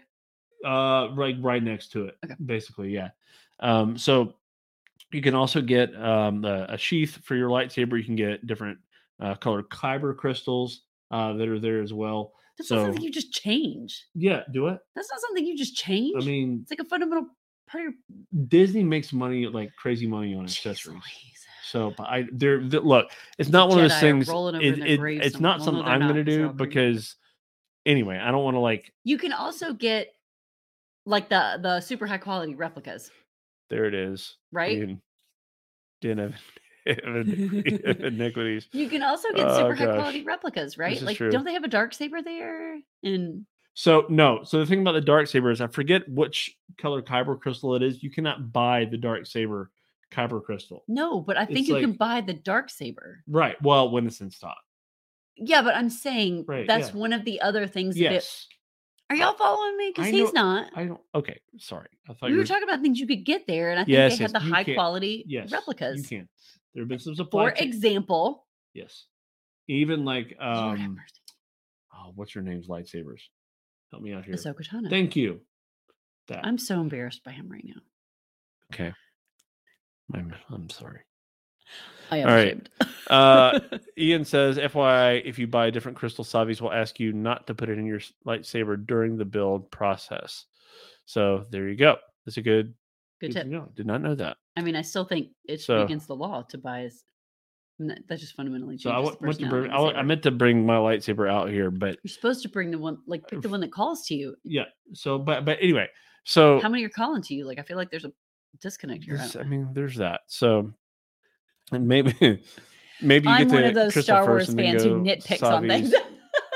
uh, 0.65 1.09
right 1.13 1.35
right 1.39 1.61
next 1.61 1.91
to 1.93 2.05
it. 2.05 2.17
Okay. 2.25 2.35
Basically, 2.43 2.89
yeah. 2.89 3.09
Um, 3.59 3.97
so 3.97 4.33
you 5.11 5.21
can 5.21 5.35
also 5.35 5.61
get 5.61 5.95
um 5.95 6.43
a, 6.45 6.65
a 6.69 6.77
sheath 6.77 7.19
for 7.23 7.35
your 7.35 7.49
lightsaber. 7.49 7.97
You 7.97 8.03
can 8.03 8.15
get 8.15 8.47
different 8.47 8.79
uh, 9.19 9.35
colored 9.35 9.69
kyber 9.69 10.17
crystals 10.17 10.81
uh, 11.11 11.33
that 11.33 11.47
are 11.47 11.59
there 11.59 11.81
as 11.81 11.93
well. 11.93 12.33
That's 12.57 12.69
so 12.69 12.75
not 12.75 12.85
something 12.85 13.03
you 13.03 13.11
just 13.11 13.31
change. 13.31 14.05
yeah, 14.15 14.41
do 14.51 14.67
it. 14.67 14.79
That's 14.95 15.09
not 15.11 15.21
something 15.21 15.45
you 15.45 15.55
just 15.57 15.75
change. 15.75 16.15
I 16.19 16.25
mean, 16.25 16.59
it's 16.63 16.71
like 16.71 16.79
a 16.79 16.89
fundamental 16.89 17.27
part 17.67 17.85
of 17.85 17.93
your 17.93 18.45
Disney 18.47 18.83
makes 18.83 19.13
money 19.13 19.45
like 19.47 19.75
crazy 19.75 20.07
money 20.07 20.33
on 20.33 20.45
accessories. 20.45 20.95
Louise. 20.95 21.40
So, 21.71 21.95
I 21.99 22.25
there 22.33 22.59
th- 22.59 22.83
look, 22.83 23.11
it's 23.37 23.49
not 23.49 23.69
one 23.69 23.79
of 23.79 23.83
those 23.89 23.99
things. 24.01 24.27
It, 24.29 24.79
it- 24.79 24.99
it's 25.25 25.39
not 25.39 25.59
well, 25.59 25.65
something 25.65 25.83
I'm 25.85 26.01
going 26.01 26.15
to 26.15 26.23
do 26.23 26.49
because 26.51 27.15
anyway, 27.85 28.17
I 28.17 28.29
don't 28.31 28.43
want 28.43 28.55
to 28.55 28.59
like. 28.59 28.91
You 29.05 29.17
can 29.17 29.31
also 29.31 29.73
get 29.73 30.13
like 31.05 31.29
the 31.29 31.59
the 31.61 31.79
super 31.79 32.05
high 32.07 32.17
quality 32.17 32.55
replicas, 32.55 33.09
There 33.69 33.85
it 33.85 33.93
is. 33.93 34.35
right? 34.51 34.79
Den, 34.79 35.01
den 36.01 36.19
of, 36.19 36.35
of 36.87 36.97
iniqui- 37.27 37.89
of 37.89 38.03
iniquities. 38.03 38.67
You 38.73 38.89
can 38.89 39.01
also 39.01 39.29
get 39.33 39.47
Oh, 39.47 39.57
super 39.57 39.75
high 39.75 39.85
gosh. 39.85 39.95
quality 39.95 40.23
replicas, 40.23 40.77
right? 40.77 41.01
Like, 41.01 41.15
true. 41.17 41.31
don't 41.31 41.45
they 41.45 41.53
have 41.53 41.63
a 41.63 41.69
dark 41.69 41.93
saber 41.93 42.21
there? 42.21 42.79
And 43.03 43.45
So 43.75 44.05
no. 44.09 44.43
So 44.43 44.59
the 44.59 44.65
thing 44.65 44.81
about 44.81 44.93
the 44.93 45.01
dark 45.01 45.27
saber 45.27 45.51
is 45.51 45.61
I 45.61 45.67
forget 45.67 46.07
which 46.09 46.53
color 46.77 47.01
kyber 47.01 47.39
crystal 47.39 47.75
it 47.75 47.81
is. 47.81 48.03
You 48.03 48.11
cannot 48.11 48.51
buy 48.51 48.85
the 48.85 48.97
dark 48.97 49.25
saber 49.25 49.71
kyber 50.11 50.43
crystal. 50.43 50.83
No, 50.87 51.21
but 51.21 51.37
I 51.37 51.45
think 51.45 51.59
It's 51.59 51.69
you 51.69 51.79
can 51.79 51.93
buy 51.93 52.21
the 52.21 52.33
dark 52.33 52.69
saber. 52.69 53.23
Right. 53.27 53.59
Well, 53.61 53.89
when 53.91 54.05
it's 54.07 54.21
in 54.21 54.29
stock. 54.31 54.57
Yeah, 55.37 55.61
but 55.61 55.75
I'm 55.75 55.89
saying 55.89 56.45
Right, 56.47 56.67
that's 56.67 56.89
yeah. 56.89 56.95
one 56.99 57.13
of 57.13 57.25
the 57.25 57.41
other 57.41 57.65
things. 57.67 57.95
that 57.95 58.05
it- 58.07 58.11
Yes. 58.13 58.47
are 59.09 59.15
y'all 59.15 59.33
following 59.33 59.77
me? 59.77 59.91
Because 59.95 60.07
he's 60.11 60.33
not. 60.33 60.69
I 60.75 60.85
don't. 60.85 61.01
Okay. 61.15 61.39
Sorry. 61.57 61.87
I 62.09 62.13
thought 62.13 62.23
we 62.23 62.29
you 62.29 62.35
were 62.35 62.41
were 62.41 62.47
talking 62.47 62.63
about 62.67 62.81
things 62.81 62.99
you 62.99 63.07
could 63.07 63.23
get 63.25 63.47
there, 63.47 63.71
and 63.71 63.79
I 63.79 63.83
think 63.83 63.93
Yes, 63.93 64.17
they 64.17 64.23
yes, 64.23 64.31
had 64.33 64.41
the 64.41 64.45
high 64.45 64.63
can- 64.63 64.75
quality 64.75 65.23
Yes. 65.27 65.51
replicas. 65.51 66.11
You 66.11 66.19
can. 66.19 66.29
There 66.73 66.83
have 66.83 66.89
been 66.89 66.99
some 66.99 67.15
supply. 67.15 67.49
For 67.49 67.55
chain- 67.55 67.67
example, 67.67 68.47
Yes. 68.73 69.05
Even 69.67 70.05
like 70.05 70.35
um. 70.39 70.97
Oh, 71.93 72.11
what's 72.15 72.33
your 72.35 72.43
name's 72.43 72.67
lightsabers? 72.67 73.21
Help 73.91 74.01
me 74.03 74.13
out 74.13 74.25
here. 74.25 74.33
Ahsoka 74.35 74.61
Tano. 74.67 74.89
Thank 74.89 75.15
you. 75.15 75.41
That. 76.27 76.45
I'm 76.45 76.57
so 76.57 76.79
embarrassed 76.81 77.23
by 77.23 77.31
him 77.31 77.49
right 77.49 77.63
now. 77.65 77.81
okay. 78.73 78.93
I'm, 80.13 80.33
I'm 80.49 80.69
sorry. 80.69 80.99
I 82.11 82.17
am 82.17 82.27
All 82.27 82.35
right. 82.35 82.69
Uh, 83.09 83.59
Ian 83.97 84.25
says, 84.25 84.57
FYI, 84.57 85.21
if 85.23 85.39
you 85.39 85.47
buy 85.47 85.67
a 85.67 85.71
different 85.71 85.97
crystal, 85.97 86.25
Savis 86.25 86.59
will 86.59 86.73
ask 86.73 86.99
you 86.99 87.13
not 87.13 87.47
to 87.47 87.55
put 87.55 87.69
it 87.69 87.77
in 87.77 87.85
your 87.85 88.01
lightsaber 88.27 88.85
during 88.85 89.17
the 89.17 89.23
build 89.25 89.71
process. 89.71 90.45
So 91.05 91.45
there 91.51 91.69
you 91.69 91.77
go. 91.77 91.95
That's 92.25 92.37
a 92.37 92.41
good, 92.41 92.73
Good 93.21 93.31
tip. 93.31 93.47
know. 93.47 93.69
Did 93.75 93.85
not 93.85 94.01
know 94.01 94.15
that. 94.15 94.35
I 94.57 94.61
mean, 94.61 94.75
I 94.75 94.81
still 94.81 95.05
think 95.05 95.29
it's 95.45 95.65
So- 95.65 95.83
against 95.83 96.07
the 96.07 96.15
law 96.15 96.41
to 96.49 96.57
buy. 96.57 96.83
As, 96.83 97.03
I 97.79 97.83
mean, 97.83 97.87
that- 97.89 98.07
that 98.09 98.19
just 98.19 98.35
fundamentally 98.35 98.75
changes 98.75 98.83
So 98.83 98.91
I 98.91 99.01
the 99.01 99.17
went 99.25 99.39
to 99.39 99.47
bring, 99.49 99.71
I, 99.71 99.77
I 99.77 100.01
meant 100.03 100.23
to 100.23 100.31
bring 100.31 100.65
my 100.65 100.75
lightsaber 100.75 101.31
out 101.31 101.49
here, 101.49 101.71
but 101.71 101.97
You're 102.03 102.11
supposed 102.11 102.41
to 102.43 102.49
bring 102.49 102.71
the 102.71 102.77
one, 102.77 102.97
like, 103.07 103.25
pick 103.29 103.41
the 103.41 103.49
one 103.49 103.61
that 103.61 103.71
calls 103.71 104.05
to 104.07 104.15
you. 104.15 104.35
yeah. 104.43 104.65
So, 104.93 105.17
but, 105.17 105.45
but 105.45 105.57
anyway, 105.61 105.87
so 106.25 106.59
How 106.59 106.67
many 106.67 106.83
are 106.83 106.89
calling 106.89 107.21
to 107.23 107.33
you? 107.33 107.45
Like, 107.45 107.57
I 107.59 107.63
feel 107.63 107.77
like 107.77 107.89
there's 107.89 108.03
a 108.05 108.11
disconnect 108.59 109.03
here. 109.03 109.19
I 109.19 109.39
I 109.39 109.43
mean, 109.43 109.69
there's 109.73 109.95
that. 109.97 110.21
So, 110.27 110.71
and 111.71 111.87
maybe, 111.87 112.13
maybe 113.01 113.27
you 113.29 113.33
I'm 113.33 113.47
get 113.47 113.53
one 113.53 113.63
of 113.65 113.73
those 113.75 113.93
crystal 113.93 114.15
Star 114.15 114.25
Wars 114.27 114.53
fans 114.53 114.83
who 114.83 115.01
nitpicks 115.01 115.43
on 115.43 115.67
things. 115.67 115.93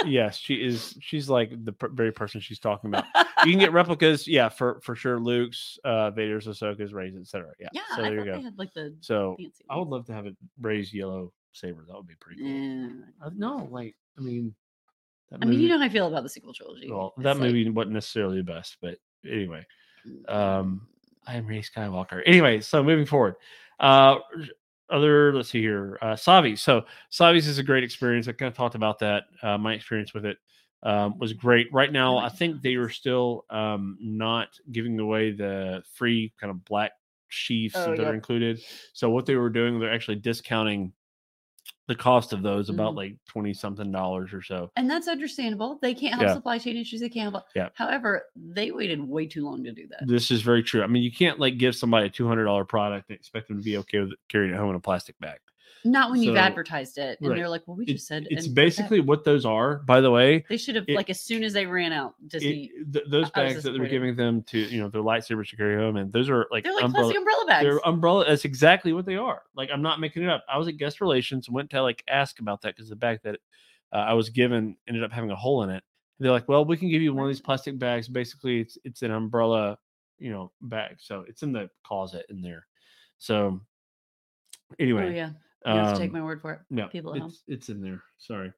Yes, 0.05 0.37
she 0.37 0.55
is. 0.55 0.95
She's 1.01 1.29
like 1.29 1.51
the 1.65 1.71
per- 1.71 1.87
very 1.89 2.11
person 2.11 2.39
she's 2.39 2.59
talking 2.59 2.89
about. 2.89 3.05
You 3.43 3.51
can 3.51 3.59
get 3.59 3.71
replicas, 3.73 4.27
yeah, 4.27 4.49
for 4.49 4.79
for 4.81 4.95
sure. 4.95 5.19
Luke's, 5.19 5.79
uh, 5.83 6.11
Vader's, 6.11 6.45
Ahsoka's, 6.45 6.93
Rey's, 6.93 7.15
etc. 7.15 7.51
Yeah. 7.59 7.69
yeah, 7.73 7.81
So 7.95 8.03
I 8.03 8.09
there 8.09 8.19
you 8.19 8.25
go. 8.25 8.39
had 8.41 8.57
like 8.57 8.73
the 8.73 8.95
So 9.01 9.35
fancy. 9.39 9.63
I 9.69 9.77
would 9.77 9.87
love 9.87 10.05
to 10.07 10.13
have 10.13 10.27
a 10.27 10.35
Rey's 10.61 10.93
yellow 10.93 11.33
saber. 11.53 11.85
That 11.87 11.95
would 11.95 12.05
be 12.07 12.13
pretty 12.19 12.41
cool. 12.43 12.91
Uh, 13.25 13.31
no, 13.35 13.67
like 13.71 13.95
I 14.17 14.21
mean, 14.21 14.53
that 15.31 15.39
I 15.41 15.45
mean, 15.45 15.59
you 15.59 15.69
know 15.69 15.79
how 15.79 15.85
I 15.85 15.89
feel 15.89 16.05
about 16.07 16.21
the 16.21 16.29
sequel 16.29 16.53
trilogy. 16.53 16.91
Well, 16.91 17.13
It's 17.17 17.23
that 17.23 17.37
like, 17.39 17.47
movie 17.47 17.67
wasn't 17.69 17.93
necessarily 17.93 18.37
the 18.37 18.43
best, 18.43 18.77
but 18.81 18.97
anyway. 19.25 19.65
mm, 20.07 20.29
Um, 20.31 20.87
I 21.27 21.35
am 21.35 21.45
Rey 21.47 21.61
Skywalker. 21.61 22.21
Anyway, 22.25 22.61
so 22.61 22.83
moving 22.83 23.05
forward, 23.05 23.35
uh, 23.79 24.17
other 24.89 25.33
let's 25.33 25.49
see 25.49 25.61
here, 25.61 25.97
uh, 26.01 26.13
Savi. 26.13 26.57
So 26.57 26.85
Savi's 27.11 27.47
is 27.47 27.57
a 27.57 27.63
great 27.63 27.83
experience. 27.83 28.27
I 28.27 28.33
kind 28.33 28.49
of 28.49 28.55
talked 28.55 28.75
about 28.75 28.99
that. 28.99 29.23
Uh, 29.41 29.57
my 29.57 29.73
experience 29.73 30.13
with 30.13 30.25
it 30.25 30.37
um, 30.83 31.17
was 31.17 31.33
great. 31.33 31.67
Right 31.73 31.91
now, 31.91 32.17
I 32.17 32.29
think 32.29 32.61
they 32.61 32.75
are 32.75 32.89
still 32.89 33.45
um, 33.49 33.97
not 33.99 34.49
giving 34.71 34.99
away 34.99 35.31
the 35.31 35.83
free 35.93 36.33
kind 36.39 36.51
of 36.51 36.63
black 36.65 36.91
sheaths 37.29 37.75
Oh, 37.75 37.95
that 37.95 38.05
are 38.05 38.13
included. 38.13 38.61
So 38.93 39.09
what 39.09 39.25
they 39.25 39.35
were 39.35 39.49
doing, 39.49 39.79
they're 39.79 39.93
actually 39.93 40.17
discounting 40.17 40.93
the 41.87 41.95
cost 41.95 42.33
of 42.33 42.41
those 42.41 42.69
about 42.69 42.93
Mhm. 42.93 42.97
like 42.97 43.17
twenty 43.27 43.53
something 43.53 43.91
dollars 43.91 44.33
or 44.33 44.41
so. 44.41 44.71
And 44.75 44.89
that's 44.89 45.07
understandable. 45.07 45.77
They 45.81 45.93
can't 45.93 46.13
have 46.15 46.23
Yeah. 46.23 46.33
supply 46.33 46.57
chain 46.57 46.77
issues. 46.77 46.99
They 47.01 47.09
can't 47.09 47.31
help. 47.31 47.45
Yeah. 47.55 47.69
However, 47.75 48.25
they 48.35 48.71
waited 48.71 48.99
way 49.07 49.27
too 49.27 49.45
long 49.45 49.63
to 49.65 49.71
do 49.71 49.87
that. 49.89 50.07
This 50.07 50.31
is 50.31 50.41
very 50.41 50.63
true. 50.63 50.81
I 50.81 50.87
mean, 50.87 51.03
you 51.03 51.11
can't 51.11 51.39
like 51.39 51.57
give 51.57 51.75
somebody 51.75 52.07
a 52.07 52.09
two 52.09 52.27
hundred 52.27 52.45
dollar 52.45 52.65
product 52.65 53.09
and 53.09 53.17
expect 53.17 53.47
them 53.47 53.57
to 53.57 53.63
be 53.63 53.77
okay 53.77 53.99
with 53.99 54.13
carrying 54.29 54.53
it 54.53 54.57
home 54.57 54.71
in 54.71 54.75
a 54.75 54.79
plastic 54.79 55.19
bag. 55.19 55.39
Not 55.85 56.09
when 56.11 56.21
you've 56.21 56.35
advertised 56.35 56.97
it, 56.97 57.19
and 57.19 57.29
right. 57.29 57.35
they're 57.35 57.47
like, 57.49 57.61
"Well, 57.67 57.77
we 57.77 57.85
It's, 57.85 57.93
just 57.93 58.07
said." 58.07 58.23
it's 58.29 58.29
and 58.29 58.39
put 58.39 58.43
that- 58.49 58.55
basically 58.55 58.99
what 58.99 59.23
those 59.23 59.45
are. 59.45 59.77
By 59.77 60.01
the 60.01 60.09
way, 60.09 60.43
They 60.49 60.57
should 60.57 60.75
have 60.75 60.85
it- 60.87 60.95
like 60.95 61.09
as 61.09 61.21
soon 61.21 61.43
as 61.43 61.53
they 61.53 61.65
ran 61.65 61.93
out. 61.93 62.15
Disney. 62.27 62.71
it, 62.75 62.93
th- 62.93 63.05
those 63.09 63.29
bags 63.31 63.63
that 63.63 63.71
they're 63.71 63.87
giving 63.87 64.15
them 64.15 64.41
to 64.43 64.57
you 64.57 64.81
know 64.81 64.89
their 64.89 65.01
lightsabers 65.01 65.49
to 65.51 65.55
carry 65.55 65.75
home, 65.77 65.97
and 65.97 66.11
those 66.11 66.29
are 66.29 66.47
like 66.51 66.63
they're 66.63 66.73
like 66.73 66.83
umbrella. 66.85 67.05
plastic 67.05 67.19
umbrella 67.19 67.45
bags. 67.45 67.63
They're 67.63 67.87
umbrella. 67.87 68.25
That's 68.27 68.45
exactly 68.45 68.93
what 68.93 69.05
they 69.05 69.15
are. 69.15 69.43
Like 69.55 69.69
I'm 69.71 69.81
not 69.81 69.99
making 69.99 70.23
it 70.23 70.29
up. 70.29 70.43
I 70.49 70.57
was 70.57 70.67
at 70.67 70.77
guest 70.77 71.01
relations 71.01 71.47
and 71.47 71.55
went 71.55 71.69
to 71.69 71.81
like 71.81 72.03
ask 72.07 72.39
about 72.39 72.61
that 72.63 72.75
because 72.75 72.89
the 72.89 72.95
bag 72.95 73.19
that 73.23 73.39
uh, 73.93 73.97
I 73.97 74.13
was 74.13 74.29
given 74.29 74.75
ended 74.87 75.03
up 75.03 75.11
having 75.11 75.31
a 75.31 75.35
hole 75.35 75.63
in 75.63 75.69
it. 75.69 75.83
They're 76.19 76.31
like, 76.31 76.47
well, 76.47 76.63
we 76.65 76.77
can 76.77 76.89
give 76.89 77.01
you 77.01 77.13
one 77.13 77.25
of 77.25 77.29
these 77.29 77.41
plastic 77.41 77.77
bags. 77.77 78.07
Basically, 78.07 78.61
it's 78.61 78.77
it's 78.83 79.01
an 79.01 79.11
umbrella, 79.11 79.77
you 80.17 80.31
know, 80.31 80.51
bag. 80.61 80.95
So 80.99 81.25
it's 81.27 81.43
in 81.43 81.51
the 81.51 81.69
closet 81.83 82.25
in 82.29 82.41
there. 82.41 82.65
So 83.17 83.61
anyway, 84.79 85.01
oh 85.01 85.05
anyway, 85.07 85.17
yeah, 85.17 85.29
you 85.65 85.71
have 85.73 85.93
to 85.93 85.99
take 85.99 86.11
um, 86.11 86.17
my 86.19 86.23
word 86.23 86.41
for 86.41 86.53
it. 86.53 86.59
no, 86.69 86.87
people 86.87 87.13
at 87.15 87.21
home. 87.21 87.29
it's, 87.29 87.43
it's 87.47 87.69
in 87.69 87.81
there. 87.81 88.01
Sorry. 88.17 88.51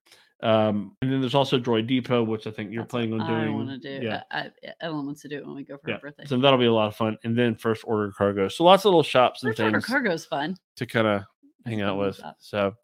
Um, 0.43 0.95
and 1.01 1.11
then 1.11 1.19
there's 1.19 1.33
also 1.33 1.57
Droid 1.59 1.87
Depot, 1.87 2.23
which 2.23 2.45
I 2.45 2.51
think 2.51 2.71
you're 2.71 2.83
That's 2.83 2.91
planning 2.91 3.19
on 3.19 3.27
doing. 3.27 3.47
I 3.47 3.49
want 3.49 3.69
to 3.81 3.99
do. 3.99 4.05
Yeah. 4.05 4.21
I, 4.29 4.39
I, 4.39 4.51
Ellen 4.81 5.05
wants 5.07 5.21
to 5.23 5.27
do 5.29 5.37
it 5.37 5.45
when 5.45 5.55
we 5.55 5.63
go 5.63 5.77
for 5.77 5.89
Yeah. 5.89 5.95
her 5.95 6.01
birthday. 6.01 6.25
So 6.25 6.37
that'll 6.37 6.59
be 6.59 6.65
a 6.65 6.73
lot 6.73 6.87
of 6.87 6.95
fun. 6.95 7.17
And 7.23 7.35
then 7.35 7.55
first 7.55 7.83
order 7.87 8.11
cargo. 8.15 8.47
So 8.47 8.63
lots 8.63 8.85
of 8.85 8.89
little 8.89 9.01
shops 9.03 9.41
and 9.43 9.51
First 9.51 9.59
order 9.61 9.71
things 9.79 9.85
cargo's 9.85 10.25
fun. 10.25 10.55
to 10.75 10.85
kind 10.85 11.07
of 11.07 11.23
hang 11.65 11.81
out 11.81 11.97
with. 11.97 12.21
So 12.39 12.75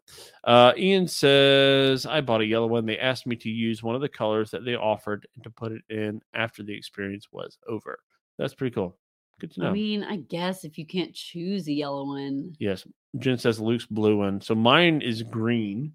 uh, 0.42 0.72
Ian 0.76 1.06
says, 1.06 2.06
I 2.06 2.20
bought 2.20 2.40
a 2.40 2.46
yellow 2.46 2.66
one. 2.66 2.86
They 2.86 2.98
asked 2.98 3.26
me 3.26 3.36
to 3.36 3.48
use 3.48 3.82
one 3.84 3.94
of 3.94 4.00
the 4.00 4.08
colors 4.08 4.50
that 4.50 4.64
they 4.64 4.74
offered 4.74 5.26
and 5.36 5.44
to 5.44 5.50
put 5.50 5.70
it 5.70 5.82
in 5.90 6.20
after 6.34 6.62
the 6.64 6.74
experience 6.74 7.28
was 7.30 7.56
over. 7.68 7.98
That's 8.36 8.54
pretty 8.54 8.74
cool. 8.74 8.96
Good 9.40 9.52
to 9.52 9.60
know. 9.60 9.68
I 9.68 9.72
mean, 9.72 10.02
I 10.02 10.16
guess 10.16 10.64
if 10.64 10.76
you 10.76 10.86
can't 10.86 11.14
choose 11.14 11.68
a 11.68 11.72
yellow 11.72 12.04
one, 12.06 12.54
yes. 12.58 12.84
Jen 13.18 13.38
says 13.38 13.60
Luke's 13.60 13.86
blue 13.86 14.18
one. 14.18 14.40
So 14.40 14.54
mine 14.54 15.00
is 15.00 15.22
green. 15.22 15.92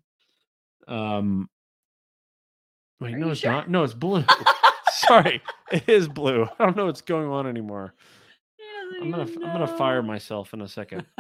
Um, 0.88 1.49
wait, 2.99 3.15
Are 3.15 3.17
no, 3.17 3.30
it's 3.32 3.41
sure? 3.41 3.51
not. 3.51 3.70
No, 3.70 3.84
it's 3.84 3.93
blue. 3.93 4.24
Sorry, 4.91 5.41
it 5.72 5.88
is 5.88 6.07
blue. 6.07 6.47
I 6.59 6.65
don't 6.65 6.76
know 6.76 6.86
what's 6.86 7.01
going 7.01 7.28
on 7.28 7.47
anymore. 7.47 7.93
I'm 9.01 9.11
gonna 9.11 9.24
I'm 9.24 9.39
gonna 9.41 9.67
fire 9.67 10.01
myself 10.01 10.53
in 10.53 10.61
a 10.61 10.67
second. 10.67 11.05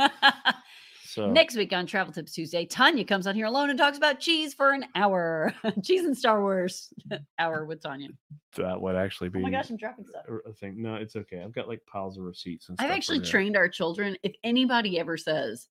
So 1.11 1.31
Next 1.31 1.55
week 1.55 1.73
on 1.73 1.87
Travel 1.87 2.13
Tips 2.13 2.33
Tuesday, 2.33 2.65
Tanya 2.67 3.03
comes 3.03 3.25
on 3.25 3.33
here 3.33 3.47
alone 3.47 3.71
and 3.71 3.79
talks 3.79 3.97
about 3.97 4.19
cheese 4.19 4.53
for 4.53 4.73
an 4.73 4.85
hour. 4.93 5.55
cheese 5.83 6.05
and 6.05 6.15
Star 6.15 6.39
Wars 6.39 6.93
hour 7.39 7.65
with 7.65 7.81
Tanya. 7.81 8.09
that 8.57 8.79
would 8.79 8.95
actually 8.95 9.29
be 9.29 9.39
Oh 9.39 9.41
my 9.41 9.49
gosh, 9.49 9.71
I'm 9.71 9.77
dropping 9.77 10.05
stuff. 10.05 10.21
a 10.29 10.49
a 10.49 10.53
thing. 10.53 10.79
No, 10.79 10.95
it's 10.95 11.15
okay. 11.15 11.41
I've 11.43 11.51
got 11.51 11.67
like 11.67 11.83
piles 11.91 12.19
of 12.19 12.25
receipts 12.25 12.69
and 12.69 12.77
I've 12.79 12.91
actually 12.91 13.21
trained 13.21 13.57
our 13.57 13.67
children. 13.67 14.17
If 14.21 14.33
anybody 14.43 14.99
ever 14.99 15.17
says 15.17 15.67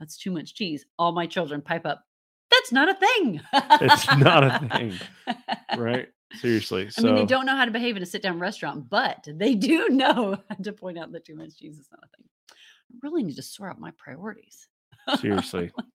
that's 0.00 0.16
too 0.16 0.32
much 0.32 0.54
cheese, 0.54 0.86
all 0.98 1.12
my 1.12 1.26
children 1.26 1.60
pipe 1.60 1.86
up. 1.86 2.04
That's 2.50 2.72
not 2.72 2.88
a 2.88 2.94
thing. 2.94 3.40
It's 3.52 4.18
not 4.18 4.42
a 4.42 4.68
thing, 4.68 4.98
right? 5.76 6.08
Seriously. 6.40 6.88
I 6.96 7.00
mean, 7.02 7.14
they 7.14 7.26
don't 7.26 7.46
know 7.46 7.56
how 7.56 7.64
to 7.64 7.70
behave 7.70 7.96
in 7.96 8.02
a 8.02 8.06
sit-down 8.06 8.38
restaurant, 8.38 8.88
but 8.88 9.26
they 9.26 9.54
do 9.54 9.88
know 9.90 10.38
how 10.48 10.54
to 10.56 10.72
point 10.72 10.98
out 10.98 11.12
that 11.12 11.24
too 11.24 11.36
much 11.36 11.58
cheese 11.58 11.78
is 11.78 11.88
not 11.90 12.00
a 12.02 12.16
thing. 12.16 12.26
I 12.50 12.96
really 13.02 13.22
need 13.22 13.36
to 13.36 13.42
sort 13.42 13.70
out 13.70 13.80
my 13.80 13.92
priorities. 13.92 14.66
seriously, 15.20 15.70
like, 15.76 15.86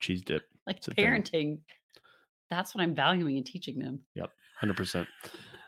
cheese 0.00 0.22
dip, 0.22 0.44
like 0.66 0.76
It's 0.78 0.88
parenting. 0.88 1.58
That's 2.50 2.74
what 2.74 2.82
I'm 2.82 2.94
valuing 2.94 3.36
and 3.36 3.46
teaching 3.46 3.78
them. 3.78 4.00
Yep. 4.14 4.30
hundred 4.60 4.76
percent. 4.76 5.08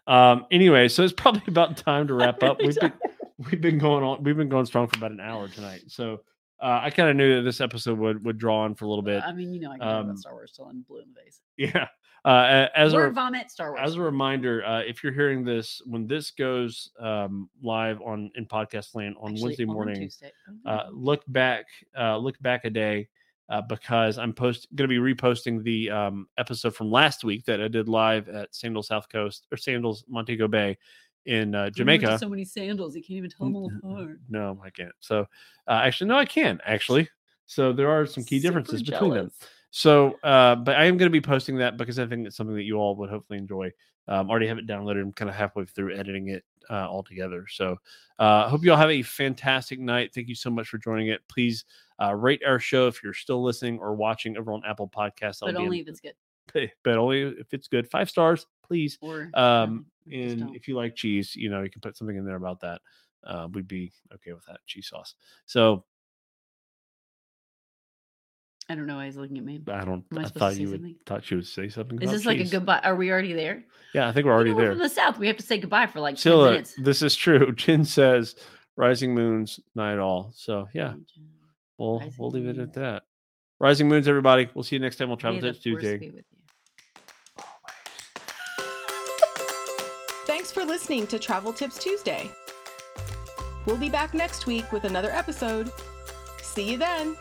Um. 0.07 0.47
Anyway, 0.51 0.89
so 0.89 1.03
it's 1.03 1.13
probably 1.13 1.43
about 1.49 1.77
time 1.77 2.07
to 2.09 2.15
wrap 2.15 2.43
up. 2.43 2.59
We've 2.61 2.79
been 2.79 2.93
we've 3.39 3.61
been 3.61 3.79
going 3.79 4.05
on. 4.05 4.23
We've 4.23 4.37
been 4.37 4.49
going 4.49 4.67
strong 4.67 4.89
for 4.89 4.97
about 4.97 5.13
an 5.13 5.21
hour 5.21 5.49
tonight. 5.49 5.83
So 5.89 6.21
uh, 6.61 6.81
I 6.83 6.91
kind 6.91 7.09
of 7.11 7.17
knew 7.17 7.37
that 7.37 7.43
this 7.43 7.61
episode 7.61 7.99
would 7.99 8.25
would 8.25 8.39
draw 8.39 8.61
on 8.61 8.75
for 8.75 8.85
a 8.85 8.89
little 8.89 9.03
bit. 9.03 9.23
I 9.25 9.33
mean, 9.33 9.53
you 9.53 9.61
know, 9.61 9.71
I 9.73 9.79
can 9.79 9.87
Um, 9.89 10.05
about 10.07 10.19
Star 10.19 10.33
Wars 10.35 10.53
till 10.53 10.67
I'm 10.67 10.83
blue 10.83 11.01
in 11.01 11.09
the 11.15 11.21
face. 11.21 11.41
Yeah. 11.57 11.87
Uh, 12.25 12.67
as 12.75 12.93
a 12.95 13.11
vomit, 13.11 13.49
Star 13.51 13.71
Wars. 13.71 13.81
as 13.83 13.95
a 13.95 14.01
reminder, 14.01 14.65
uh, 14.65 14.81
if 14.81 15.03
you're 15.05 15.13
hearing 15.13 15.45
this 15.45 15.81
when 15.87 16.07
this 16.07 16.33
goes 16.33 16.91
um, 17.01 17.49
live 17.63 18.01
on 18.03 18.31
in 18.35 18.45
podcast 18.45 18.95
land 18.97 19.15
on 19.21 19.31
Actually, 19.33 19.43
Wednesday 19.45 19.65
on 19.67 19.73
morning, 19.73 20.11
uh, 20.67 20.85
Oh. 20.89 20.91
look 20.93 21.23
back, 21.29 21.67
uh, 21.97 22.17
look 22.19 22.39
back 22.41 22.65
a 22.65 22.71
day 22.71 23.09
uh, 23.49 23.63
because 23.63 24.19
I'm 24.19 24.33
post 24.33 24.67
going 24.75 24.91
to 24.91 25.01
be 25.01 25.15
reposting 25.15 25.63
the 25.63 25.91
um, 25.91 26.27
episode 26.39 26.75
from 26.75 26.91
last 26.91 27.23
week 27.25 27.45
that 27.47 27.63
I 27.63 27.69
did 27.69 27.89
live 27.89 28.29
at 28.29 28.53
Sandals 28.55 28.89
South 28.89 29.09
Coast 29.09 29.47
or 29.53 29.57
Sandals 29.57 30.05
Montego 30.09 30.49
Bay 30.49 30.77
in 31.29 31.55
uh, 31.55 31.59
He 31.59 31.63
went 31.63 31.75
to 31.75 31.79
Jamaica. 31.79 32.19
So 32.19 32.29
many 32.29 32.45
sandals, 32.45 32.97
you 32.97 33.03
can't 33.03 33.19
even 33.19 33.31
tell 33.31 33.47
them 33.47 33.57
all 33.57 33.71
apart. 33.79 34.21
No, 34.29 34.61
I 34.65 34.71
can't. 34.71 34.93
So 35.01 35.21
uh, 35.69 35.81
actually, 35.85 36.09
no, 36.09 36.17
I 36.17 36.25
can 36.25 36.61
actually. 36.65 37.09
So 37.47 37.73
there 37.73 37.91
are 37.91 38.05
some 38.07 38.25
key 38.25 38.41
Super 38.41 38.61
differences 38.61 38.83
between 38.83 39.13
them. 39.15 39.31
So, 39.71 40.19
uh, 40.23 40.57
but 40.57 40.77
I 40.77 40.87
am 40.87 40.97
going 40.97 41.11
to 41.11 41.13
be 41.13 41.21
posting 41.21 41.57
that 41.59 41.77
because 41.77 41.99
I 41.99 42.07
think 42.07 42.27
it's 42.27 42.37
something 42.37 42.57
that 42.57 42.65
you 42.65 42.77
all 42.77 42.97
would 42.97 43.11
hopefully 43.11 43.39
enjoy. 43.39 43.71
Um, 44.07 44.31
already 44.31 44.47
have 44.47 44.57
it 44.59 44.67
downloaded. 44.67 45.03
I'm 45.03 45.13
kind 45.13 45.29
of 45.29 45.35
halfway 45.35 45.67
through 45.67 45.95
editing 45.95 46.29
it 46.29 46.43
uh, 46.71 46.89
all 46.89 47.03
together. 47.03 47.47
So, 47.49 47.77
uh, 48.19 48.45
I 48.47 48.49
hope 48.49 48.65
you 48.65 48.71
all 48.71 48.79
have 48.79 48.91
a 48.91 49.03
fantastic 49.03 49.79
night. 49.79 50.13
Thank 50.15 50.29
you 50.29 50.35
so 50.35 50.51
much 50.51 50.69
for 50.69 50.79
joining 50.79 51.09
it. 51.09 51.21
Please 51.29 51.65
uh, 52.03 52.15
rate 52.15 52.43
our 52.47 52.59
show 52.59 52.87
if 52.87 53.03
you're 53.03 53.13
still 53.13 53.43
listening 53.43 53.79
or 53.79 53.95
watching 53.95 54.39
over 54.39 54.53
on 54.53 54.63
Apple 54.67 54.89
Podcasts. 54.89 55.41
But 55.41 55.49
I'll 55.55 55.61
be 55.61 55.65
only 55.67 55.79
in- 55.81 55.83
if 55.83 55.89
it's 55.89 56.01
good. 56.01 56.15
but 56.85 56.97
only 56.97 57.23
if 57.23 57.53
it's 57.53 57.69
good. 57.69 57.91
Five 57.91 58.09
stars, 58.09 58.47
please. 58.63 58.99
Or 59.03 59.31
Um, 59.35 59.87
and 60.13 60.55
if 60.57 60.69
you 60.69 60.77
like 60.77 60.97
cheese, 60.97 61.35
you 61.37 61.51
know, 61.51 61.63
you 61.63 61.71
can 61.71 61.81
put 61.81 61.97
something 61.97 62.17
in 62.17 62.25
there 62.25 62.37
about 62.37 62.61
that. 62.61 62.81
Uh, 63.25 63.49
we'd 63.53 63.69
be 63.69 63.93
okay 64.15 64.33
with 64.33 64.45
that 64.47 64.59
cheese 64.67 64.89
sauce. 64.89 65.15
So 65.47 65.85
I 68.69 68.75
don't 68.75 68.87
know 68.87 68.97
why 68.97 69.07
he's 69.07 69.17
looking 69.17 69.39
at 69.39 69.45
me. 69.45 69.61
I 69.69 69.85
don't. 69.85 70.05
Am 70.13 70.19
I 70.19 70.23
I 70.25 70.29
thought 70.29 70.57
you 70.57 70.71
would 70.71 70.95
thought 71.07 71.31
you 71.31 71.39
would 71.39 71.47
say 71.47 71.69
something. 71.69 72.01
Is 72.03 72.11
this 72.11 72.27
like 72.27 72.39
a 72.39 72.45
goodbye? 72.45 72.81
Are 72.85 72.95
we 72.95 73.11
already 73.11 73.33
there? 73.33 73.65
Yeah, 73.95 74.09
I 74.09 74.13
think 74.13 74.27
we're 74.27 74.33
already 74.33 74.51
You 74.51 74.57
know, 74.57 74.59
we're 74.59 74.65
there. 74.65 74.73
From 74.73 74.83
the 74.83 74.89
south, 74.91 75.19
we 75.19 75.27
have 75.27 75.39
to 75.39 75.43
say 75.43 75.59
goodbye 75.59 75.87
for 75.87 76.01
like 76.01 76.17
10 76.17 76.37
minutes. 76.37 76.75
this 76.77 77.01
is 77.01 77.17
true. 77.17 77.53
Jen 77.57 77.85
says, 77.85 78.35
"Rising 78.77 79.15
moons, 79.15 79.59
night 79.75 79.99
all." 79.99 80.33
So 80.35 80.69
yeah, 80.75 80.95
we'll 81.79 82.01
Rising 82.01 82.15
we'll 82.19 82.31
leave 82.31 82.47
it 82.47 82.59
at 82.59 82.75
that. 82.75 83.05
Rising 83.59 83.89
moons, 83.89 84.07
everybody. 84.07 84.49
We'll 84.55 84.65
see 84.65 84.77
you 84.77 84.81
next 84.81 84.97
time. 84.97 85.09
We'll 85.09 85.17
travel 85.17 85.41
tips 85.41 85.61
Tuesday. 85.61 86.13
For 90.59 90.65
listening 90.65 91.07
to 91.07 91.21
Travel 91.21 91.53
Tips 91.53 91.79
Tuesday. 91.79 92.29
We'll 93.65 93.77
be 93.77 93.89
back 93.89 94.13
next 94.13 94.47
week 94.47 94.73
with 94.73 94.83
another 94.83 95.13
episode. 95.13 95.71
See 96.43 96.73
you 96.73 96.77
then. 96.77 97.17